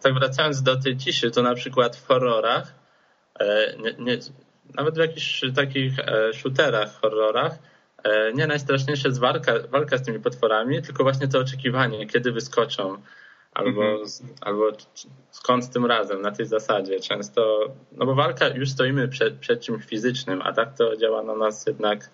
Tak 0.04 0.13
wracając 0.13 0.63
do 0.63 0.82
tej 0.82 0.98
ciszy, 0.98 1.32
to 1.32 1.42
na 1.42 1.56
przykład 1.56 1.96
w 1.96 2.08
horrorach 2.08 2.74
e, 3.40 3.78
nie, 3.78 3.94
nie, 4.06 4.18
nawet 4.76 4.96
w 4.96 5.00
jakichś 5.00 5.42
takich 5.56 6.00
e, 6.00 6.34
shooterach, 6.34 6.94
horrorach, 7.02 7.58
e, 8.04 8.34
nie 8.34 8.48
najstraszniejsze 8.48 9.08
jest 9.08 9.20
walka, 9.20 9.54
walka 9.72 9.98
z 9.98 10.04
tymi 10.04 10.20
potworami, 10.20 10.82
tylko 10.82 11.04
właśnie 11.04 11.28
to 11.28 11.40
oczekiwanie, 11.40 12.08
kiedy 12.08 12.32
wyskoczą, 12.32 12.98
albo, 13.54 13.82
mm 13.84 14.04
-hmm. 14.04 14.24
albo 14.42 14.72
skąd 15.32 15.70
tym 15.70 15.86
razem, 15.86 16.22
na 16.22 16.32
tej 16.32 16.46
zasadzie. 16.46 17.00
Często, 17.00 17.60
no 17.92 18.06
bo 18.06 18.16
walka, 18.16 18.48
już 18.48 18.70
stoimy 18.70 19.08
przed, 19.08 19.34
przed 19.40 19.62
czymś 19.62 19.86
fizycznym, 19.86 20.42
a 20.42 20.54
tak 20.54 20.78
to 20.78 20.98
działa 20.98 21.24
na 21.24 21.36
nas 21.36 21.66
jednak 21.66 22.10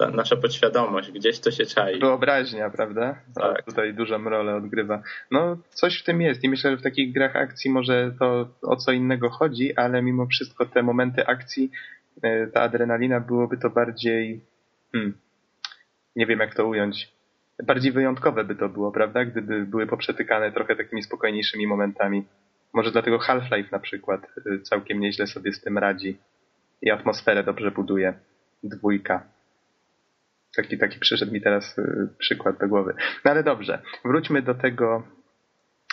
ta 0.00 0.10
nasza 0.10 0.36
podświadomość, 0.36 1.12
gdzieś 1.12 1.40
to 1.40 1.50
się 1.50 1.66
czai. 1.66 2.00
Wyobraźnia, 2.00 2.70
prawda? 2.70 3.16
Tak. 3.34 3.64
tutaj 3.64 3.94
dużą 3.94 4.24
rolę 4.24 4.56
odgrywa. 4.56 5.02
No, 5.30 5.56
coś 5.70 6.00
w 6.00 6.04
tym 6.04 6.20
jest 6.20 6.44
i 6.44 6.48
myślę, 6.48 6.70
że 6.70 6.76
w 6.76 6.82
takich 6.82 7.12
grach 7.12 7.36
akcji 7.36 7.70
może 7.70 8.12
to 8.18 8.48
o 8.62 8.76
co 8.76 8.92
innego 8.92 9.30
chodzi, 9.30 9.76
ale 9.76 10.02
mimo 10.02 10.26
wszystko 10.26 10.66
te 10.66 10.82
momenty 10.82 11.26
akcji, 11.26 11.70
e, 12.22 12.46
ta 12.46 12.60
adrenalina 12.60 13.20
byłoby 13.20 13.58
to 13.58 13.70
bardziej, 13.70 14.40
hmm, 14.92 15.18
nie 16.16 16.26
wiem 16.26 16.40
jak 16.40 16.54
to 16.54 16.66
ująć, 16.66 17.12
bardziej 17.64 17.92
wyjątkowe 17.92 18.44
by 18.44 18.54
to 18.56 18.68
było, 18.68 18.92
prawda? 18.92 19.24
Gdyby 19.24 19.66
były 19.66 19.86
poprzetykane 19.86 20.52
trochę 20.52 20.76
takimi 20.76 21.02
spokojniejszymi 21.02 21.66
momentami. 21.66 22.24
Może 22.72 22.92
dlatego 22.92 23.18
Half-Life 23.18 23.68
na 23.72 23.78
przykład 23.78 24.26
e, 24.46 24.58
całkiem 24.58 25.00
nieźle 25.00 25.26
sobie 25.26 25.52
z 25.52 25.60
tym 25.60 25.78
radzi 25.78 26.18
i 26.82 26.90
atmosferę 26.90 27.44
dobrze 27.44 27.70
buduje. 27.70 28.14
Dwójka. 28.62 29.39
Taki, 30.56 30.78
taki 30.78 30.98
przyszedł 30.98 31.32
mi 31.32 31.40
teraz 31.40 31.78
y, 31.78 32.08
przykład 32.18 32.58
do 32.58 32.68
głowy. 32.68 32.94
No 33.24 33.30
ale 33.30 33.42
dobrze, 33.42 33.82
wróćmy 34.04 34.42
do 34.42 34.54
tego, 34.54 35.02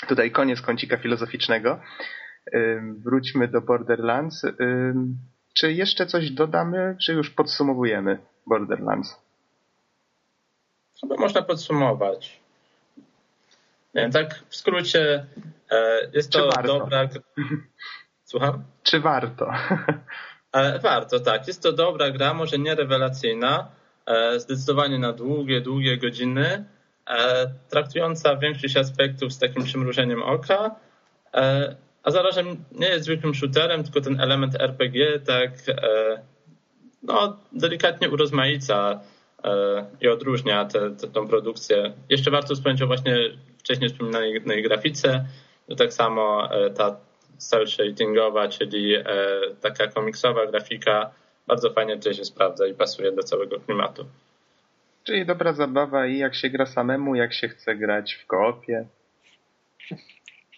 tutaj 0.08 0.32
koniec 0.32 0.62
kącika 0.62 0.98
filozoficznego. 0.98 1.80
Wróćmy 3.04 3.48
do 3.48 3.62
Borderlands. 3.62 4.46
Czy 5.54 5.74
jeszcze 5.74 6.06
coś 6.06 6.32
dodamy, 6.32 6.96
czy 7.02 7.14
już 7.14 7.30
podsumowujemy 7.30 8.20
Borderlands? 8.48 9.22
Chyba 11.02 11.16
można 11.16 11.42
podsumować. 11.42 12.40
Nie, 13.96 14.10
tak 14.10 14.44
w 14.50 14.56
skrócie 14.56 15.26
e, 15.72 16.00
jest 16.14 16.32
to 16.32 16.50
dobra... 16.64 17.10
Słucham? 18.24 18.64
Czy 18.84 19.00
warto? 19.00 19.52
E, 20.52 20.80
warto, 20.80 21.20
tak. 21.20 21.48
Jest 21.48 21.64
to 21.64 21.74
dobra 21.74 22.12
gra, 22.12 22.34
może 22.34 22.58
nie 22.58 22.76
rewelacyjna, 22.76 23.72
zdecydowanie 24.38 25.00
na 25.00 25.14
długie, 25.14 25.62
długie 25.62 25.98
godziny, 25.98 26.66
e, 27.10 27.52
traktująca 27.70 28.36
większość 28.36 28.78
aspektów 28.78 29.34
z 29.34 29.40
takim 29.40 29.64
przymrużeniem 29.64 30.24
oka, 30.24 30.76
e, 31.34 31.76
a 32.04 32.12
zarazem 32.12 32.64
nie 32.72 32.88
jest 32.88 33.06
zwykłym 33.06 33.36
shooterem, 33.36 33.84
tylko 33.84 34.02
ten 34.02 34.22
element 34.22 34.62
RPG 34.62 35.20
tak 35.20 35.52
no, 37.04 37.38
delikatnie 37.52 38.10
urozmaica 38.10 39.00
i 40.02 40.08
odróżnia 40.08 40.66
tę 41.14 41.28
produkcję. 41.28 41.94
Jeszcze 42.10 42.32
warto 42.32 42.56
wspomnieć 42.56 42.82
o 42.82 42.88
właśnie 42.88 43.16
wcześniej 43.58 43.90
wspominanej 43.90 44.64
grafice, 44.64 45.26
to 45.70 45.76
tak 45.76 45.94
samo 45.94 46.50
ta 46.76 46.98
cel 47.38 47.68
shadingowa, 47.68 48.48
czyli 48.48 48.96
taka 49.62 49.88
komiksowa 49.88 50.46
grafika, 50.46 51.12
bardzo 51.48 51.74
fajnie 51.74 51.98
tutaj 51.98 52.14
się 52.14 52.26
sprawdza 52.26 52.68
i 52.68 52.74
pasuje 52.74 53.12
do 53.12 53.24
całego 53.24 53.60
klimatu. 53.60 54.06
Czyli 55.04 55.26
dobra 55.26 55.54
zabawa 55.54 56.08
i 56.08 56.18
jak 56.18 56.36
się 56.36 56.50
gra 56.50 56.66
samemu, 56.66 57.16
jak 57.16 57.34
się 57.34 57.50
chce 57.50 57.76
grać 57.76 58.14
w 58.14 58.26
koopie. 58.26 58.86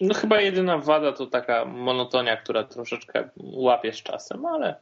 No 0.02 0.14
chyba 0.14 0.42
jedyna 0.42 0.78
wada 0.78 1.12
to 1.12 1.28
taka 1.28 1.66
monotonia, 1.66 2.38
która 2.38 2.64
troszeczkę 2.64 3.30
łapie 3.38 3.94
z 3.94 4.04
czasem, 4.04 4.46
ale 4.46 4.76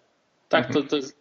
tak, 0.50 0.74
to, 0.74 0.84
to 0.84 0.96
jest 0.96 1.20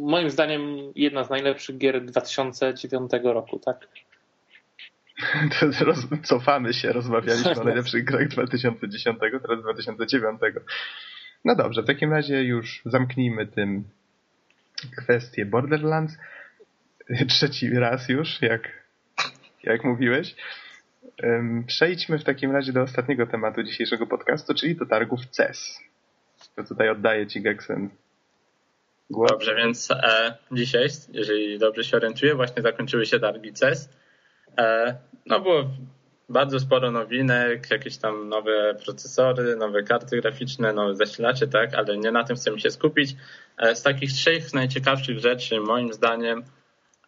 moim 0.00 0.30
zdaniem 0.30 0.92
jedna 0.94 1.24
z 1.24 1.30
najlepszych 1.30 1.78
gier 1.78 2.04
2009 2.04 3.10
roku, 3.24 3.58
tak? 3.58 3.88
Roz, 5.86 5.98
cofamy 6.22 6.74
się, 6.74 6.92
rozmawialiśmy 6.92 7.60
o 7.60 7.64
najlepszych 7.64 8.04
grach 8.04 8.28
2010, 8.28 9.18
teraz 9.42 9.62
2009. 9.62 10.40
No 11.44 11.54
dobrze, 11.54 11.82
w 11.82 11.86
takim 11.86 12.12
razie 12.12 12.42
już 12.42 12.82
zamknijmy 12.84 13.46
tym 13.46 13.84
kwestię 15.02 15.46
Borderlands. 15.46 16.18
Trzeci 17.28 17.70
raz 17.70 18.08
już, 18.08 18.42
jak, 18.42 18.68
jak 19.62 19.84
mówiłeś. 19.84 20.34
Przejdźmy 21.66 22.18
w 22.18 22.24
takim 22.24 22.52
razie 22.52 22.72
do 22.72 22.82
ostatniego 22.82 23.26
tematu 23.26 23.62
dzisiejszego 23.62 24.06
podcastu, 24.06 24.54
czyli 24.54 24.76
do 24.76 24.86
targów 24.86 25.26
CES. 25.26 25.80
To 26.56 26.64
tutaj 26.64 26.88
oddaję 26.88 27.26
Ci, 27.26 27.42
Geksen. 27.42 27.90
Głos. 29.10 29.30
Dobrze, 29.30 29.54
więc 29.54 29.90
e, 29.90 30.36
dzisiaj, 30.52 30.88
jeżeli 31.12 31.58
dobrze 31.58 31.84
się 31.84 31.96
orientuję, 31.96 32.34
właśnie 32.34 32.62
zakończyły 32.62 33.06
się 33.06 33.20
targi 33.20 33.52
CES. 33.52 33.88
E, 34.58 34.96
no 35.26 35.40
było 35.40 35.70
bardzo 36.28 36.60
sporo 36.60 36.90
nowinek, 36.90 37.70
jakieś 37.70 37.96
tam 37.96 38.28
nowe 38.28 38.74
procesory, 38.84 39.56
nowe 39.56 39.82
karty 39.82 40.20
graficzne, 40.20 40.72
nowe 40.72 40.94
zasilacze, 40.94 41.48
tak, 41.48 41.74
ale 41.74 41.98
nie 41.98 42.10
na 42.10 42.24
tym 42.24 42.36
chcemy 42.36 42.60
się 42.60 42.70
skupić. 42.70 43.16
E, 43.58 43.76
z 43.76 43.82
takich 43.82 44.12
trzech 44.12 44.54
najciekawszych 44.54 45.18
rzeczy, 45.18 45.60
moim 45.60 45.92
zdaniem, 45.92 46.44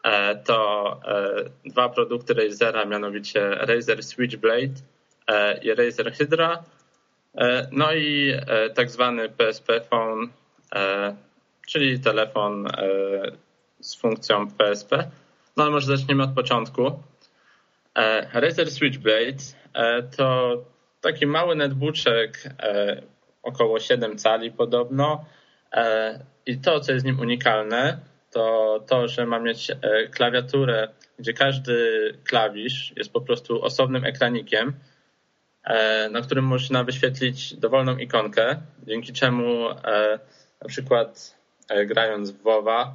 e, 0.05 0.37
to 0.37 1.01
e, 1.05 1.71
dwa 1.71 1.89
produkty 1.89 2.35
Razera, 2.35 2.85
mianowicie 2.85 3.51
Razer 3.51 4.03
Switchblade 4.03 4.75
i 5.63 5.75
Razer 5.75 6.13
Hydra, 6.13 6.65
no 7.73 7.95
i 7.95 8.35
tak 8.75 8.91
zwany 8.91 9.29
PSP 9.29 9.81
Phone, 9.81 10.29
czyli 11.67 12.01
telefon 12.01 12.69
z 13.81 13.97
funkcją 13.97 14.51
PSP. 14.51 15.11
No 15.57 15.63
ale 15.65 15.73
może 15.73 15.97
zaczniemy 15.97 16.23
od 16.23 16.35
początku. 16.35 17.03
Razer 18.33 18.71
Switchblade 18.71 19.43
to 20.17 20.57
taki 21.01 21.27
mały 21.27 21.57
netbooczek, 21.57 22.43
około 23.43 23.81
7 23.81 24.19
cali 24.19 24.53
podobno, 24.53 25.25
i 26.47 26.59
to, 26.59 26.81
co 26.81 26.93
jest 26.93 27.05
nim 27.05 27.21
unikalne, 27.21 27.99
to 28.31 28.85
to, 28.89 29.09
że 29.09 29.27
mam 29.27 29.45
mieć 29.45 29.71
e, 29.71 29.77
klawiaturę, 30.09 30.89
gdzie 31.19 31.33
każdy 31.33 31.75
klawisz 32.25 32.93
jest 32.97 33.13
po 33.13 33.21
prostu 33.21 33.63
osobnym 33.63 34.05
ekranikiem, 34.05 34.75
e, 35.65 36.09
na 36.09 36.21
którym 36.21 36.45
można 36.45 36.85
wyświetlić 36.85 37.55
dowolną 37.55 37.97
ikonkę, 37.97 38.61
dzięki 38.87 39.13
czemu 39.13 39.69
na 40.63 40.69
przykład 40.69 41.37
grając 41.87 42.31
w 42.31 42.43
WoWa 42.43 42.95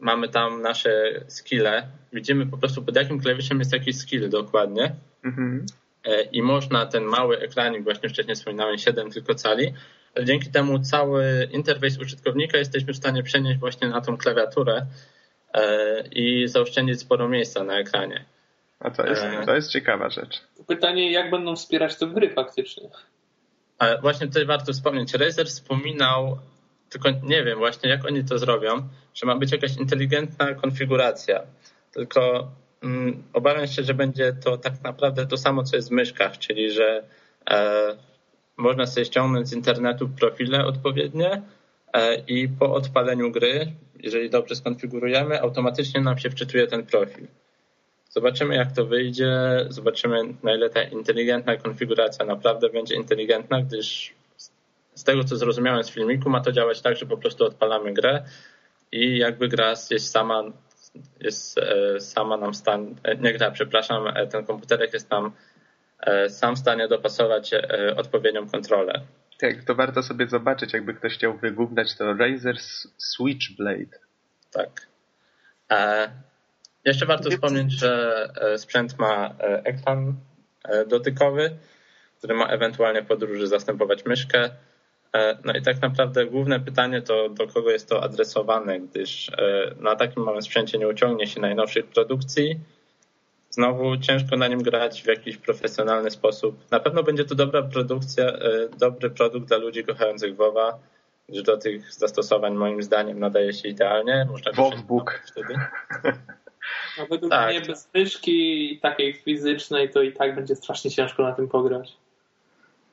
mamy 0.00 0.28
tam 0.28 0.62
nasze 0.62 1.24
skille, 1.28 1.88
widzimy 2.12 2.46
po 2.46 2.58
prostu 2.58 2.82
pod 2.82 2.96
jakim 2.96 3.20
klawiszem 3.20 3.58
jest 3.58 3.72
jakiś 3.72 3.96
skill 3.96 4.30
dokładnie 4.30 4.94
mhm. 5.24 5.66
i 6.32 6.42
można 6.42 6.86
ten 6.86 7.04
mały 7.04 7.38
ekranik, 7.38 7.84
właśnie 7.84 8.08
wcześniej 8.08 8.36
wspominałem 8.36 8.78
7 8.78 9.10
tylko 9.10 9.34
cali, 9.34 9.74
dzięki 10.22 10.50
temu 10.50 10.78
cały 10.78 11.48
interfejs 11.52 11.98
użytkownika 11.98 12.58
jesteśmy 12.58 12.92
w 12.92 12.96
stanie 12.96 13.22
przenieść 13.22 13.60
właśnie 13.60 13.88
na 13.88 14.00
tą 14.00 14.16
klawiaturę 14.16 14.86
e, 15.54 16.02
i 16.08 16.48
zaoszczędzić 16.48 17.00
sporo 17.00 17.28
miejsca 17.28 17.64
na 17.64 17.78
ekranie. 17.78 18.24
A 18.80 18.90
to 18.90 19.06
jest, 19.06 19.22
e, 19.22 19.46
to 19.46 19.54
jest 19.54 19.72
ciekawa 19.72 20.10
rzecz. 20.10 20.40
Pytanie, 20.66 21.12
jak 21.12 21.30
będą 21.30 21.56
wspierać 21.56 21.96
te 21.96 22.06
gry 22.06 22.30
faktycznie? 22.30 22.88
Ale 23.78 24.00
właśnie 24.00 24.26
tutaj 24.26 24.46
warto 24.46 24.72
wspomnieć, 24.72 25.14
Razer 25.14 25.46
wspominał, 25.46 26.38
tylko 26.90 27.10
nie 27.22 27.44
wiem 27.44 27.58
właśnie 27.58 27.90
jak 27.90 28.04
oni 28.04 28.24
to 28.24 28.38
zrobią, 28.38 28.88
że 29.14 29.26
ma 29.26 29.36
być 29.36 29.52
jakaś 29.52 29.76
inteligentna 29.76 30.54
konfiguracja. 30.54 31.42
Tylko 31.92 32.50
mm, 32.82 33.22
obawiam 33.32 33.66
się, 33.66 33.82
że 33.82 33.94
będzie 33.94 34.32
to 34.32 34.58
tak 34.58 34.82
naprawdę 34.82 35.26
to 35.26 35.36
samo, 35.36 35.62
co 35.62 35.76
jest 35.76 35.88
w 35.88 35.92
myszkach, 35.92 36.38
czyli 36.38 36.70
że 36.72 37.04
e, 37.50 37.96
można 38.56 38.86
sobie 38.86 39.04
ściągnąć 39.04 39.48
z 39.48 39.52
internetu 39.52 40.08
profile 40.08 40.64
odpowiednie 40.64 41.42
e, 41.92 42.16
i 42.16 42.48
po 42.48 42.74
odpaleniu 42.74 43.30
gry, 43.30 43.72
jeżeli 44.02 44.30
dobrze 44.30 44.54
skonfigurujemy, 44.56 45.40
automatycznie 45.40 46.00
nam 46.00 46.18
się 46.18 46.30
wczytuje 46.30 46.66
ten 46.66 46.86
profil. 46.86 47.26
Zobaczymy, 48.08 48.54
jak 48.54 48.72
to 48.72 48.86
wyjdzie, 48.86 49.30
zobaczymy, 49.68 50.22
na 50.42 50.54
ile 50.54 50.70
ta 50.70 50.82
inteligentna 50.82 51.56
konfiguracja 51.56 52.24
naprawdę 52.24 52.70
będzie 52.70 52.94
inteligentna, 52.94 53.62
gdyż 53.62 54.14
z 54.94 55.04
tego, 55.04 55.24
co 55.24 55.36
zrozumiałem 55.36 55.84
z 55.84 55.90
filmiku, 55.90 56.30
ma 56.30 56.40
to 56.40 56.52
działać 56.52 56.80
tak, 56.80 56.96
że 56.96 57.06
po 57.06 57.16
prostu 57.16 57.44
odpalamy 57.44 57.92
grę 57.92 58.24
i 58.96 59.18
jakby 59.18 59.48
gra 59.48 59.74
jest 59.90 60.10
sama, 60.10 60.42
jest 61.20 61.58
e, 61.58 62.00
sama 62.00 62.36
nam 62.36 62.54
stan, 62.54 62.94
e, 63.02 63.16
nie 63.16 63.32
gra, 63.32 63.50
przepraszam, 63.50 64.04
ten 64.30 64.44
komputerek 64.44 64.92
jest 64.92 65.08
tam 65.08 65.32
E, 66.06 66.30
sam 66.30 66.56
w 66.56 66.58
stanie 66.58 66.88
dopasować 66.88 67.52
e, 67.52 67.96
odpowiednią 67.96 68.48
kontrolę. 68.48 69.00
Tak, 69.40 69.64
to 69.64 69.74
warto 69.74 70.02
sobie 70.02 70.28
zobaczyć, 70.28 70.72
jakby 70.72 70.94
ktoś 70.94 71.14
chciał 71.14 71.38
wygooglać 71.38 71.96
to 71.96 72.14
Razer 72.14 72.56
Switchblade. 72.98 73.98
Tak. 74.52 74.86
E, 75.70 76.10
jeszcze 76.84 77.06
warto 77.06 77.30
wspomnieć, 77.30 77.72
że 77.72 78.28
sprzęt 78.56 78.98
ma 78.98 79.34
ekran 79.64 80.14
dotykowy, 80.86 81.56
który 82.18 82.34
ma 82.34 82.46
ewentualnie 82.46 83.02
w 83.02 83.06
podróży 83.06 83.46
zastępować 83.46 84.04
myszkę. 84.04 84.50
No 85.44 85.52
i 85.52 85.62
tak 85.62 85.82
naprawdę 85.82 86.26
główne 86.26 86.60
pytanie 86.60 87.02
to 87.02 87.28
do 87.28 87.46
kogo 87.46 87.70
jest 87.70 87.88
to 87.88 88.02
adresowane, 88.02 88.80
gdyż 88.80 89.30
na 89.80 89.96
takim 89.96 90.22
małym 90.22 90.42
sprzęcie 90.42 90.78
nie 90.78 90.88
uciągnie 90.88 91.26
się 91.26 91.40
najnowszych 91.40 91.86
produkcji, 91.86 92.60
znowu 93.54 93.96
ciężko 93.96 94.36
na 94.36 94.48
nim 94.48 94.62
grać 94.62 95.02
w 95.02 95.06
jakiś 95.06 95.36
profesjonalny 95.36 96.10
sposób. 96.10 96.70
Na 96.70 96.80
pewno 96.80 97.02
będzie 97.02 97.24
to 97.24 97.34
dobra 97.34 97.62
produkcja, 97.62 98.24
e, 98.24 98.68
dobry 98.78 99.10
produkt 99.10 99.48
dla 99.48 99.56
ludzi 99.56 99.84
kochających 99.84 100.36
WoWa, 100.36 100.78
gdyż 101.28 101.42
do 101.42 101.56
tych 101.56 101.94
zastosowań 101.94 102.54
moim 102.54 102.82
zdaniem 102.82 103.18
nadaje 103.18 103.52
się 103.52 103.68
idealnie. 103.68 104.26
Można 104.30 104.52
WoWbook. 104.52 105.22
Wtedy. 105.26 105.54
No 106.98 107.06
według 107.10 107.30
tak. 107.30 107.50
mnie 107.50 107.60
bez 107.60 107.88
myszki 107.94 108.78
takiej 108.82 109.14
fizycznej 109.14 109.90
to 109.90 110.02
i 110.02 110.12
tak 110.12 110.34
będzie 110.34 110.56
strasznie 110.56 110.90
ciężko 110.90 111.22
na 111.22 111.32
tym 111.32 111.48
pograć. 111.48 111.96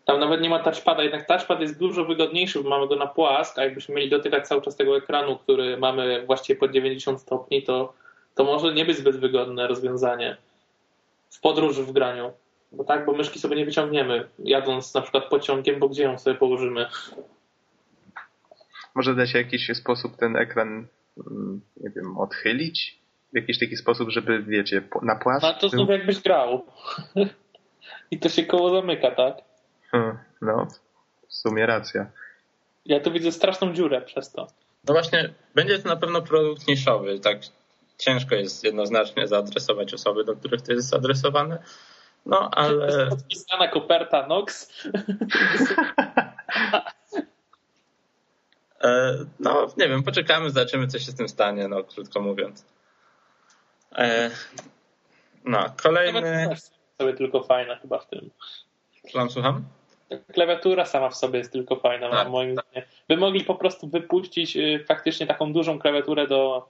Tam 0.06 0.20
nawet 0.20 0.41
nie 0.41 0.49
ma 0.49 0.60
touchpada, 0.60 1.04
jednak 1.04 1.28
touchpad 1.28 1.62
jest 1.62 1.80
dużo 1.80 2.06
wygodniejszy, 2.06 2.64
bo 2.64 2.70
mamy 2.70 2.88
go 2.88 2.95
na 2.95 3.08
płask, 3.08 3.60
a 3.60 3.64
jakbyśmy 3.64 3.95
mieli 3.95 4.10
dotykać 4.10 4.47
cały 4.47 4.62
czas 4.62 4.76
tego 4.76 4.97
ekranu, 4.97 5.38
który 5.38 5.78
mamy 5.78 6.26
właściwie 6.26 6.60
po 6.60 6.68
90 6.68 7.22
stopni, 7.22 7.64
to, 7.64 7.93
to 8.36 8.43
może 8.43 8.74
nie 8.74 8.86
być 8.86 8.97
zbyt 8.97 9.18
wygodne 9.18 9.68
rozwiązanie 9.68 10.38
w 11.30 11.41
podróży 11.41 11.84
w 11.84 11.91
graniu. 11.91 12.32
Bo 12.72 12.84
tak, 12.84 13.06
bo 13.06 13.14
myszki 13.14 13.39
sobie 13.39 13.56
nie 13.56 13.66
wyciągniemy, 13.66 14.28
jadąc 14.39 14.93
na 14.93 15.02
przykład 15.02 15.26
pociągiem, 15.26 15.80
bo 15.80 15.89
gdzie 15.89 16.04
ją 16.04 16.20
sobie 16.20 16.36
położymy? 16.36 16.86
Może 18.95 19.16
da 19.16 19.28
się 19.28 19.38
jakiś 19.38 19.68
sposób 19.74 20.18
ten 20.18 20.36
ekran, 20.36 20.88
mm, 21.32 21.62
nie 21.78 21.89
wiem, 21.89 22.18
odchylić? 22.18 23.02
W 23.34 23.36
jakiś 23.36 23.60
taki 23.60 23.78
sposób, 23.78 24.10
żeby, 24.10 24.43
wiecie, 24.43 24.84
na 25.02 25.16
płaszcz? 25.16 25.43
No 25.43 25.54
to 25.54 25.70
znów 25.70 25.89
jakbyś 25.89 26.22
grał. 26.22 26.66
I 28.12 28.20
to 28.20 28.30
się 28.30 28.43
koło 28.43 28.82
zamyka, 28.82 29.12
tak? 29.12 29.51
No, 30.42 30.68
w 31.28 31.34
sumie 31.34 31.66
racja. 31.66 32.12
Ja 32.86 33.00
tu 33.00 33.12
widzę 33.12 33.32
straszną 33.32 33.74
dziurę 33.74 34.02
przez 34.02 34.32
to. 34.32 34.48
No 34.88 34.94
właśnie, 34.94 35.34
będzie 35.56 35.80
to 35.80 35.89
na 35.89 35.96
pewno 35.96 36.22
produkt 36.22 36.68
niszowy, 36.68 37.20
tak 37.20 37.38
ciężko 37.98 38.36
jest 38.36 38.64
jednoznacznie 38.64 39.28
zaadresować 39.28 39.94
osoby, 39.94 40.24
do 40.24 40.36
których 40.36 40.62
to 40.62 40.74
jest 40.74 40.89
zaadresowane. 40.89 41.64
No, 42.26 42.50
ale... 42.52 42.86
Jest 42.86 43.10
podpisana 43.10 43.68
koperta 43.68 44.28
Nox. 44.28 44.70
E, 48.84 49.18
no, 49.39 49.68
nie 49.78 49.89
wiem, 49.89 50.04
poczekamy, 50.04 50.50
zobaczymy, 50.50 50.88
co 50.88 51.00
się 51.00 51.12
z 51.12 51.16
tym 51.16 51.30
stanie, 51.30 51.68
no, 51.68 51.84
krótko 51.84 52.22
mówiąc. 52.22 52.66
E, 53.96 54.32
no, 55.46 55.76
kolejny... 55.84 56.50
sobie 57.02 57.14
tylko 57.14 57.44
fajna 57.44 57.76
chyba 57.76 58.00
w 58.00 58.08
tym. 58.08 58.30
Słucham, 59.10 59.30
słucham? 59.30 59.64
Klawiatura 60.34 60.86
sama 60.86 61.09
w 61.09 61.16
sobie 61.16 61.39
jest 61.39 61.51
tylko 61.51 61.76
fajna, 61.76 62.09
tak, 62.09 62.30
moim 62.30 62.55
tak. 62.55 62.66
zdaniem. 62.66 62.89
By 63.07 63.18
mogli 63.18 63.43
po 63.43 63.55
prostu 63.55 63.88
wypuścić 63.88 64.57
y, 64.57 64.84
faktycznie 64.88 65.28
taką 65.28 65.53
dużą 65.53 65.80
klawiaturę 65.80 66.28
do 66.28 66.70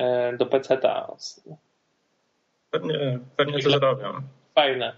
E, 0.00 0.36
do 0.36 0.46
PC-ta. 0.46 1.16
Pewnie, 2.70 3.18
pewnie 3.36 3.62
to 3.62 3.70
zrobią. 3.70 4.12
Fajne. 4.54 4.92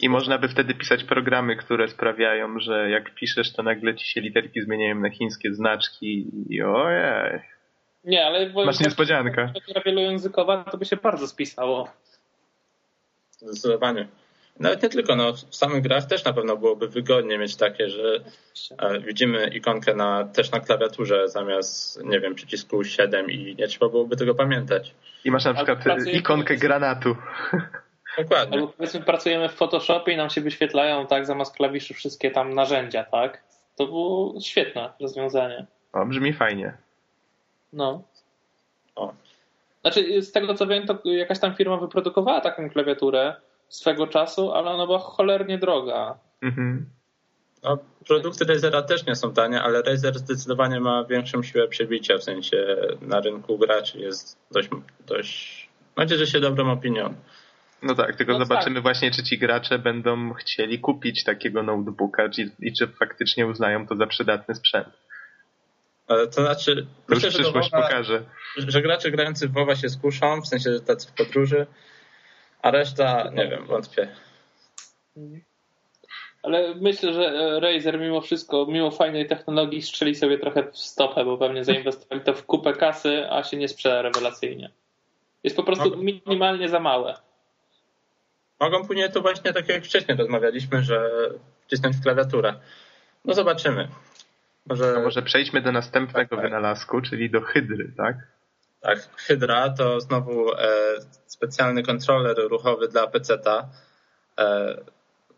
I 0.00 0.08
można 0.08 0.38
by 0.38 0.48
wtedy 0.48 0.74
pisać 0.74 1.04
programy, 1.04 1.56
które 1.56 1.88
sprawiają, 1.88 2.58
że 2.58 2.90
jak 2.90 3.14
piszesz, 3.14 3.52
to 3.52 3.62
nagle 3.62 3.94
ci 3.94 4.08
się 4.08 4.20
literki 4.20 4.62
zmieniają 4.62 4.94
na 4.94 5.10
chińskie 5.10 5.54
znaczki 5.54 6.30
i 6.48 6.62
ojej. 6.62 7.40
Nie, 8.04 8.26
ale 8.26 8.52
masz 8.52 8.80
niespodziankę. 8.80 9.52
wielojęzykowa 9.86 10.64
to 10.64 10.78
by 10.78 10.84
się 10.84 10.96
bardzo 10.96 11.26
spisało. 11.26 11.88
Zdecydowanie. 13.30 14.08
Nawet 14.60 14.82
nie 14.82 14.88
tylko, 14.88 15.16
no, 15.16 15.32
w 15.32 15.56
samych 15.56 15.82
grach 15.82 16.06
też 16.06 16.24
na 16.24 16.32
pewno 16.32 16.56
byłoby 16.56 16.88
wygodnie 16.88 17.38
mieć 17.38 17.56
takie, 17.56 17.88
że 17.88 18.20
e, 18.78 19.00
widzimy 19.00 19.48
ikonkę 19.48 19.94
na, 19.94 20.24
też 20.24 20.50
na 20.50 20.60
klawiaturze 20.60 21.28
zamiast, 21.28 22.04
nie 22.04 22.20
wiem, 22.20 22.34
przycisku 22.34 22.84
7 22.84 23.30
i 23.30 23.56
nie 23.58 23.68
trzeba 23.68 23.88
byłoby 23.88 24.16
tego 24.16 24.34
pamiętać. 24.34 24.94
I 25.24 25.30
masz 25.30 25.44
na 25.44 25.54
przykład 25.54 26.06
ikonkę 26.12 26.56
granatu. 26.56 27.16
Dokładnie. 28.18 28.58
Albo 28.58 28.68
powiedzmy 28.68 29.00
pracujemy 29.00 29.48
w 29.48 29.52
Photoshopie 29.52 30.12
i 30.12 30.16
nam 30.16 30.30
się 30.30 30.40
wyświetlają 30.40 31.06
tak 31.06 31.26
zamiast 31.26 31.56
klawiszy 31.56 31.94
wszystkie 31.94 32.30
tam 32.30 32.54
narzędzia, 32.54 33.04
tak? 33.04 33.42
To 33.76 33.86
było 33.86 34.40
świetne 34.40 34.92
rozwiązanie. 35.00 35.66
O, 35.92 36.06
brzmi 36.06 36.32
fajnie. 36.32 36.76
No. 37.72 38.02
O. 38.96 39.14
Znaczy, 39.80 40.22
z 40.22 40.32
tego 40.32 40.54
co 40.54 40.66
wiem, 40.66 40.86
to 40.86 40.98
jakaś 41.04 41.38
tam 41.38 41.54
firma 41.54 41.76
wyprodukowała 41.76 42.40
taką 42.40 42.70
klawiaturę, 42.70 43.34
swego 43.74 44.06
czasu, 44.06 44.52
ale 44.52 44.70
ona 44.70 44.86
była 44.86 44.98
cholernie 44.98 45.58
droga. 45.58 46.18
Mhm. 46.42 46.86
No, 47.62 47.78
produkty 48.08 48.44
Razera 48.44 48.82
też 48.82 49.06
nie 49.06 49.16
są 49.16 49.32
tanie, 49.32 49.62
ale 49.62 49.82
Razer 49.82 50.18
zdecydowanie 50.18 50.80
ma 50.80 51.04
większą 51.04 51.42
siłę 51.42 51.68
przebicia, 51.68 52.18
w 52.18 52.22
sensie 52.24 52.76
na 53.00 53.20
rynku 53.20 53.58
graczy 53.58 53.98
jest 53.98 54.38
dość, 54.50 54.68
dość 55.06 55.68
macie, 55.96 56.18
że 56.18 56.26
się 56.26 56.40
dobrą 56.40 56.72
opinią. 56.72 57.14
No 57.82 57.94
tak, 57.94 58.16
tylko 58.16 58.32
no 58.32 58.38
zobaczymy 58.38 58.74
tak. 58.74 58.82
właśnie, 58.82 59.10
czy 59.10 59.22
ci 59.22 59.38
gracze 59.38 59.78
będą 59.78 60.32
chcieli 60.32 60.78
kupić 60.80 61.24
takiego 61.24 61.62
notebooka 61.62 62.28
czy, 62.28 62.50
i 62.60 62.72
czy 62.72 62.86
faktycznie 62.86 63.46
uznają 63.46 63.86
to 63.86 63.96
za 63.96 64.06
przydatny 64.06 64.54
sprzęt. 64.54 64.88
Ale 66.08 66.26
to 66.26 66.42
znaczy, 66.42 66.76
to 66.76 67.14
myślę, 67.14 67.26
już 67.26 67.34
przyszłość 67.34 67.70
że, 67.70 67.82
pokaże. 67.82 68.22
że 68.56 68.82
gracze 68.82 69.10
grający 69.10 69.48
w 69.48 69.52
WoWa 69.52 69.76
się 69.76 69.88
skuszą, 69.88 70.40
w 70.40 70.48
sensie 70.48 70.70
tacy 70.86 71.08
w 71.08 71.12
podróży, 71.12 71.66
a 72.64 72.70
reszta, 72.70 73.30
nie 73.34 73.48
wiem, 73.48 73.66
wątpię. 73.66 74.08
Ale 76.42 76.74
myślę, 76.74 77.12
że 77.12 77.26
e, 77.26 77.60
Razer 77.60 78.00
mimo 78.00 78.20
wszystko, 78.20 78.66
mimo 78.66 78.90
fajnej 78.90 79.26
technologii 79.26 79.82
strzeli 79.82 80.14
sobie 80.14 80.38
trochę 80.38 80.70
w 80.70 80.78
stopę, 80.78 81.24
bo 81.24 81.38
pewnie 81.38 81.64
zainwestowali 81.64 82.20
to 82.20 82.34
w 82.34 82.44
kupę 82.46 82.72
kasy, 82.72 83.30
a 83.30 83.42
się 83.42 83.56
nie 83.56 83.68
sprzeda 83.68 84.02
rewelacyjnie. 84.02 84.70
Jest 85.42 85.56
po 85.56 85.62
prostu 85.62 85.96
minimalnie 85.96 86.68
za 86.68 86.80
małe. 86.80 87.14
Mogą 88.60 88.86
później 88.86 89.12
to 89.12 89.20
właśnie 89.20 89.52
tak 89.52 89.68
jak 89.68 89.84
wcześniej 89.84 90.16
rozmawialiśmy, 90.18 90.82
że 90.82 91.10
wcisnąć 91.66 91.96
w 91.96 92.02
klawiaturę. 92.02 92.54
No 93.24 93.34
zobaczymy. 93.34 93.88
Może, 94.66 94.92
no 94.92 95.00
może 95.00 95.22
przejdźmy 95.22 95.62
do 95.62 95.72
następnego 95.72 96.36
tak, 96.36 96.38
tak. 96.38 96.40
wynalazku, 96.40 97.00
czyli 97.00 97.30
do 97.30 97.40
hydry, 97.40 97.92
tak? 97.96 98.16
Tak, 98.84 99.08
Hydra 99.16 99.70
to 99.70 100.00
znowu 100.00 100.52
e, 100.52 100.58
specjalny 101.26 101.82
kontroler 101.82 102.36
ruchowy 102.36 102.88
dla 102.88 103.06
PC-ta. 103.06 103.68
E, 104.38 104.76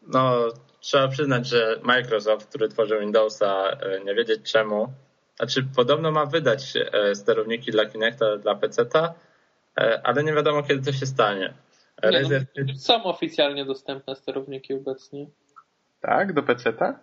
no, 0.03 0.49
trzeba 0.81 1.09
przyznać, 1.09 1.47
że 1.47 1.81
Microsoft, 1.83 2.49
który 2.49 2.69
tworzył 2.69 3.01
Windowsa, 3.01 3.71
e, 3.71 4.01
nie 4.01 4.15
wiedzieć 4.15 4.53
czemu, 4.53 4.93
znaczy 5.37 5.67
podobno 5.77 6.11
ma 6.11 6.27
wydać 6.27 6.75
e, 6.77 7.15
sterowniki 7.15 7.71
dla 7.71 7.87
Kinecta 7.87 8.37
dla 8.37 8.55
PC-ta, 8.55 9.15
e, 9.81 10.01
ale 10.05 10.25
nie 10.25 10.33
wiadomo 10.33 10.63
kiedy 10.63 10.93
to 10.93 10.99
się 10.99 11.07
stanie. 11.07 11.55
Nie, 12.05 12.11
Razer... 12.11 12.45
no, 12.57 12.75
są 12.75 13.05
oficjalnie 13.05 13.65
dostępne 13.65 14.17
sterowniki 14.17 14.75
obecnie. 14.75 15.27
Tak, 16.01 16.33
do 16.33 16.43
PC-ta? 16.43 16.99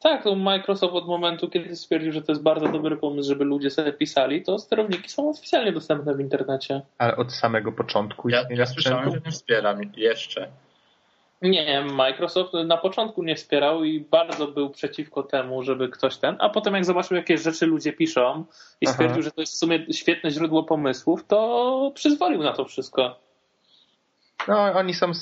Tak, 0.00 0.22
to 0.22 0.34
Microsoft 0.34 0.94
od 0.94 1.06
momentu, 1.06 1.48
kiedy 1.48 1.76
stwierdził, 1.76 2.12
że 2.12 2.22
to 2.22 2.32
jest 2.32 2.42
bardzo 2.42 2.68
dobry 2.68 2.96
pomysł, 2.96 3.28
żeby 3.28 3.44
ludzie 3.44 3.70
sobie 3.70 3.92
pisali, 3.92 4.42
to 4.42 4.58
sterowniki 4.58 5.08
są 5.08 5.30
oficjalnie 5.30 5.72
dostępne 5.72 6.14
w 6.14 6.20
internecie. 6.20 6.82
Ale 6.98 7.16
od 7.16 7.32
samego 7.32 7.72
początku 7.72 8.28
ja, 8.28 8.44
ja 8.50 8.66
słyszałem, 8.66 9.10
że 9.10 9.20
nie 9.26 9.32
wspieram 9.32 9.80
jeszcze. 9.96 10.48
Nie, 11.42 11.84
Microsoft 11.84 12.52
na 12.52 12.76
początku 12.76 13.22
nie 13.22 13.36
wspierał 13.36 13.84
i 13.84 14.00
bardzo 14.00 14.48
był 14.48 14.70
przeciwko 14.70 15.22
temu, 15.22 15.62
żeby 15.62 15.88
ktoś 15.88 16.16
ten, 16.16 16.36
a 16.38 16.48
potem 16.48 16.74
jak 16.74 16.84
zobaczył, 16.84 17.16
jakie 17.16 17.38
rzeczy 17.38 17.66
ludzie 17.66 17.92
piszą 17.92 18.44
i 18.80 18.86
stwierdził, 18.86 19.20
Aha. 19.20 19.22
że 19.22 19.30
to 19.30 19.40
jest 19.40 19.52
w 19.52 19.56
sumie 19.56 19.86
świetne 19.92 20.30
źródło 20.30 20.64
pomysłów, 20.64 21.26
to 21.26 21.92
przyzwolił 21.94 22.42
na 22.42 22.52
to 22.52 22.64
wszystko. 22.64 23.18
No, 24.48 24.72
oni 24.74 24.94
są 24.94 25.12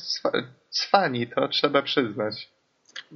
cwani, 0.71 1.27
to 1.27 1.49
trzeba 1.49 1.83
przyznać. 1.83 2.56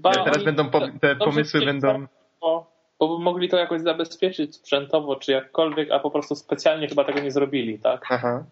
Teraz 0.02 0.36
oni, 0.36 0.44
będą 0.44 0.70
po, 0.70 0.80
te 1.00 1.16
pomysły 1.16 1.64
będą. 1.64 2.06
Bo, 2.40 2.70
bo 2.98 3.18
mogli 3.18 3.48
to 3.48 3.56
jakoś 3.56 3.80
zabezpieczyć 3.80 4.56
sprzętowo, 4.56 5.16
czy 5.16 5.32
jakkolwiek, 5.32 5.90
a 5.90 5.98
po 5.98 6.10
prostu 6.10 6.34
specjalnie 6.34 6.88
chyba 6.88 7.04
tego 7.04 7.20
nie 7.20 7.30
zrobili, 7.30 7.78
tak? 7.78 8.06
Aha. 8.10 8.44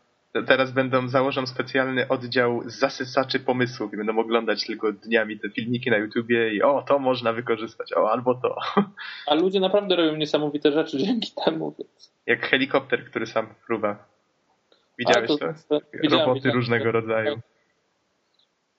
Teraz 0.47 0.71
będą, 0.71 1.09
założą 1.09 1.47
specjalny 1.47 2.09
oddział 2.09 2.63
zasysaczy 2.67 3.41
pomysłów 3.41 3.95
i 3.95 3.97
będą 3.97 4.19
oglądać 4.19 4.67
tylko 4.67 4.93
dniami 4.93 5.39
te 5.39 5.51
filmiki 5.51 5.91
na 5.91 5.97
YouTubie 5.97 6.55
i 6.55 6.63
o, 6.63 6.83
to 6.83 6.99
można 6.99 7.33
wykorzystać, 7.33 7.93
o, 7.93 8.11
albo 8.11 8.35
to. 8.35 8.57
A 9.27 9.35
ludzie 9.35 9.61
naprawdę 9.61 9.97
robią 9.97 10.17
niesamowite 10.17 10.73
rzeczy 10.73 10.99
dzięki 10.99 11.33
temu. 11.45 11.75
Więc... 11.79 12.13
Jak 12.27 12.47
helikopter, 12.47 13.05
który 13.05 13.27
sam 13.27 13.47
fruwa. 13.67 14.05
Widziałeś 14.99 15.29
to? 15.29 15.37
to? 15.69 15.81
Widziałem, 16.03 16.27
Roboty 16.27 16.35
widziałem, 16.35 16.57
różnego 16.57 16.93
rodzaju. 16.93 17.41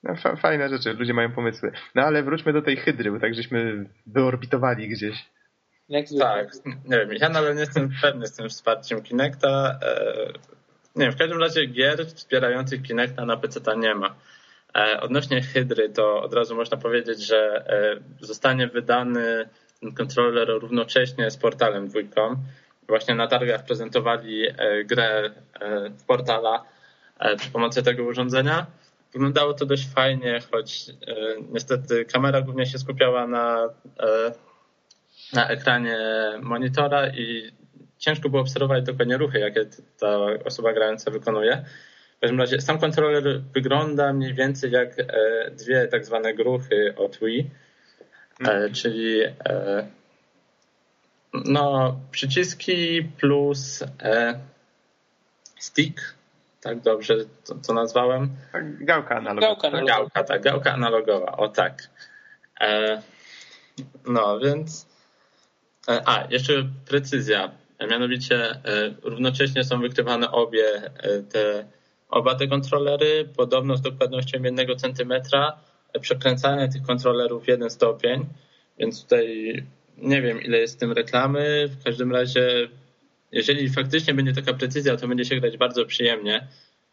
No, 0.02 0.36
fajne 0.36 0.68
rzeczy, 0.68 0.92
ludzie 0.92 1.14
mają 1.14 1.32
pomysły. 1.32 1.72
No 1.94 2.02
ale 2.02 2.22
wróćmy 2.22 2.52
do 2.52 2.62
tej 2.62 2.76
hydry, 2.76 3.12
bo 3.12 3.20
tak 3.20 3.34
żeśmy 3.34 3.86
wyorbitowali 4.06 4.88
gdzieś. 4.88 5.30
Tak, 6.18 6.48
nie 6.64 6.98
wiem, 6.98 7.12
ja 7.12 7.28
nawet 7.28 7.54
nie 7.54 7.60
jestem 7.60 7.90
pewny 8.02 8.26
z 8.26 8.32
tym 8.32 8.48
wsparciem 8.48 9.02
Kinecta. 9.02 9.78
E, 9.82 10.26
nie 10.96 11.04
wiem, 11.04 11.12
w 11.12 11.16
każdym 11.16 11.40
razie 11.40 11.66
gier 11.66 12.06
wspierających 12.06 12.82
Kinecta 12.82 13.26
na 13.26 13.36
PC 13.36 13.60
nie 13.76 13.94
ma. 13.94 14.14
E, 14.76 15.00
odnośnie 15.00 15.42
Hydry, 15.42 15.88
to 15.88 16.22
od 16.22 16.34
razu 16.34 16.56
można 16.56 16.76
powiedzieć, 16.76 17.26
że 17.26 17.64
e, 18.20 18.26
zostanie 18.26 18.66
wydany 18.66 19.48
kontroler 19.96 20.48
równocześnie 20.48 21.30
z 21.30 21.36
portalem 21.36 21.88
dwójką. 21.88 22.36
Właśnie 22.88 23.14
na 23.14 23.26
targach 23.26 23.64
prezentowali 23.64 24.46
grę 24.84 25.30
w 25.98 26.04
portala 26.04 26.64
przy 27.38 27.50
pomocy 27.50 27.82
tego 27.82 28.04
urządzenia. 28.04 28.66
Wyglądało 29.12 29.54
to 29.54 29.66
dość 29.66 29.88
fajnie, 29.88 30.40
choć 30.50 30.88
e, 30.88 31.14
niestety 31.52 32.04
kamera 32.04 32.42
głównie 32.42 32.66
się 32.66 32.78
skupiała 32.78 33.26
na, 33.26 33.68
e, 34.00 34.32
na 35.32 35.48
ekranie 35.48 35.98
monitora 36.42 37.08
i 37.08 37.52
ciężko 37.98 38.28
było 38.28 38.42
obserwować 38.42 38.84
dokładnie 38.84 39.16
ruchy, 39.16 39.38
jakie 39.38 39.66
ta 39.98 40.18
osoba 40.44 40.72
grająca 40.72 41.10
wykonuje. 41.10 41.64
W 42.16 42.20
każdym 42.20 42.40
razie 42.40 42.60
sam 42.60 42.78
kontroler 42.78 43.40
wygląda 43.54 44.12
mniej 44.12 44.34
więcej 44.34 44.70
jak 44.70 44.98
e, 44.98 45.06
dwie 45.50 45.88
tak 45.88 46.06
zwane 46.06 46.34
gruchy 46.34 46.94
od 46.96 47.18
Wii, 47.18 47.50
mhm. 48.40 48.72
czyli 48.72 49.20
no, 51.44 52.00
przyciski 52.10 53.02
plus 53.18 53.84
stick 55.58 56.19
tak 56.60 56.80
dobrze 56.80 57.14
to, 57.44 57.54
to 57.54 57.74
nazwałem? 57.74 58.28
Tak, 58.52 58.84
gałka 58.84 59.16
analogowa. 59.16 59.46
Gałka, 59.46 59.68
analogowa. 59.68 59.98
gałka, 59.98 60.24
tak, 60.24 60.42
gałka 60.42 60.72
analogowa, 60.72 61.36
o 61.36 61.48
tak. 61.48 61.88
E, 62.60 63.02
no, 64.06 64.40
więc... 64.40 64.86
E, 65.88 66.02
a, 66.08 66.26
jeszcze 66.30 66.52
precyzja. 66.88 67.50
Mianowicie 67.90 68.50
e, 68.50 68.60
równocześnie 69.02 69.64
są 69.64 69.80
wykrywane 69.80 70.30
obie 70.30 70.66
e, 70.76 71.22
te, 71.22 71.64
oba 72.08 72.34
te 72.34 72.48
kontrolery, 72.48 73.28
podobno 73.36 73.76
z 73.76 73.80
dokładnością 73.80 74.42
jednego 74.42 74.76
centymetra, 74.76 75.58
przekręcanie 76.00 76.68
tych 76.68 76.82
kontrolerów 76.82 77.48
jeden 77.48 77.70
stopień, 77.70 78.26
więc 78.78 79.02
tutaj 79.02 79.54
nie 79.96 80.22
wiem 80.22 80.42
ile 80.42 80.58
jest 80.58 80.76
w 80.76 80.80
tym 80.80 80.92
reklamy, 80.92 81.68
w 81.68 81.84
każdym 81.84 82.12
razie 82.12 82.68
jeżeli 83.32 83.70
faktycznie 83.70 84.14
będzie 84.14 84.32
taka 84.32 84.54
precyzja, 84.54 84.96
to 84.96 85.08
będzie 85.08 85.24
się 85.24 85.40
grać 85.40 85.56
bardzo 85.56 85.86
przyjemnie. 85.86 86.48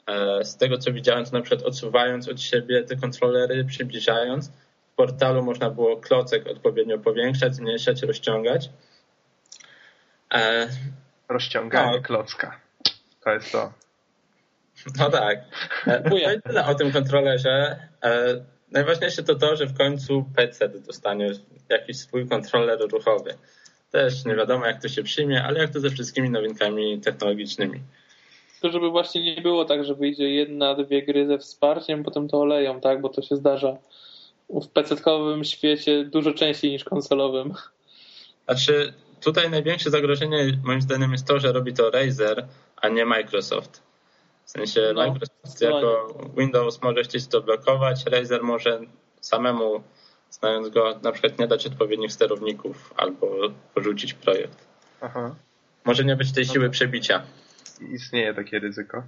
E, 0.08 0.46
z 0.46 0.58
tego 0.58 0.78
co 0.78 0.92
widziałem, 0.92 1.26
to 1.26 1.32
na 1.32 1.42
przykład 1.42 1.68
odsuwając 1.68 2.28
od 2.28 2.42
siebie 2.42 2.84
te 2.84 2.96
kontrolery, 2.96 3.66
przybliżając, 3.66 4.52
w 4.92 4.96
portalu 4.96 5.44
można 5.44 5.70
było 5.70 5.98
klocek 5.98 6.48
odpowiednio 6.48 7.00
powiększać, 7.00 7.56
zmniejszać, 7.56 8.02
rozciągać. 8.02 8.70
E, 10.34 10.68
Rozciąganie 11.30 11.98
no. 11.98 12.02
klocka. 12.02 12.60
To 13.24 13.32
jest 13.32 13.52
to. 13.52 13.74
No 14.98 15.10
tak. 15.10 15.40
E, 15.88 16.04
no 16.10 16.18
i 16.18 16.42
tyle 16.42 16.66
o 16.66 16.76
tym 16.76 16.92
kontrolerze. 16.92 17.80
Najważniejsze 18.72 19.24
to 19.24 19.36
to, 19.36 19.56
że 19.56 19.66
w 19.66 19.78
końcu 19.78 20.26
PC 20.36 20.70
dostanie 20.70 21.32
jakiś 21.70 21.98
swój 21.98 22.28
kontroler 22.28 22.80
ruchowy. 22.92 23.38
Też 23.98 24.26
nie 24.26 24.36
wiadomo, 24.36 24.66
jak 24.66 24.82
to 24.82 24.90
się 24.90 25.04
przyjmie, 25.04 25.44
ale 25.44 25.60
jak 25.60 25.70
to 25.70 25.80
ze 25.80 25.90
wszystkimi 25.90 26.30
nowinkami 26.30 27.02
technologicznymi. 27.02 27.80
To 28.62 28.72
żeby 28.72 28.90
właśnie 28.90 29.36
nie 29.36 29.42
było 29.42 29.66
tak, 29.66 29.84
że 29.84 29.96
wyjdzie 29.96 30.30
jedna, 30.30 30.76
dwie 30.76 31.04
gry 31.04 31.28
ze 31.28 31.38
wsparciem, 31.38 32.04
potem 32.04 32.28
to 32.28 32.42
oleją, 32.42 32.82
tak? 32.82 33.02
Bo 33.02 33.10
to 33.10 33.22
się 33.22 33.36
zdarza 33.36 33.78
w 34.50 34.68
PC-kowym 34.68 35.44
świecie 35.44 36.06
dużo 36.06 36.34
częściej 36.34 36.72
niż 36.72 36.84
konsolowym. 36.84 37.54
Znaczy, 38.46 38.94
tutaj 39.22 39.50
największe 39.50 39.90
zagrożenie 39.90 40.60
moim 40.64 40.82
zdaniem 40.82 41.12
jest 41.12 41.28
to, 41.28 41.40
że 41.40 41.52
robi 41.52 41.74
to 41.74 41.92
Razer, 41.92 42.48
a 42.76 42.90
nie 42.90 43.06
Microsoft. 43.06 43.84
W 44.46 44.52
sensie 44.52 44.92
no, 44.96 45.08
Microsoft 45.08 45.62
jako 45.62 46.14
Windows 46.38 46.82
może 46.82 47.04
chcieć 47.04 47.28
to 47.28 47.42
blokować, 47.42 48.06
Razer 48.06 48.44
może 48.44 48.80
samemu 49.22 49.84
znając 50.30 50.70
go, 50.70 51.00
na 51.04 51.12
przykład 51.12 51.40
nie 51.40 51.48
dać 51.48 51.68
odpowiednich 51.68 52.12
sterowników 52.12 52.94
albo 52.98 53.38
porzucić 53.74 54.14
projekt. 54.14 54.68
Aha. 55.02 55.36
Może 55.86 56.04
nie 56.04 56.16
być 56.16 56.34
tej 56.34 56.46
siły 56.46 56.66
no 56.66 56.72
przebicia. 56.72 57.24
Istnieje 57.92 58.34
takie 58.34 58.60
ryzyko. 58.60 59.04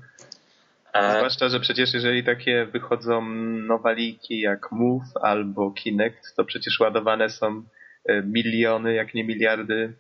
A... 0.94 1.18
Zwłaszcza, 1.18 1.50
że 1.50 1.60
przecież 1.60 1.94
jeżeli 1.94 2.24
takie 2.24 2.66
wychodzą 2.66 3.22
nowaliki 3.68 4.40
jak 4.40 4.72
Move 4.72 5.18
albo 5.22 5.72
Kinect, 5.72 6.36
to 6.36 6.46
przecież 6.46 6.80
ładowane 6.80 7.30
są 7.30 7.64
e, 8.06 8.22
miliony, 8.22 8.94
jak 8.94 9.14
nie 9.14 9.24
miliardy 9.24 9.94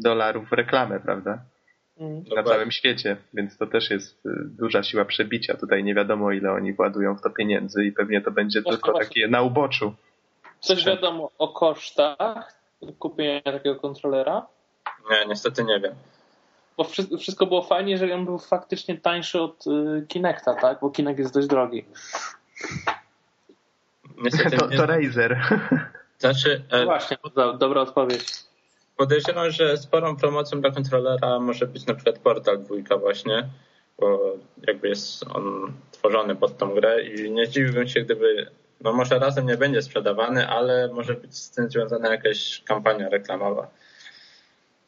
dolarów 0.00 0.48
w 0.48 0.52
reklamę, 0.52 1.00
prawda? 1.00 1.44
Mm. 1.98 2.24
Na 2.36 2.42
całym 2.42 2.70
świecie, 2.70 3.16
więc 3.34 3.58
to 3.58 3.66
też 3.66 3.90
jest 3.90 4.26
e, 4.26 4.30
duża 4.44 4.82
siła 4.82 5.04
przebicia. 5.04 5.56
Tutaj 5.56 5.84
nie 5.84 5.94
wiadomo, 5.94 6.32
ile 6.32 6.52
oni 6.52 6.72
władują 6.72 7.16
w 7.16 7.22
to 7.22 7.30
pieniędzy 7.30 7.84
i 7.84 7.92
pewnie 7.92 8.20
to 8.20 8.30
będzie 8.30 8.62
tylko 8.62 8.98
takie 8.98 9.28
na 9.28 9.42
uboczu. 9.42 9.94
Coś 10.60 10.84
wiadomo 10.84 11.30
o 11.38 11.48
kosztach 11.48 12.54
kupienia 12.98 13.42
takiego 13.42 13.76
kontrolera? 13.76 14.46
Nie, 15.10 15.26
niestety 15.26 15.64
nie 15.64 15.80
wiem. 15.80 15.94
Bo 16.76 16.84
wszystko 17.18 17.46
było 17.46 17.62
fajnie, 17.62 17.92
jeżeli 17.92 18.12
on 18.12 18.24
był 18.24 18.38
faktycznie 18.38 18.98
tańszy 18.98 19.40
od 19.40 19.66
y, 19.66 20.06
Kinecta, 20.08 20.54
tak? 20.54 20.78
Bo 20.80 20.90
Kinect 20.90 21.18
jest 21.18 21.34
dość 21.34 21.48
drogi. 21.48 21.84
Niestety 24.16 24.56
to, 24.58 24.68
to 24.68 24.86
Razer. 24.86 25.40
Znaczy, 26.18 26.62
e, 26.70 26.84
Właśnie, 26.84 27.16
dobra 27.58 27.80
odpowiedź. 27.80 28.24
Podejrzewam, 28.96 29.50
że 29.50 29.76
sporą 29.76 30.16
promocją 30.16 30.60
dla 30.60 30.70
kontrolera 30.70 31.40
może 31.40 31.66
być 31.66 31.86
na 31.86 31.94
przykład 31.94 32.18
Portal 32.18 32.62
2 32.62 32.96
właśnie, 32.96 33.48
bo 33.98 34.36
jakby 34.66 34.88
jest 34.88 35.24
on 35.34 35.72
tworzony 35.90 36.36
pod 36.36 36.58
tą 36.58 36.74
grę 36.74 37.04
i 37.04 37.30
nie 37.30 37.46
zdziwiłbym 37.46 37.88
się, 37.88 38.00
gdyby 38.00 38.50
no 38.80 38.92
może 38.92 39.18
razem 39.18 39.46
nie 39.46 39.56
będzie 39.56 39.82
sprzedawany, 39.82 40.48
ale 40.48 40.88
może 40.92 41.14
być 41.14 41.36
z 41.36 41.50
tym 41.50 41.70
związana 41.70 42.08
jakaś 42.08 42.62
kampania 42.66 43.08
reklamowa. 43.08 43.70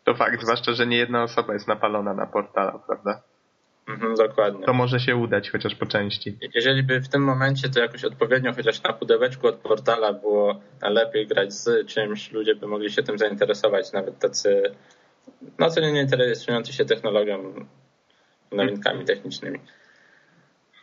To 0.05 0.15
fakt, 0.15 0.43
zwłaszcza, 0.43 0.73
że 0.73 0.87
nie 0.87 0.97
jedna 0.97 1.23
osoba 1.23 1.53
jest 1.53 1.69
napalona 1.69 2.15
na 2.15 2.27
portala, 2.27 2.79
prawda? 2.87 3.23
Mhm, 3.89 4.15
dokładnie. 4.15 4.67
To 4.67 4.73
może 4.73 5.01
się 5.01 5.17
udać, 5.17 5.51
chociaż 5.51 5.75
po 5.75 5.87
części. 5.87 6.39
Jeżeli 6.55 6.83
by 6.83 7.01
w 7.01 7.09
tym 7.09 7.23
momencie 7.25 7.69
to 7.69 7.81
jakoś 7.81 8.05
odpowiednio, 8.05 8.53
chociaż 8.53 8.83
na 8.83 8.93
pudełeczku 8.93 9.47
od 9.47 9.57
portala 9.57 10.13
było 10.13 10.61
lepiej 10.83 11.27
grać 11.27 11.53
z 11.53 11.87
czymś, 11.87 12.33
ludzie 12.33 12.55
by 12.55 12.67
mogli 12.67 12.91
się 12.91 13.03
tym 13.03 13.19
zainteresować, 13.19 13.93
nawet 13.93 14.19
tacy 14.19 14.75
no 15.59 15.71
co 15.71 15.81
nie 15.81 16.01
interesujący 16.01 16.73
się 16.73 16.85
technologią. 16.85 17.67
nowinkami 18.53 19.05
technicznymi. 19.05 19.59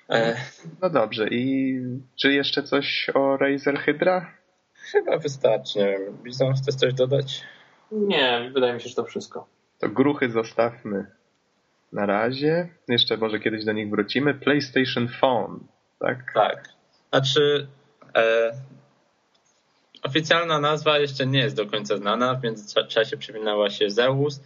E... 0.09 0.35
No 0.81 0.89
dobrze, 0.89 1.27
i 1.27 1.75
czy 2.15 2.33
jeszcze 2.33 2.63
coś 2.63 3.09
o 3.13 3.37
Razer 3.37 3.79
Hydra? 3.79 4.33
Chyba 4.73 5.17
wystarczy. 5.17 5.79
Nie 5.79 5.85
wiem, 5.85 6.17
Bizon, 6.23 6.53
chcesz 6.53 6.75
coś 6.75 6.93
dodać? 6.93 7.43
Nie, 7.91 8.51
wydaje 8.53 8.73
mi 8.73 8.81
się, 8.81 8.89
że 8.89 8.95
to 8.95 9.03
wszystko. 9.03 9.47
To 9.79 9.89
gruchy 9.89 10.31
zostawmy 10.31 11.05
na 11.93 12.05
razie. 12.05 12.69
Jeszcze 12.87 13.17
może 13.17 13.39
kiedyś 13.39 13.65
do 13.65 13.71
nich 13.71 13.89
wrócimy. 13.89 14.33
PlayStation 14.33 15.07
Phone, 15.07 15.59
tak? 15.99 16.33
Tak. 16.33 16.69
Znaczy, 17.09 17.67
e, 18.15 18.51
oficjalna 20.03 20.59
nazwa 20.59 20.99
jeszcze 20.99 21.25
nie 21.25 21.39
jest 21.39 21.55
do 21.55 21.65
końca 21.65 21.97
znana, 21.97 22.35
w 22.35 22.43
międzyczasie 22.43 23.17
przewinęła 23.17 23.69
się 23.69 23.89
Zeus. 23.89 24.41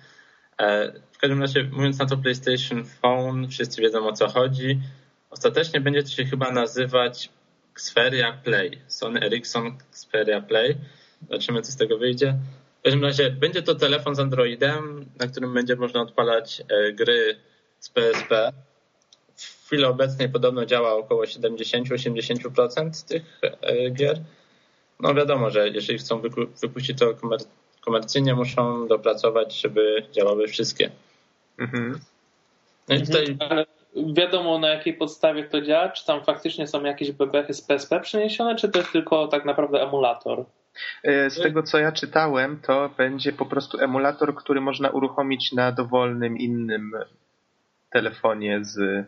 E, 0.57 0.93
w 1.11 1.17
każdym 1.17 1.41
razie, 1.41 1.63
mówiąc 1.63 1.99
na 1.99 2.05
to 2.05 2.17
PlayStation 2.17 2.85
Phone, 2.85 3.47
wszyscy 3.47 3.81
wiedzą 3.81 4.07
o 4.07 4.13
co 4.13 4.27
chodzi. 4.27 4.79
Ostatecznie 5.33 5.81
będzie 5.81 6.03
to 6.03 6.09
się 6.09 6.25
chyba 6.25 6.51
nazywać 6.51 7.29
Xperia 7.71 8.33
Play. 8.43 8.81
Sony 8.87 9.21
Ericsson 9.21 9.77
Xperia 9.89 10.41
Play. 10.41 10.77
Zobaczymy, 11.21 11.61
co 11.61 11.71
z 11.71 11.75
tego 11.75 11.97
wyjdzie. 11.97 12.37
W 12.79 12.83
każdym 12.83 13.03
razie 13.03 13.29
będzie 13.29 13.61
to 13.61 13.75
telefon 13.75 14.15
z 14.15 14.19
Androidem, 14.19 15.05
na 15.19 15.27
którym 15.27 15.53
będzie 15.53 15.75
można 15.75 16.01
odpalać 16.01 16.61
e, 16.61 16.93
gry 16.93 17.35
z 17.79 17.89
PSP. 17.89 18.53
W 19.35 19.65
chwili 19.65 19.83
obecnej 19.85 20.29
podobno 20.29 20.65
działa 20.65 20.93
około 20.93 21.23
70-80% 21.23 23.07
tych 23.07 23.39
e, 23.41 23.89
gier. 23.89 24.19
No 24.99 25.13
wiadomo, 25.13 25.49
że 25.49 25.69
jeżeli 25.69 25.99
chcą 25.99 26.21
wypuścić 26.61 26.99
to 26.99 27.13
komercyjnie, 27.81 28.35
muszą 28.35 28.87
dopracować, 28.87 29.61
żeby 29.61 30.03
działały 30.11 30.47
wszystkie. 30.47 30.91
Mhm. 31.57 31.99
No 32.89 32.95
i 32.95 33.01
tutaj... 33.01 33.37
Wiadomo 33.95 34.59
na 34.59 34.69
jakiej 34.69 34.93
podstawie 34.93 35.43
to 35.43 35.61
działa? 35.61 35.89
Czy 35.89 36.05
tam 36.05 36.23
faktycznie 36.23 36.67
są 36.67 36.83
jakieś 36.83 37.11
bebechy 37.11 37.53
z 37.53 37.61
PSP 37.61 37.99
przeniesione, 37.99 38.55
czy 38.55 38.69
to 38.69 38.79
jest 38.79 38.91
tylko 38.91 39.27
tak 39.27 39.45
naprawdę 39.45 39.81
emulator? 39.81 40.45
E, 41.03 41.29
z 41.29 41.41
tego 41.41 41.63
co 41.63 41.79
ja 41.79 41.91
czytałem, 41.91 42.59
to 42.67 42.89
będzie 42.97 43.33
po 43.33 43.45
prostu 43.45 43.79
emulator, 43.79 44.35
który 44.35 44.61
można 44.61 44.89
uruchomić 44.89 45.51
na 45.51 45.71
dowolnym 45.71 46.37
innym 46.37 46.91
telefonie 47.91 48.59
z 48.61 48.79
e, 48.79 49.05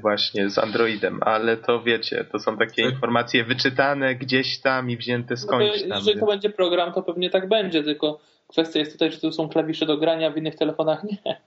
właśnie 0.00 0.50
z 0.50 0.58
Androidem, 0.58 1.18
ale 1.22 1.56
to 1.56 1.82
wiecie, 1.82 2.24
to 2.24 2.38
są 2.38 2.56
takie 2.56 2.82
tak. 2.82 2.92
informacje 2.92 3.44
wyczytane 3.44 4.14
gdzieś 4.14 4.60
tam 4.60 4.90
i 4.90 4.96
wzięte 4.96 5.36
skądś 5.36 5.82
tam. 5.82 5.98
Jeżeli 5.98 6.20
to 6.20 6.26
będzie 6.26 6.50
program, 6.50 6.92
to 6.92 7.02
pewnie 7.02 7.30
tak 7.30 7.48
będzie, 7.48 7.82
tylko 7.82 8.20
kwestia 8.48 8.78
jest 8.78 8.92
tutaj, 8.92 9.12
że 9.12 9.20
tu 9.20 9.32
są 9.32 9.48
klawisze 9.48 9.86
do 9.86 9.96
grania, 9.96 10.30
w 10.30 10.36
innych 10.36 10.56
telefonach 10.56 11.04
nie. 11.24 11.40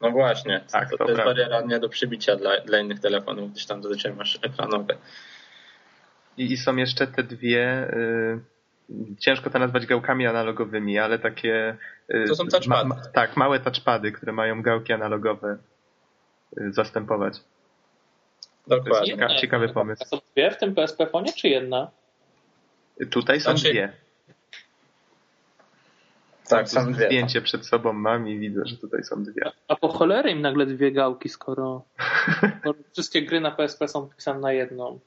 No 0.00 0.10
właśnie, 0.10 0.60
tak, 0.72 0.90
to, 0.90 0.96
to, 0.96 1.04
to 1.04 1.10
jest 1.10 1.24
bariera 1.24 1.60
nie 1.60 1.80
do 1.80 1.88
przybicia 1.88 2.36
dla, 2.36 2.60
dla 2.60 2.78
innych 2.78 3.00
telefonów, 3.00 3.50
gdyż 3.50 3.66
tam 3.66 3.82
zazwyczaj 3.82 4.14
masz 4.14 4.38
ekranowe. 4.42 4.96
I, 6.36 6.52
I, 6.52 6.56
są 6.56 6.76
jeszcze 6.76 7.06
te 7.06 7.22
dwie, 7.22 7.90
y, 7.92 8.40
ciężko 9.18 9.50
to 9.50 9.58
nazwać 9.58 9.86
gałkami 9.86 10.26
analogowymi, 10.26 10.98
ale 10.98 11.18
takie... 11.18 11.76
Y, 12.14 12.24
to 12.28 12.34
są 12.34 12.46
touchpady. 12.46 12.88
Ma, 12.88 12.96
tak, 13.14 13.36
małe 13.36 13.60
touchpady, 13.60 14.12
które 14.12 14.32
mają 14.32 14.62
gałki 14.62 14.92
analogowe 14.92 15.58
y, 16.58 16.72
zastępować. 16.72 17.40
Dokładnie. 18.66 19.06
Cieka 19.06 19.36
ciekawy 19.36 19.68
pomysł. 19.68 20.02
A 20.02 20.06
są 20.06 20.18
dwie 20.32 20.50
w 20.50 20.58
tym 20.58 20.74
PSP 20.74 21.06
fonie, 21.06 21.32
czy 21.32 21.48
jedna? 21.48 21.90
Tutaj 23.10 23.40
są 23.40 23.50
znaczy, 23.50 23.70
dwie. 23.70 23.92
Tak, 26.48 26.68
są 26.68 26.92
dwie. 26.92 27.06
Zdjęcie 27.06 27.42
przed 27.42 27.66
sobą 27.66 27.92
mam 27.92 28.28
i 28.28 28.38
widzę, 28.38 28.60
że 28.64 28.76
tutaj 28.76 29.04
są 29.04 29.24
dwie. 29.24 29.50
A 29.68 29.76
po 29.76 29.88
cholerę 29.88 30.30
im 30.30 30.40
nagle 30.40 30.66
dwie 30.66 30.92
gałki, 30.92 31.28
skoro, 31.28 31.82
skoro 32.60 32.78
wszystkie 32.92 33.22
gry 33.22 33.40
na 33.40 33.50
PSP 33.50 33.88
są 33.88 34.08
pisane 34.08 34.40
na 34.40 34.52
jedną. 34.52 35.00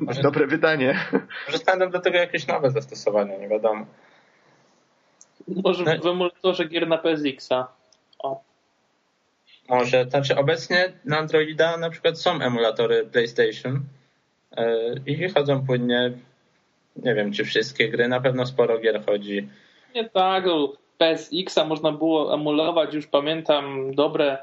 Może, 0.00 0.22
Dobre 0.28 0.46
wydanie. 0.46 1.00
Może 1.46 1.58
znajdą 1.58 1.90
do 1.90 2.00
tego 2.00 2.18
jakieś 2.18 2.46
nowe 2.46 2.70
zastosowania, 2.70 3.38
nie 3.38 3.48
wiadomo. 3.48 3.86
Może 5.48 5.84
no. 5.84 6.02
w 6.02 6.06
emulatorze 6.06 6.64
gier 6.64 6.88
na 6.88 6.98
PSX-a. 6.98 7.68
O. 8.18 8.42
Może, 9.68 10.04
znaczy 10.04 10.36
obecnie 10.36 10.92
na 11.04 11.18
Androida 11.18 11.76
na 11.76 11.90
przykład 11.90 12.20
są 12.20 12.40
emulatory 12.40 13.06
PlayStation 13.06 13.80
yy, 14.56 15.02
i 15.06 15.28
chodzą 15.28 15.66
płynnie. 15.66 16.12
Nie 16.96 17.14
wiem, 17.14 17.32
czy 17.32 17.44
wszystkie 17.44 17.88
gry, 17.88 18.08
na 18.08 18.20
pewno 18.20 18.46
sporo 18.46 18.78
gier 18.78 19.04
chodzi 19.06 19.48
nie 19.94 20.08
tak, 20.08 20.44
PSX-a 20.98 21.64
można 21.64 21.92
było 21.92 22.34
emulować, 22.34 22.94
już 22.94 23.06
pamiętam 23.06 23.94
dobre 23.94 24.38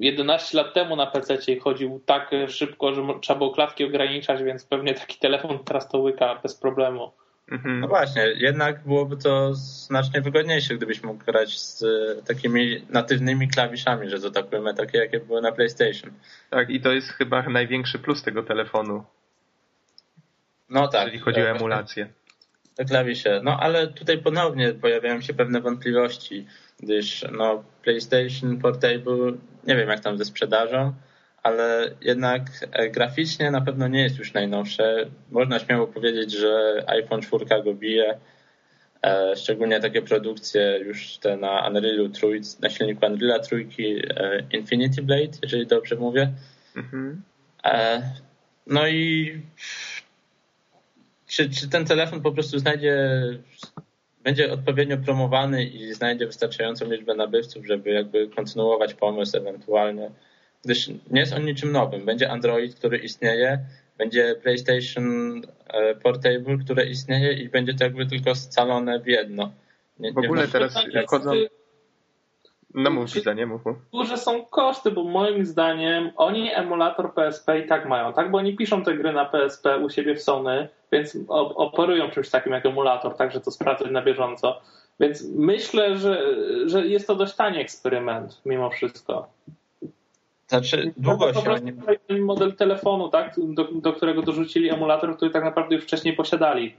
11 0.00 0.58
lat 0.58 0.74
temu 0.74 0.96
na 0.96 1.06
PC 1.06 1.36
chodził 1.60 2.00
tak 2.06 2.30
szybko, 2.48 2.94
że 2.94 3.02
trzeba 3.20 3.38
było 3.38 3.50
klatki 3.50 3.84
ograniczać, 3.84 4.42
więc 4.42 4.64
pewnie 4.64 4.94
taki 4.94 5.18
telefon 5.18 5.58
teraz 5.64 5.88
to 5.88 5.98
łyka 5.98 6.40
bez 6.42 6.54
problemu. 6.54 7.12
Mhm. 7.50 7.80
No 7.80 7.88
właśnie, 7.88 8.22
jednak 8.36 8.84
byłoby 8.84 9.16
to 9.16 9.54
znacznie 9.54 10.20
wygodniejsze, 10.20 10.74
gdybyś 10.74 11.02
mógł 11.02 11.24
grać 11.24 11.58
z 11.58 11.84
takimi 12.26 12.82
natywnymi 12.90 13.48
klawiszami, 13.48 14.08
że 14.08 14.20
to 14.20 14.30
tak 14.30 14.46
powiem, 14.46 14.76
takie 14.76 14.98
jakie 14.98 15.20
były 15.20 15.42
na 15.42 15.52
PlayStation. 15.52 16.10
Tak, 16.50 16.70
i 16.70 16.80
to 16.80 16.92
jest 16.92 17.08
chyba 17.08 17.42
największy 17.42 17.98
plus 17.98 18.22
tego 18.22 18.42
telefonu. 18.42 19.04
No 20.70 20.88
tak. 20.88 21.00
Jeżeli 21.00 21.18
chodzi 21.18 21.40
o 21.40 21.48
emulację 21.48 22.08
te 22.74 22.84
klawisze. 22.84 23.40
No 23.44 23.60
ale 23.60 23.86
tutaj 23.86 24.18
ponownie 24.18 24.72
pojawiają 24.72 25.20
się 25.20 25.34
pewne 25.34 25.60
wątpliwości, 25.60 26.46
gdyż 26.80 27.24
no, 27.32 27.64
PlayStation 27.82 28.58
Portable, 28.58 29.32
nie 29.66 29.76
wiem 29.76 29.88
jak 29.88 30.00
tam 30.00 30.18
ze 30.18 30.24
sprzedażą, 30.24 30.92
ale 31.42 31.94
jednak 32.00 32.42
e, 32.72 32.90
graficznie 32.90 33.50
na 33.50 33.60
pewno 33.60 33.88
nie 33.88 34.02
jest 34.02 34.18
już 34.18 34.32
najnowsze. 34.32 35.06
Można 35.30 35.58
śmiało 35.58 35.86
powiedzieć, 35.86 36.32
że 36.32 36.84
iPhone 36.86 37.22
4 37.22 37.44
go 37.64 37.74
bije. 37.74 38.18
E, 39.02 39.36
szczególnie 39.36 39.80
takie 39.80 40.02
produkcje 40.02 40.78
już 40.84 41.18
te 41.18 41.36
na 41.36 41.68
Unrealu 41.68 42.08
trójc, 42.08 42.60
na 42.60 42.70
silniku 42.70 43.06
Unreala 43.06 43.38
trójki 43.38 43.96
e, 43.96 44.42
Infinity 44.52 45.02
Blade, 45.02 45.38
jeżeli 45.42 45.66
dobrze 45.66 45.96
mówię. 45.96 46.32
Mhm. 46.76 47.22
No 48.66 48.88
i 48.88 49.32
czy, 51.32 51.50
czy 51.50 51.68
ten 51.68 51.84
telefon 51.84 52.20
po 52.20 52.32
prostu 52.32 52.58
znajdzie, 52.58 52.96
będzie 54.24 54.52
odpowiednio 54.52 54.96
promowany 54.96 55.64
i 55.64 55.94
znajdzie 55.94 56.26
wystarczającą 56.26 56.90
liczbę 56.90 57.14
nabywców, 57.14 57.66
żeby 57.66 57.90
jakby 57.90 58.28
kontynuować 58.28 58.94
pomysł 58.94 59.36
ewentualnie, 59.36 60.10
gdyż 60.64 60.88
nie 60.88 61.20
jest 61.20 61.32
on 61.32 61.44
niczym 61.44 61.72
nowym. 61.72 62.04
Będzie 62.04 62.30
Android, 62.30 62.74
który 62.74 62.98
istnieje, 62.98 63.58
będzie 63.98 64.34
PlayStation 64.42 65.36
e, 65.68 65.94
Portable, 65.94 66.58
które 66.64 66.86
istnieje 66.86 67.32
i 67.32 67.48
będzie 67.48 67.74
to 67.74 67.84
jakby 67.84 68.06
tylko 68.06 68.34
scalone 68.34 69.00
w 69.00 69.06
jedno. 69.06 69.52
Nie, 69.98 70.12
w 70.12 70.18
ogóle 70.18 70.48
teraz 70.48 70.74
chodzą... 71.06 71.32
No 72.74 72.90
mów, 72.90 73.12
Wiza, 73.12 73.32
nie 73.32 73.46
mów. 73.46 73.62
Duże 73.92 74.16
są 74.16 74.44
koszty, 74.44 74.90
bo 74.90 75.04
moim 75.04 75.46
zdaniem 75.46 76.10
oni 76.16 76.54
emulator 76.54 77.14
PSP 77.14 77.58
i 77.58 77.66
tak 77.66 77.88
mają, 77.88 78.12
tak? 78.12 78.30
Bo 78.30 78.38
oni 78.38 78.56
piszą 78.56 78.84
te 78.84 78.94
gry 78.94 79.12
na 79.12 79.24
PSP 79.24 79.78
u 79.78 79.90
siebie 79.90 80.14
w 80.14 80.22
Sony, 80.22 80.68
więc 80.92 81.16
operują 81.28 82.10
czymś 82.10 82.30
takim 82.30 82.52
jak 82.52 82.66
emulator, 82.66 83.16
tak, 83.16 83.32
że 83.32 83.40
to 83.40 83.50
sprawdzać 83.50 83.90
na 83.90 84.02
bieżąco. 84.02 84.60
Więc 85.00 85.28
myślę, 85.34 85.98
że, 85.98 86.22
że 86.66 86.86
jest 86.86 87.06
to 87.06 87.14
dość 87.14 87.34
tani 87.34 87.58
eksperyment 87.58 88.40
mimo 88.46 88.70
wszystko. 88.70 89.28
Znaczy, 90.48 90.92
długo 90.96 91.34
się... 91.34 91.40
Nie... 92.08 92.20
model 92.20 92.54
telefonu, 92.54 93.08
tak, 93.08 93.34
do, 93.38 93.64
do 93.64 93.92
którego 93.92 94.22
dorzucili 94.22 94.70
emulator, 94.70 95.16
który 95.16 95.30
tak 95.30 95.44
naprawdę 95.44 95.74
już 95.74 95.84
wcześniej 95.84 96.16
posiadali. 96.16 96.76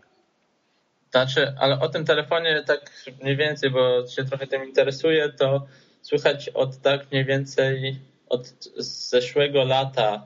Znaczy, 1.12 1.54
ale 1.60 1.80
o 1.80 1.90
tym 1.90 2.06
telefonie 2.06 2.64
tak 2.68 2.92
mniej 3.22 3.36
więcej, 3.36 3.70
bo 3.70 4.08
się 4.08 4.24
trochę 4.26 4.48
tym 4.48 4.66
interesuję, 4.66 5.34
to 5.40 5.66
słychać 6.02 6.50
od 6.50 6.78
tak 6.78 7.12
mniej 7.12 7.26
więcej 7.26 8.00
od 8.30 8.48
zeszłego 8.78 9.64
lata 9.64 10.24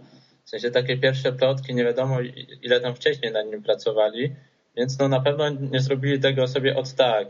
w 0.47 0.49
sensie 0.49 0.71
takie 0.71 0.97
pierwsze 0.97 1.33
plotki, 1.33 1.75
nie 1.75 1.83
wiadomo 1.83 2.17
ile 2.61 2.81
tam 2.81 2.95
wcześniej 2.95 3.31
na 3.31 3.41
nim 3.41 3.63
pracowali, 3.63 4.35
więc 4.75 4.99
no 4.99 5.07
na 5.07 5.19
pewno 5.19 5.49
nie 5.49 5.79
zrobili 5.79 6.19
tego 6.19 6.47
sobie 6.47 6.75
od 6.75 6.93
tak. 6.93 7.27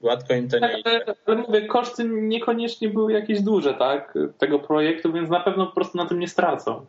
Gładko 0.00 0.34
im 0.34 0.48
to 0.48 0.58
nie 0.58 0.80
idzie. 0.80 1.04
Ale 1.26 1.36
mówię, 1.36 1.66
koszty 1.66 2.04
niekoniecznie 2.08 2.88
były 2.88 3.12
jakieś 3.12 3.40
duże, 3.40 3.74
tak, 3.74 4.18
tego 4.38 4.58
projektu, 4.58 5.12
więc 5.12 5.30
na 5.30 5.40
pewno 5.40 5.66
po 5.66 5.74
prostu 5.74 5.98
na 5.98 6.06
tym 6.06 6.18
nie 6.18 6.28
stracą. 6.28 6.86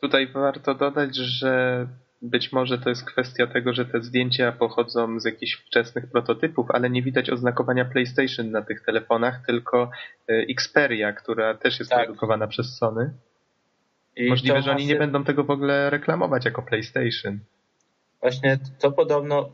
Tutaj 0.00 0.26
warto 0.26 0.74
dodać, 0.74 1.16
że 1.16 1.86
być 2.22 2.52
może 2.52 2.78
to 2.78 2.88
jest 2.88 3.04
kwestia 3.04 3.46
tego, 3.46 3.72
że 3.72 3.84
te 3.84 4.02
zdjęcia 4.02 4.52
pochodzą 4.52 5.20
z 5.20 5.24
jakichś 5.24 5.52
wczesnych 5.54 6.06
prototypów, 6.06 6.70
ale 6.70 6.90
nie 6.90 7.02
widać 7.02 7.30
oznakowania 7.30 7.84
PlayStation 7.84 8.50
na 8.50 8.62
tych 8.62 8.84
telefonach, 8.84 9.46
tylko 9.46 9.90
e, 10.28 10.32
Xperia, 10.50 11.12
która 11.12 11.54
też 11.54 11.78
jest 11.78 11.90
tak. 11.90 12.04
produkowana 12.04 12.46
przez 12.46 12.76
Sony. 12.76 13.10
I 14.16 14.28
Możliwe, 14.28 14.62
że 14.62 14.70
oni 14.70 14.86
nie 14.86 14.96
będą 14.96 15.24
tego 15.24 15.44
w 15.44 15.50
ogóle 15.50 15.90
reklamować 15.90 16.44
jako 16.44 16.62
PlayStation. 16.62 17.38
Właśnie 18.20 18.58
to 18.78 18.92
podobno 18.92 19.50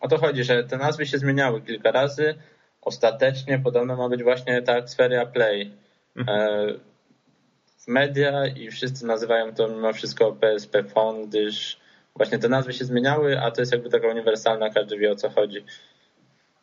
o 0.00 0.08
to 0.08 0.18
chodzi, 0.18 0.44
że 0.44 0.64
te 0.64 0.76
nazwy 0.76 1.06
się 1.06 1.18
zmieniały 1.18 1.62
kilka 1.62 1.90
razy. 1.90 2.34
Ostatecznie 2.82 3.58
podobno 3.58 3.96
ma 3.96 4.08
być 4.08 4.22
właśnie 4.22 4.62
ta 4.62 4.76
Xperia 4.76 5.26
Play. 5.26 5.72
mhm. 6.16 6.80
w 7.78 7.88
media 7.88 8.46
i 8.46 8.70
wszyscy 8.70 9.06
nazywają 9.06 9.54
to 9.54 9.68
mimo 9.68 9.92
wszystko 9.92 10.32
PSP 10.32 10.84
Phone, 10.84 11.26
gdyż 11.26 11.80
właśnie 12.16 12.38
te 12.38 12.48
nazwy 12.48 12.72
się 12.72 12.84
zmieniały, 12.84 13.40
a 13.40 13.50
to 13.50 13.60
jest 13.62 13.72
jakby 13.72 13.90
taka 13.90 14.08
uniwersalna, 14.08 14.70
każdy 14.70 14.98
wie 14.98 15.12
o 15.12 15.16
co 15.16 15.30
chodzi. 15.30 15.64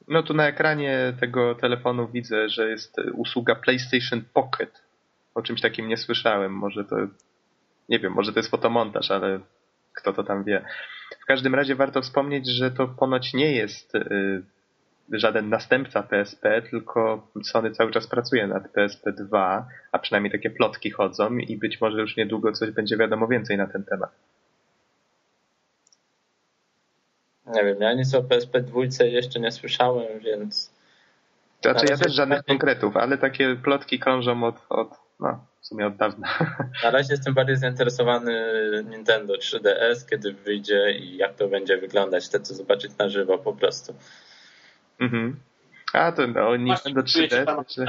No 0.07 0.23
tu 0.23 0.33
na 0.33 0.47
ekranie 0.47 1.13
tego 1.19 1.55
telefonu 1.55 2.07
widzę, 2.07 2.49
że 2.49 2.69
jest 2.69 2.95
usługa 3.13 3.55
PlayStation 3.55 4.23
Pocket. 4.33 4.82
O 5.35 5.41
czymś 5.41 5.61
takim 5.61 5.87
nie 5.87 5.97
słyszałem. 5.97 6.51
Może 6.51 6.85
to, 6.85 6.95
nie 7.89 7.99
wiem, 7.99 8.13
może 8.13 8.33
to 8.33 8.39
jest 8.39 8.51
fotomontaż, 8.51 9.11
ale 9.11 9.39
kto 9.93 10.13
to 10.13 10.23
tam 10.23 10.43
wie. 10.43 10.65
W 11.23 11.25
każdym 11.25 11.55
razie 11.55 11.75
warto 11.75 12.01
wspomnieć, 12.01 12.47
że 12.47 12.71
to 12.71 12.87
ponoć 12.87 13.33
nie 13.33 13.51
jest 13.51 13.95
y, 13.95 14.43
żaden 15.11 15.49
następca 15.49 16.03
PSP, 16.03 16.61
tylko 16.61 17.27
Sony 17.43 17.71
cały 17.71 17.91
czas 17.91 18.07
pracuje 18.07 18.47
nad 18.47 18.69
PSP 18.69 19.11
2, 19.11 19.67
a 19.91 19.99
przynajmniej 19.99 20.31
takie 20.31 20.49
plotki 20.49 20.91
chodzą 20.91 21.37
i 21.37 21.57
być 21.57 21.81
może 21.81 22.01
już 22.01 22.17
niedługo 22.17 22.51
coś 22.51 22.71
będzie 22.71 22.97
wiadomo 22.97 23.27
więcej 23.27 23.57
na 23.57 23.67
ten 23.67 23.83
temat. 23.83 24.11
Nie 27.47 27.63
wiem, 27.63 27.77
ja 27.81 27.93
nic 27.93 28.15
o 28.15 28.23
PSP 28.23 28.61
2 28.61 28.81
jeszcze 29.05 29.39
nie 29.39 29.51
słyszałem, 29.51 30.19
więc... 30.19 30.73
Znaczy 31.61 31.85
ja 31.89 31.97
też 31.97 32.13
żadnych 32.13 32.43
konkretów, 32.43 32.97
ale 32.97 33.17
takie 33.17 33.55
plotki 33.55 33.99
krążą 33.99 34.43
od, 34.43 34.55
od 34.69 35.02
no, 35.23 35.45
w 35.61 35.67
sumie 35.67 35.87
od 35.87 35.95
dawna. 35.95 36.27
Na 36.83 36.91
razie 36.91 37.13
jestem 37.13 37.33
bardziej 37.33 37.57
zainteresowany 37.57 38.33
Nintendo 38.89 39.33
3DS, 39.33 40.09
kiedy 40.09 40.33
wyjdzie 40.33 40.91
i 40.91 41.17
jak 41.17 41.35
to 41.35 41.47
będzie 41.47 41.77
wyglądać. 41.77 42.25
Chcę 42.25 42.39
to 42.39 42.45
zobaczyć 42.45 42.97
na 42.97 43.09
żywo 43.09 43.37
po 43.37 43.53
prostu. 43.53 43.95
Mhm. 44.99 45.39
A 45.93 46.11
to 46.11 46.27
no, 46.27 46.55
Nintendo 46.55 47.01
3DS. 47.01 47.65
Czy... 47.65 47.85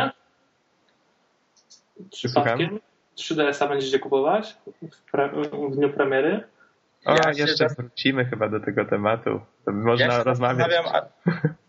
Przypadkiem 2.11 2.81
3DS-a 3.17 3.69
będziecie 3.69 3.99
kupować 3.99 4.57
w, 4.83 5.13
pre- 5.13 5.71
w 5.71 5.77
dniu 5.77 5.91
premiery? 5.91 6.45
O, 7.05 7.15
ja 7.15 7.31
jeszcze 7.37 7.67
wrócimy 7.69 8.25
chyba 8.25 8.49
do 8.49 8.61
tego 8.61 8.85
tematu. 8.85 9.41
To 9.65 9.73
można 9.73 10.07
ja 10.07 10.23
rozmawiać. 10.23 10.71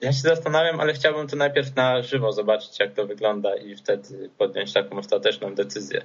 Ja 0.00 0.12
się 0.12 0.20
zastanawiam, 0.20 0.80
ale 0.80 0.92
chciałbym 0.92 1.26
to 1.28 1.36
najpierw 1.36 1.76
na 1.76 2.02
żywo 2.02 2.32
zobaczyć, 2.32 2.80
jak 2.80 2.92
to 2.92 3.06
wygląda 3.06 3.56
i 3.56 3.76
wtedy 3.76 4.30
podjąć 4.38 4.72
taką 4.72 4.98
ostateczną 4.98 5.54
decyzję. 5.54 6.02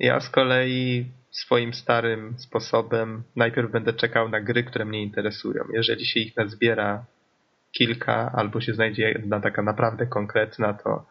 Ja 0.00 0.20
z 0.20 0.28
kolei 0.30 1.06
swoim 1.30 1.74
starym 1.74 2.34
sposobem 2.38 3.22
najpierw 3.36 3.70
będę 3.70 3.92
czekał 3.92 4.28
na 4.28 4.40
gry, 4.40 4.64
które 4.64 4.84
mnie 4.84 5.02
interesują. 5.02 5.64
Jeżeli 5.72 6.06
się 6.06 6.20
ich 6.20 6.36
nazbiera 6.36 7.04
kilka, 7.72 8.32
albo 8.34 8.60
się 8.60 8.74
znajdzie 8.74 9.02
jedna 9.08 9.40
taka 9.40 9.62
naprawdę 9.62 10.06
konkretna, 10.06 10.74
to, 10.74 11.06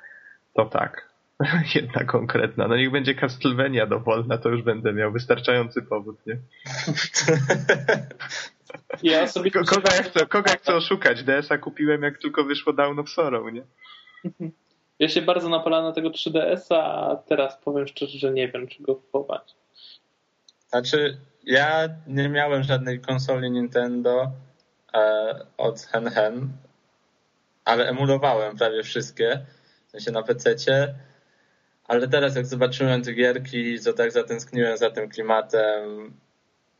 to 0.53 0.65
tak. 0.65 1.12
Jedna 1.75 2.03
konkretna. 2.03 2.67
No 2.67 2.77
niech 2.77 2.91
będzie 2.91 3.15
Castlevania 3.15 3.85
dowolna, 3.85 4.37
to 4.37 4.49
już 4.49 4.61
będę 4.61 4.93
miał 4.93 5.11
wystarczający 5.11 5.81
powód, 5.81 6.17
nie? 6.25 6.37
Ja 9.03 9.27
sobie 9.27 9.51
kogo, 9.51 9.81
ja 9.97 10.03
chcę, 10.03 10.25
kogo 10.25 10.49
ja 10.49 10.55
chcę 10.55 10.75
oszukać? 10.75 11.23
DS-a 11.23 11.57
kupiłem 11.57 12.03
jak 12.03 12.17
tylko 12.17 12.43
wyszło 12.43 12.73
Down 12.73 12.99
of 12.99 13.09
Sorrow, 13.09 13.53
nie? 13.53 13.63
Ja 14.99 15.09
się 15.09 15.21
bardzo 15.21 15.49
napalałem 15.49 15.85
na 15.85 15.91
tego 15.91 16.09
3DS-a, 16.09 16.83
a 16.83 17.15
teraz 17.15 17.57
powiem 17.57 17.87
szczerze, 17.87 18.19
że 18.19 18.31
nie 18.31 18.47
wiem, 18.47 18.67
czy 18.67 18.83
go 18.83 18.95
kupować. 18.95 19.55
Znaczy, 20.69 21.17
ja 21.43 21.89
nie 22.07 22.29
miałem 22.29 22.63
żadnej 22.63 22.99
konsoli 22.99 23.51
Nintendo 23.51 24.31
e, 24.93 25.45
od 25.57 25.81
Hen 25.81 26.09
Hen, 26.09 26.49
ale 27.65 27.89
emulowałem 27.89 28.57
prawie 28.57 28.83
wszystkie, 28.83 29.45
w 29.87 29.91
sensie 29.91 30.11
na 30.11 30.23
PC-cie, 30.23 30.95
ale 31.87 32.07
teraz 32.07 32.35
jak 32.35 32.45
zobaczyłem 32.45 33.01
te 33.01 33.13
gierki, 33.13 33.79
to 33.79 33.93
tak 33.93 34.11
zatęskniłem 34.11 34.77
za 34.77 34.89
tym 34.89 35.09
klimatem, 35.09 36.13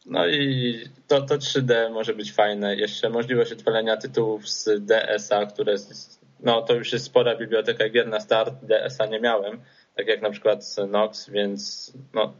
no 0.05 0.27
i 0.27 0.79
to, 1.07 1.21
to 1.21 1.35
3D 1.35 1.91
może 1.91 2.13
być 2.13 2.33
fajne. 2.33 2.75
Jeszcze 2.75 3.09
możliwość 3.09 3.51
odpalenia 3.51 3.97
tytułów 3.97 4.49
z 4.49 4.85
DS-a, 4.85 5.45
które 5.45 5.75
no 6.39 6.61
to 6.61 6.73
już 6.73 6.93
jest 6.93 7.05
spora 7.05 7.35
biblioteka 7.35 7.89
gier 7.89 8.07
na 8.07 8.19
start. 8.19 8.53
DS-a 8.61 9.05
nie 9.05 9.19
miałem, 9.19 9.59
tak 9.95 10.07
jak 10.07 10.21
na 10.21 10.29
przykład 10.29 10.75
Nox, 10.87 11.29
więc 11.29 11.93
no 12.13 12.33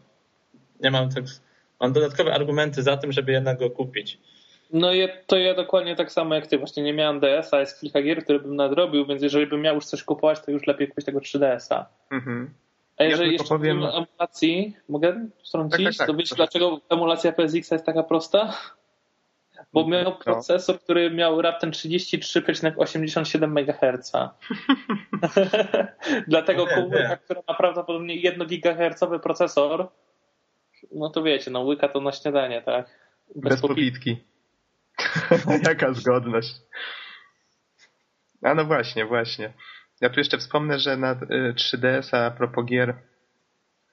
nie 0.79 0.91
mam 0.91 1.09
tak. 1.09 1.23
Mam 1.79 1.93
dodatkowe 1.93 2.33
argumenty 2.33 2.83
za 2.83 2.97
tym, 2.97 3.11
żeby 3.11 3.31
jednak 3.31 3.59
go 3.59 3.69
kupić. 3.69 4.19
No 4.73 4.91
to 5.27 5.37
ja 5.37 5.53
dokładnie 5.53 5.95
tak 5.95 6.11
samo 6.11 6.35
jak 6.35 6.47
ty. 6.47 6.57
Właśnie 6.57 6.83
nie 6.83 6.93
miałem 6.93 7.19
DS-a, 7.19 7.59
jest 7.59 7.81
kilka 7.81 8.01
gier, 8.01 8.23
które 8.23 8.39
bym 8.39 8.55
nadrobił, 8.55 9.05
więc 9.05 9.23
jeżeli 9.23 9.47
bym 9.47 9.61
miał 9.61 9.75
już 9.75 9.85
coś 9.85 10.03
kupować, 10.03 10.39
to 10.45 10.51
już 10.51 10.67
lepiej 10.67 10.87
kupić 10.87 11.05
tego 11.05 11.19
3DS-a. 11.19 11.85
Mhm. 12.13 12.53
A 12.97 13.03
jeżeli 13.03 13.27
ja 13.27 13.33
jeszcze 13.33 13.49
powiem... 13.49 13.83
emulacji, 13.83 14.77
mogę 14.89 15.27
wtrącić, 15.47 15.77
tak, 15.77 15.85
tak, 15.85 15.97
tak, 15.97 16.07
to 16.07 16.13
wiecie 16.13 16.35
dlaczego 16.35 16.81
emulacja 16.89 17.31
PSX 17.31 17.71
jest 17.71 17.85
taka 17.85 18.03
prosta? 18.03 18.57
Bo 19.73 19.87
miał 19.87 20.03
no. 20.03 20.11
procesor, 20.11 20.79
który 20.79 21.11
miał 21.11 21.41
raptem 21.41 21.71
33,87 21.71 23.59
MHz. 23.59 24.11
Dlatego 26.27 26.65
no 26.65 26.75
komórka, 26.75 27.17
która 27.17 27.41
ma 27.47 27.53
prawdopodobnie 27.53 28.15
1 28.15 28.47
GHz 28.47 28.99
procesor, 29.23 29.87
no 30.91 31.09
to 31.09 31.23
wiecie, 31.23 31.51
no 31.51 31.61
łyka 31.61 31.87
to 31.87 32.01
na 32.01 32.11
śniadanie, 32.11 32.61
tak? 32.61 32.99
Bez, 33.35 33.53
Bez 33.53 33.61
popitki. 33.61 34.17
Jaka 35.67 35.93
zgodność. 35.93 36.55
A 38.41 38.53
no 38.53 38.65
właśnie, 38.65 39.05
właśnie. 39.05 39.53
Ja 40.01 40.09
tu 40.09 40.19
jeszcze 40.19 40.37
wspomnę, 40.37 40.79
że 40.79 40.97
na 40.97 41.15
3DS 41.55 42.17
a 42.17 42.31
propos 42.31 42.65
gier 42.65 42.95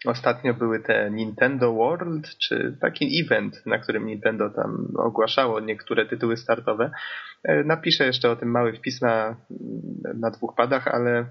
ostatnio 0.06 0.54
były 0.54 0.80
te 0.80 1.10
Nintendo 1.10 1.72
World, 1.72 2.38
czy 2.38 2.76
taki 2.80 3.20
event, 3.20 3.66
na 3.66 3.78
którym 3.78 4.06
Nintendo 4.06 4.50
tam 4.50 4.92
ogłaszało 4.96 5.60
niektóre 5.60 6.06
tytuły 6.06 6.36
startowe. 6.36 6.90
E, 7.44 7.64
napiszę 7.64 8.06
jeszcze 8.06 8.30
o 8.30 8.36
tym 8.36 8.50
mały 8.50 8.72
wpis 8.72 9.00
na, 9.00 9.36
na 10.14 10.30
dwóch 10.30 10.54
padach, 10.56 10.88
ale 10.88 11.26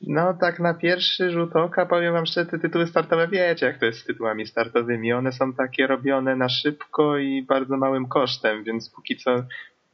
no 0.00 0.34
tak 0.34 0.60
na 0.60 0.74
pierwszy 0.74 1.30
rzut 1.30 1.56
oka 1.56 1.86
powiem 1.86 2.12
wam, 2.12 2.26
że 2.26 2.46
te 2.46 2.58
tytuły 2.58 2.86
startowe 2.86 3.28
wiecie 3.28 3.66
jak 3.66 3.78
to 3.78 3.86
jest 3.86 3.98
z 3.98 4.04
tytułami 4.04 4.46
startowymi. 4.46 5.12
One 5.12 5.32
są 5.32 5.52
takie 5.52 5.86
robione 5.86 6.36
na 6.36 6.48
szybko 6.48 7.18
i 7.18 7.42
bardzo 7.42 7.76
małym 7.76 8.08
kosztem, 8.08 8.64
więc 8.64 8.90
póki 8.90 9.16
co 9.16 9.44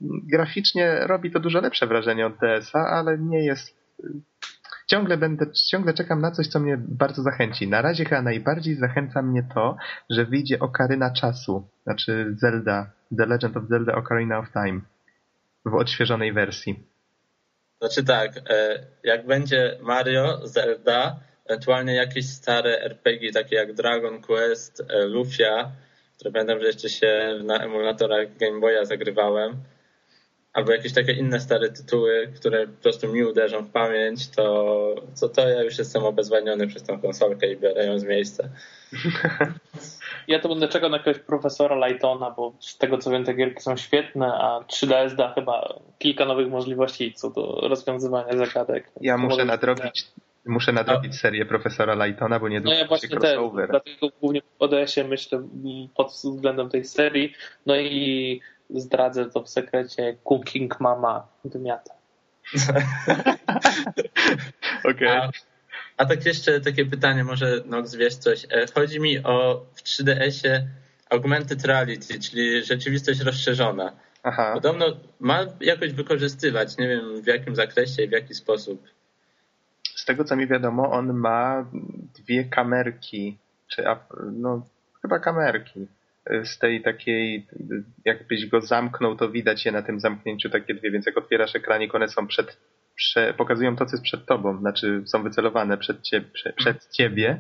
graficznie 0.01 1.01
robi 1.07 1.31
to 1.31 1.41
dużo 1.41 1.61
lepsze 1.61 1.87
wrażenie 1.87 2.27
od 2.27 2.37
DS-a, 2.37 2.79
ale 2.79 3.19
nie 3.19 3.45
jest 3.45 3.86
ciągle 4.87 5.17
będę, 5.17 5.47
ciągle 5.71 5.95
czekam 5.95 6.21
na 6.21 6.31
coś, 6.31 6.49
co 6.49 6.61
mnie 6.61 6.77
bardzo 6.79 7.23
zachęci. 7.23 7.69
Na 7.69 7.83
razie 7.83 8.05
chyba 8.05 8.23
najbardziej 8.23 8.75
zachęca 8.75 9.23
mnie 9.23 9.49
to, 9.55 9.77
że 10.11 10.25
wyjdzie 10.25 10.59
Okaryna 10.59 11.13
Czasu, 11.13 11.69
znaczy 11.85 12.35
Zelda, 12.37 12.91
The 13.17 13.27
Legend 13.27 13.57
of 13.57 13.65
Zelda 13.69 13.95
Ocarina 13.95 14.39
of 14.39 14.53
Time 14.53 14.81
w 15.65 15.75
odświeżonej 15.75 16.33
wersji. 16.33 16.87
Znaczy 17.79 18.05
tak, 18.05 18.31
e, 18.51 18.87
jak 19.05 19.27
będzie 19.27 19.79
Mario, 19.83 20.47
Zelda, 20.47 21.17
ewentualnie 21.47 21.95
jakieś 21.95 22.29
stare 22.29 22.81
RPG, 22.81 23.33
takie 23.33 23.57
jak 23.57 23.75
Dragon 23.75 24.23
Quest, 24.23 24.83
e, 24.89 25.07
Lufia, 25.07 25.73
które 26.19 26.61
że 26.61 26.67
jeszcze 26.67 26.89
się 26.89 27.41
na 27.45 27.59
emulatorach 27.59 28.37
Game 28.37 28.61
Boya 28.61 28.85
zagrywałem, 28.85 29.57
albo 30.57 30.73
jakieś 30.73 30.93
takie 30.93 31.13
inne 31.13 31.41
stare 31.41 31.69
tytuły, 31.71 32.33
które 32.37 32.67
po 32.67 32.83
prostu 32.83 33.13
mi 33.13 33.25
uderzą 33.25 33.63
w 33.63 33.71
pamięć, 33.71 34.29
to, 34.29 34.95
to, 35.21 35.29
to 35.29 35.49
ja 35.49 35.63
już 35.63 35.79
jestem 35.79 36.05
obezwładniony 36.05 36.67
przez 36.67 36.83
tą 36.83 37.01
konsolkę 37.01 37.53
i 37.53 37.57
biorę 37.57 37.87
ją 37.87 37.99
z 37.99 38.05
miejsca. 38.05 38.49
Ja 40.29 40.39
to 40.41 40.49
będę 40.49 40.69
czekał 40.69 40.91
na 40.91 40.97
jakiegoś 40.97 41.23
profesora 41.23 41.87
Lightona, 41.87 42.31
bo 42.31 42.53
z 42.61 42.79
tego 42.79 42.99
co 42.99 43.11
wiem 43.11 43.25
te 43.25 43.35
gierki 43.35 43.63
są 43.63 43.77
świetne, 43.77 44.27
a 44.27 44.61
3DS 44.61 45.15
da 45.15 45.33
chyba 45.33 45.75
kilka 45.99 46.25
nowych 46.25 46.49
możliwości 46.49 47.13
co 47.13 47.31
do 47.31 47.61
rozwiązywania 47.63 48.37
zagadek. 48.37 48.91
Ja 49.01 49.19
muszę 49.19 49.45
nadrobić, 49.45 50.07
muszę 50.47 50.73
nadrobić 50.73 51.15
serię 51.15 51.47
profesora 51.47 52.07
Lightona, 52.07 52.41
bo 52.41 52.49
niedługo 52.49 52.75
no 52.75 52.81
ja 52.81 52.87
właśnie 52.87 53.09
crossover. 53.09 53.69
Też, 53.71 53.83
dlatego 53.83 54.17
głównie 54.21 54.41
o 54.59 54.69
DS-ie 54.69 55.09
myślę 55.09 55.43
pod 55.97 56.09
względem 56.09 56.69
tej 56.69 56.85
serii. 56.85 57.33
No 57.67 57.77
i 57.77 58.41
zdradzę 58.71 59.31
to 59.31 59.43
w 59.43 59.49
sekrecie, 59.49 60.17
Cooking 60.25 60.81
Mama 60.81 61.29
wymiata. 61.45 61.95
Okej. 64.85 64.93
Okay. 64.95 65.09
A, 65.09 65.31
a, 65.97 66.07
tak 66.07 66.27
jeszcze 66.27 66.61
takie 66.61 66.87
pytanie, 66.87 67.25
może 67.25 67.63
Nox 67.65 67.95
wiesz 67.95 68.15
coś. 68.15 68.45
E, 68.45 68.67
chodzi 68.75 69.01
mi 69.01 69.25
o 69.25 69.67
w 69.75 69.83
3DS-ie 69.83 70.69
augmented 71.11 71.65
reality, 71.65 72.19
czyli 72.19 72.65
rzeczywistość 72.65 73.21
rozszerzona. 73.21 73.93
Aha. 74.23 74.51
Podobno 74.55 74.87
ma 75.21 75.47
jakoś 75.61 75.93
wykorzystywać, 75.93 76.79
nie 76.79 76.89
wiem 76.89 77.23
w 77.23 77.27
jakim 77.27 77.55
zakresie 77.57 78.03
i 78.03 78.09
w 78.09 78.13
jaki 78.13 78.35
sposób. 78.35 78.89
Z 79.97 80.05
tego 80.05 80.25
co 80.25 80.37
mi 80.37 80.47
wiadomo, 80.47 80.91
on 80.91 81.13
ma 81.13 81.67
dwie 82.15 82.45
kamerki, 82.45 83.39
czy 83.69 83.85
no 84.33 84.67
chyba 85.03 85.19
kamerki 85.19 85.87
z 86.45 86.59
tej 86.59 86.83
takiej, 86.83 87.47
jakbyś 88.05 88.47
go 88.47 88.61
zamknął, 88.61 89.17
to 89.17 89.29
widać 89.31 89.65
je 89.65 89.73
na 89.73 89.83
tym 89.83 90.01
zamknięciu 90.01 90.51
takie 90.51 90.75
dwie, 90.75 90.91
więc 90.91 91.07
jak 91.07 91.19
otwierasz 91.19 91.57
ekranik, 91.57 91.95
one 91.95 92.09
są 92.09 92.27
przed 92.27 92.59
prze, 92.97 93.35
pokazują 93.35 93.77
to, 93.77 93.87
co 93.87 93.93
jest 93.97 94.05
przed 94.05 94.27
tobą, 94.27 94.59
znaczy 94.59 95.03
są 95.07 95.23
wycelowane 95.23 95.79
przed, 95.79 96.03
cie, 96.03 96.21
prze, 96.21 96.53
przed 96.53 96.87
ciebie. 96.87 97.39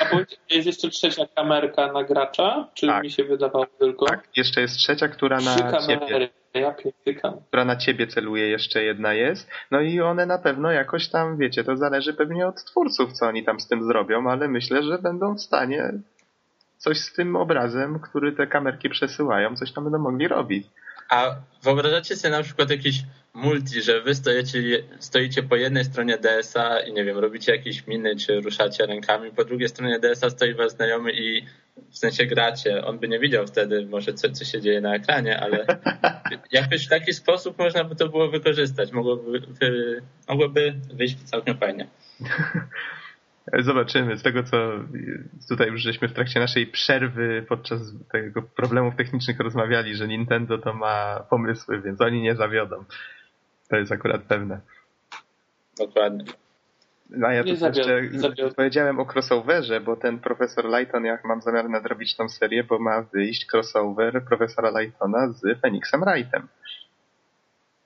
A 0.00 0.16
jest 0.54 0.66
jeszcze 0.66 0.88
trzecia 0.90 1.22
kamerka 1.36 1.92
na 1.92 2.04
gracza? 2.04 2.68
Czy 2.74 2.86
Tak. 2.86 3.02
mi 3.02 3.10
się 3.10 3.24
wydawało 3.24 3.66
tylko? 3.78 4.06
Tak, 4.06 4.28
jeszcze 4.36 4.60
jest 4.60 4.76
trzecia, 4.76 5.08
która 5.08 5.40
na 5.40 5.56
ciebie, 5.56 5.70
kamery. 5.70 6.28
Ja 6.54 6.72
pierdykam. 6.72 7.40
która 7.48 7.64
na 7.64 7.76
ciebie 7.76 8.06
celuje, 8.06 8.48
jeszcze 8.48 8.82
jedna 8.82 9.14
jest. 9.14 9.50
No 9.70 9.80
i 9.80 10.00
one 10.00 10.26
na 10.26 10.38
pewno 10.38 10.70
jakoś 10.70 11.08
tam, 11.08 11.38
wiecie, 11.38 11.64
to 11.64 11.76
zależy 11.76 12.14
pewnie 12.14 12.46
od 12.46 12.64
twórców, 12.64 13.12
co 13.12 13.26
oni 13.26 13.44
tam 13.44 13.60
z 13.60 13.68
tym 13.68 13.84
zrobią, 13.84 14.30
ale 14.30 14.48
myślę, 14.48 14.82
że 14.82 14.98
będą 14.98 15.34
w 15.34 15.40
stanie 15.40 15.92
coś 16.78 16.98
z 16.98 17.12
tym 17.12 17.36
obrazem, 17.36 18.00
który 18.00 18.32
te 18.32 18.46
kamerki 18.46 18.88
przesyłają, 18.88 19.56
coś 19.56 19.72
tam 19.72 19.84
będą 19.84 19.98
mogli 19.98 20.28
robić. 20.28 20.66
A 21.08 21.36
wyobrażacie 21.62 22.16
sobie 22.16 22.36
na 22.36 22.42
przykład 22.42 22.70
jakiś 22.70 23.02
multi, 23.34 23.82
że 23.82 24.00
wy 24.00 24.14
stoicie, 24.14 24.60
stoicie 24.98 25.42
po 25.42 25.56
jednej 25.56 25.84
stronie 25.84 26.18
DSA 26.18 26.80
i 26.80 26.92
nie 26.92 27.04
wiem, 27.04 27.18
robicie 27.18 27.52
jakieś 27.52 27.86
miny, 27.86 28.16
czy 28.16 28.40
ruszacie 28.40 28.86
rękami, 28.86 29.30
po 29.30 29.44
drugiej 29.44 29.68
stronie 29.68 29.98
DSA 30.00 30.30
stoi 30.30 30.54
wasz 30.54 30.70
znajomy 30.70 31.12
i 31.12 31.46
w 31.90 31.98
sensie 31.98 32.26
gracie. 32.26 32.84
On 32.84 32.98
by 32.98 33.08
nie 33.08 33.18
widział 33.18 33.46
wtedy 33.46 33.86
może 33.86 34.14
co, 34.14 34.30
co 34.30 34.44
się 34.44 34.60
dzieje 34.60 34.80
na 34.80 34.94
ekranie, 34.94 35.40
ale 35.40 35.66
jakoś 36.52 36.86
w 36.86 36.88
taki 36.88 37.12
sposób 37.12 37.58
można 37.58 37.84
by 37.84 37.96
to 37.96 38.08
było 38.08 38.28
wykorzystać. 38.28 38.92
Mogłoby, 38.92 39.40
wy, 39.40 40.02
mogłoby 40.28 40.74
wyjść 40.94 41.22
całkiem 41.22 41.58
fajnie. 41.58 41.86
Zobaczymy. 43.58 44.16
Z 44.16 44.22
tego, 44.22 44.42
co 44.42 44.56
tutaj 45.48 45.68
już 45.68 45.82
żeśmy 45.82 46.08
w 46.08 46.12
trakcie 46.12 46.40
naszej 46.40 46.66
przerwy 46.66 47.44
podczas 47.48 47.80
tego 48.12 48.42
problemów 48.42 48.96
technicznych 48.96 49.40
rozmawiali, 49.40 49.94
że 49.94 50.08
Nintendo 50.08 50.58
to 50.58 50.74
ma 50.74 51.20
pomysły, 51.30 51.80
więc 51.80 52.00
oni 52.00 52.22
nie 52.22 52.34
zawiodą. 52.34 52.84
To 53.68 53.76
jest 53.76 53.92
akurat 53.92 54.22
pewne. 54.22 54.60
Dokładnie. 55.78 56.24
No 57.10 57.26
a 57.26 57.32
ja 57.32 57.42
tu 57.42 57.48
jeszcze 57.48 58.02
powiedziałem 58.56 59.00
o 59.00 59.06
crossoverze, 59.14 59.80
bo 59.80 59.96
ten 59.96 60.18
profesor 60.18 60.64
Lighton, 60.78 61.04
jak 61.04 61.24
mam 61.24 61.40
zamiar 61.40 61.68
nadrobić 61.68 62.16
tą 62.16 62.28
serię, 62.28 62.64
bo 62.64 62.78
ma 62.78 63.02
wyjść 63.02 63.46
crossover 63.52 64.24
profesora 64.24 64.80
Lightona 64.80 65.32
z 65.32 65.60
Phoenixem 65.60 66.00
Wrightem. 66.00 66.48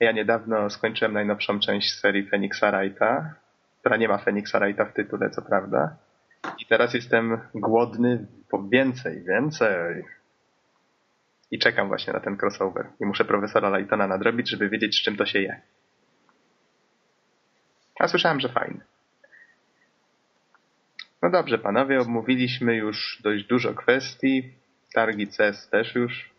Ja 0.01 0.13
niedawno 0.13 0.71
skończyłem 0.71 1.13
najnowszą 1.13 1.61
część 1.61 1.95
serii 1.95 2.27
Phoenixa 2.27 2.71
Wrighta, 2.71 3.35
która 3.83 3.97
nie 3.97 4.09
ma 4.09 4.19
Phoenixa 4.19 4.61
Wrighta 4.61 4.85
w 4.85 4.93
tytule, 4.93 5.31
co 5.31 5.43
prawda. 5.43 5.97
I 6.59 6.67
teraz 6.67 6.95
jestem 6.95 7.41
głodny 7.55 8.27
po 8.51 8.63
więcej, 8.63 9.23
więcej. 9.23 10.05
I 11.51 11.59
czekam 11.59 11.89
właśnie 11.89 12.13
na 12.13 12.21
ten 12.21 12.37
crossover. 12.43 12.87
I 13.01 13.05
muszę 13.07 13.25
profesora 13.25 13.79
Lightona 13.79 14.07
nadrobić, 14.07 14.51
żeby 14.51 14.69
wiedzieć, 14.69 14.99
z 14.99 15.03
czym 15.03 15.17
to 15.17 15.27
się 15.27 15.41
je. 15.41 15.61
A 17.99 18.09
słyszałem, 18.09 18.41
że 18.41 18.49
fajny. 18.49 18.81
No 21.23 21.31
dobrze, 21.31 21.59
panowie, 21.59 22.01
omówiliśmy 22.01 22.77
już 22.77 23.21
dość 23.23 23.45
dużo 23.45 23.75
kwestii. 23.75 24.53
Targi 24.95 25.29
CES 25.29 25.69
też 25.69 25.95
już. 25.95 26.31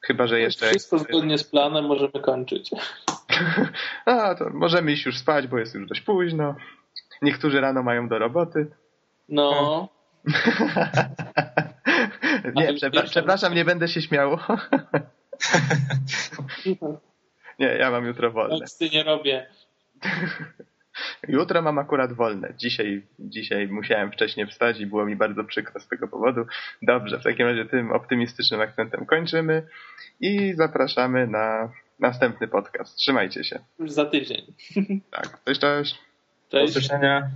Chyba, 0.00 0.26
że 0.26 0.40
jeszcze. 0.40 0.66
Wszystko 0.66 0.98
zgodnie 0.98 1.38
z 1.38 1.44
planem 1.44 1.84
możemy 1.84 2.20
kończyć. 2.22 2.70
A, 4.06 4.34
to 4.34 4.50
możemy 4.54 4.92
iść 4.92 5.06
już 5.06 5.18
spać, 5.18 5.46
bo 5.46 5.58
jest 5.58 5.74
już 5.74 5.88
dość 5.88 6.00
późno. 6.00 6.56
Niektórzy 7.22 7.60
rano 7.60 7.82
mają 7.82 8.08
do 8.08 8.18
roboty. 8.18 8.66
No, 9.28 9.88
nie, 12.54 12.68
Ale 12.68 12.74
przepra- 12.74 13.04
przepraszam, 13.10 13.54
nie 13.54 13.64
będę 13.64 13.88
się 13.88 14.02
śmiał. 14.02 14.38
nie, 17.58 17.66
ja 17.66 17.90
mam 17.90 18.06
jutro 18.06 18.30
wolne. 18.30 18.58
teksty 18.58 18.90
nie 18.90 19.02
robię. 19.02 19.46
Jutro 21.28 21.62
mam 21.62 21.78
akurat 21.78 22.12
wolne. 22.12 22.54
Dzisiaj, 22.56 23.06
dzisiaj 23.18 23.68
musiałem 23.68 24.12
wcześniej 24.12 24.46
wstać 24.46 24.80
i 24.80 24.86
było 24.86 25.04
mi 25.06 25.16
bardzo 25.16 25.44
przykro 25.44 25.80
z 25.80 25.88
tego 25.88 26.08
powodu. 26.08 26.46
Dobrze, 26.82 27.18
w 27.18 27.24
takim 27.24 27.46
razie 27.46 27.64
tym 27.64 27.92
optymistycznym 27.92 28.60
akcentem 28.60 29.06
kończymy 29.06 29.66
i 30.20 30.54
zapraszamy 30.54 31.26
na 31.26 31.72
następny 32.02 32.48
podcast. 32.48 32.96
Trzymajcie 32.96 33.44
się. 33.44 33.58
Już 33.78 33.90
za 33.90 34.04
tydzień. 34.04 34.54
Tak, 35.10 35.44
cześć, 35.44 35.60
cześć. 35.60 35.98
Do 36.50 36.58
Cześć. 36.58 36.70
usłyszenia. 36.76 37.30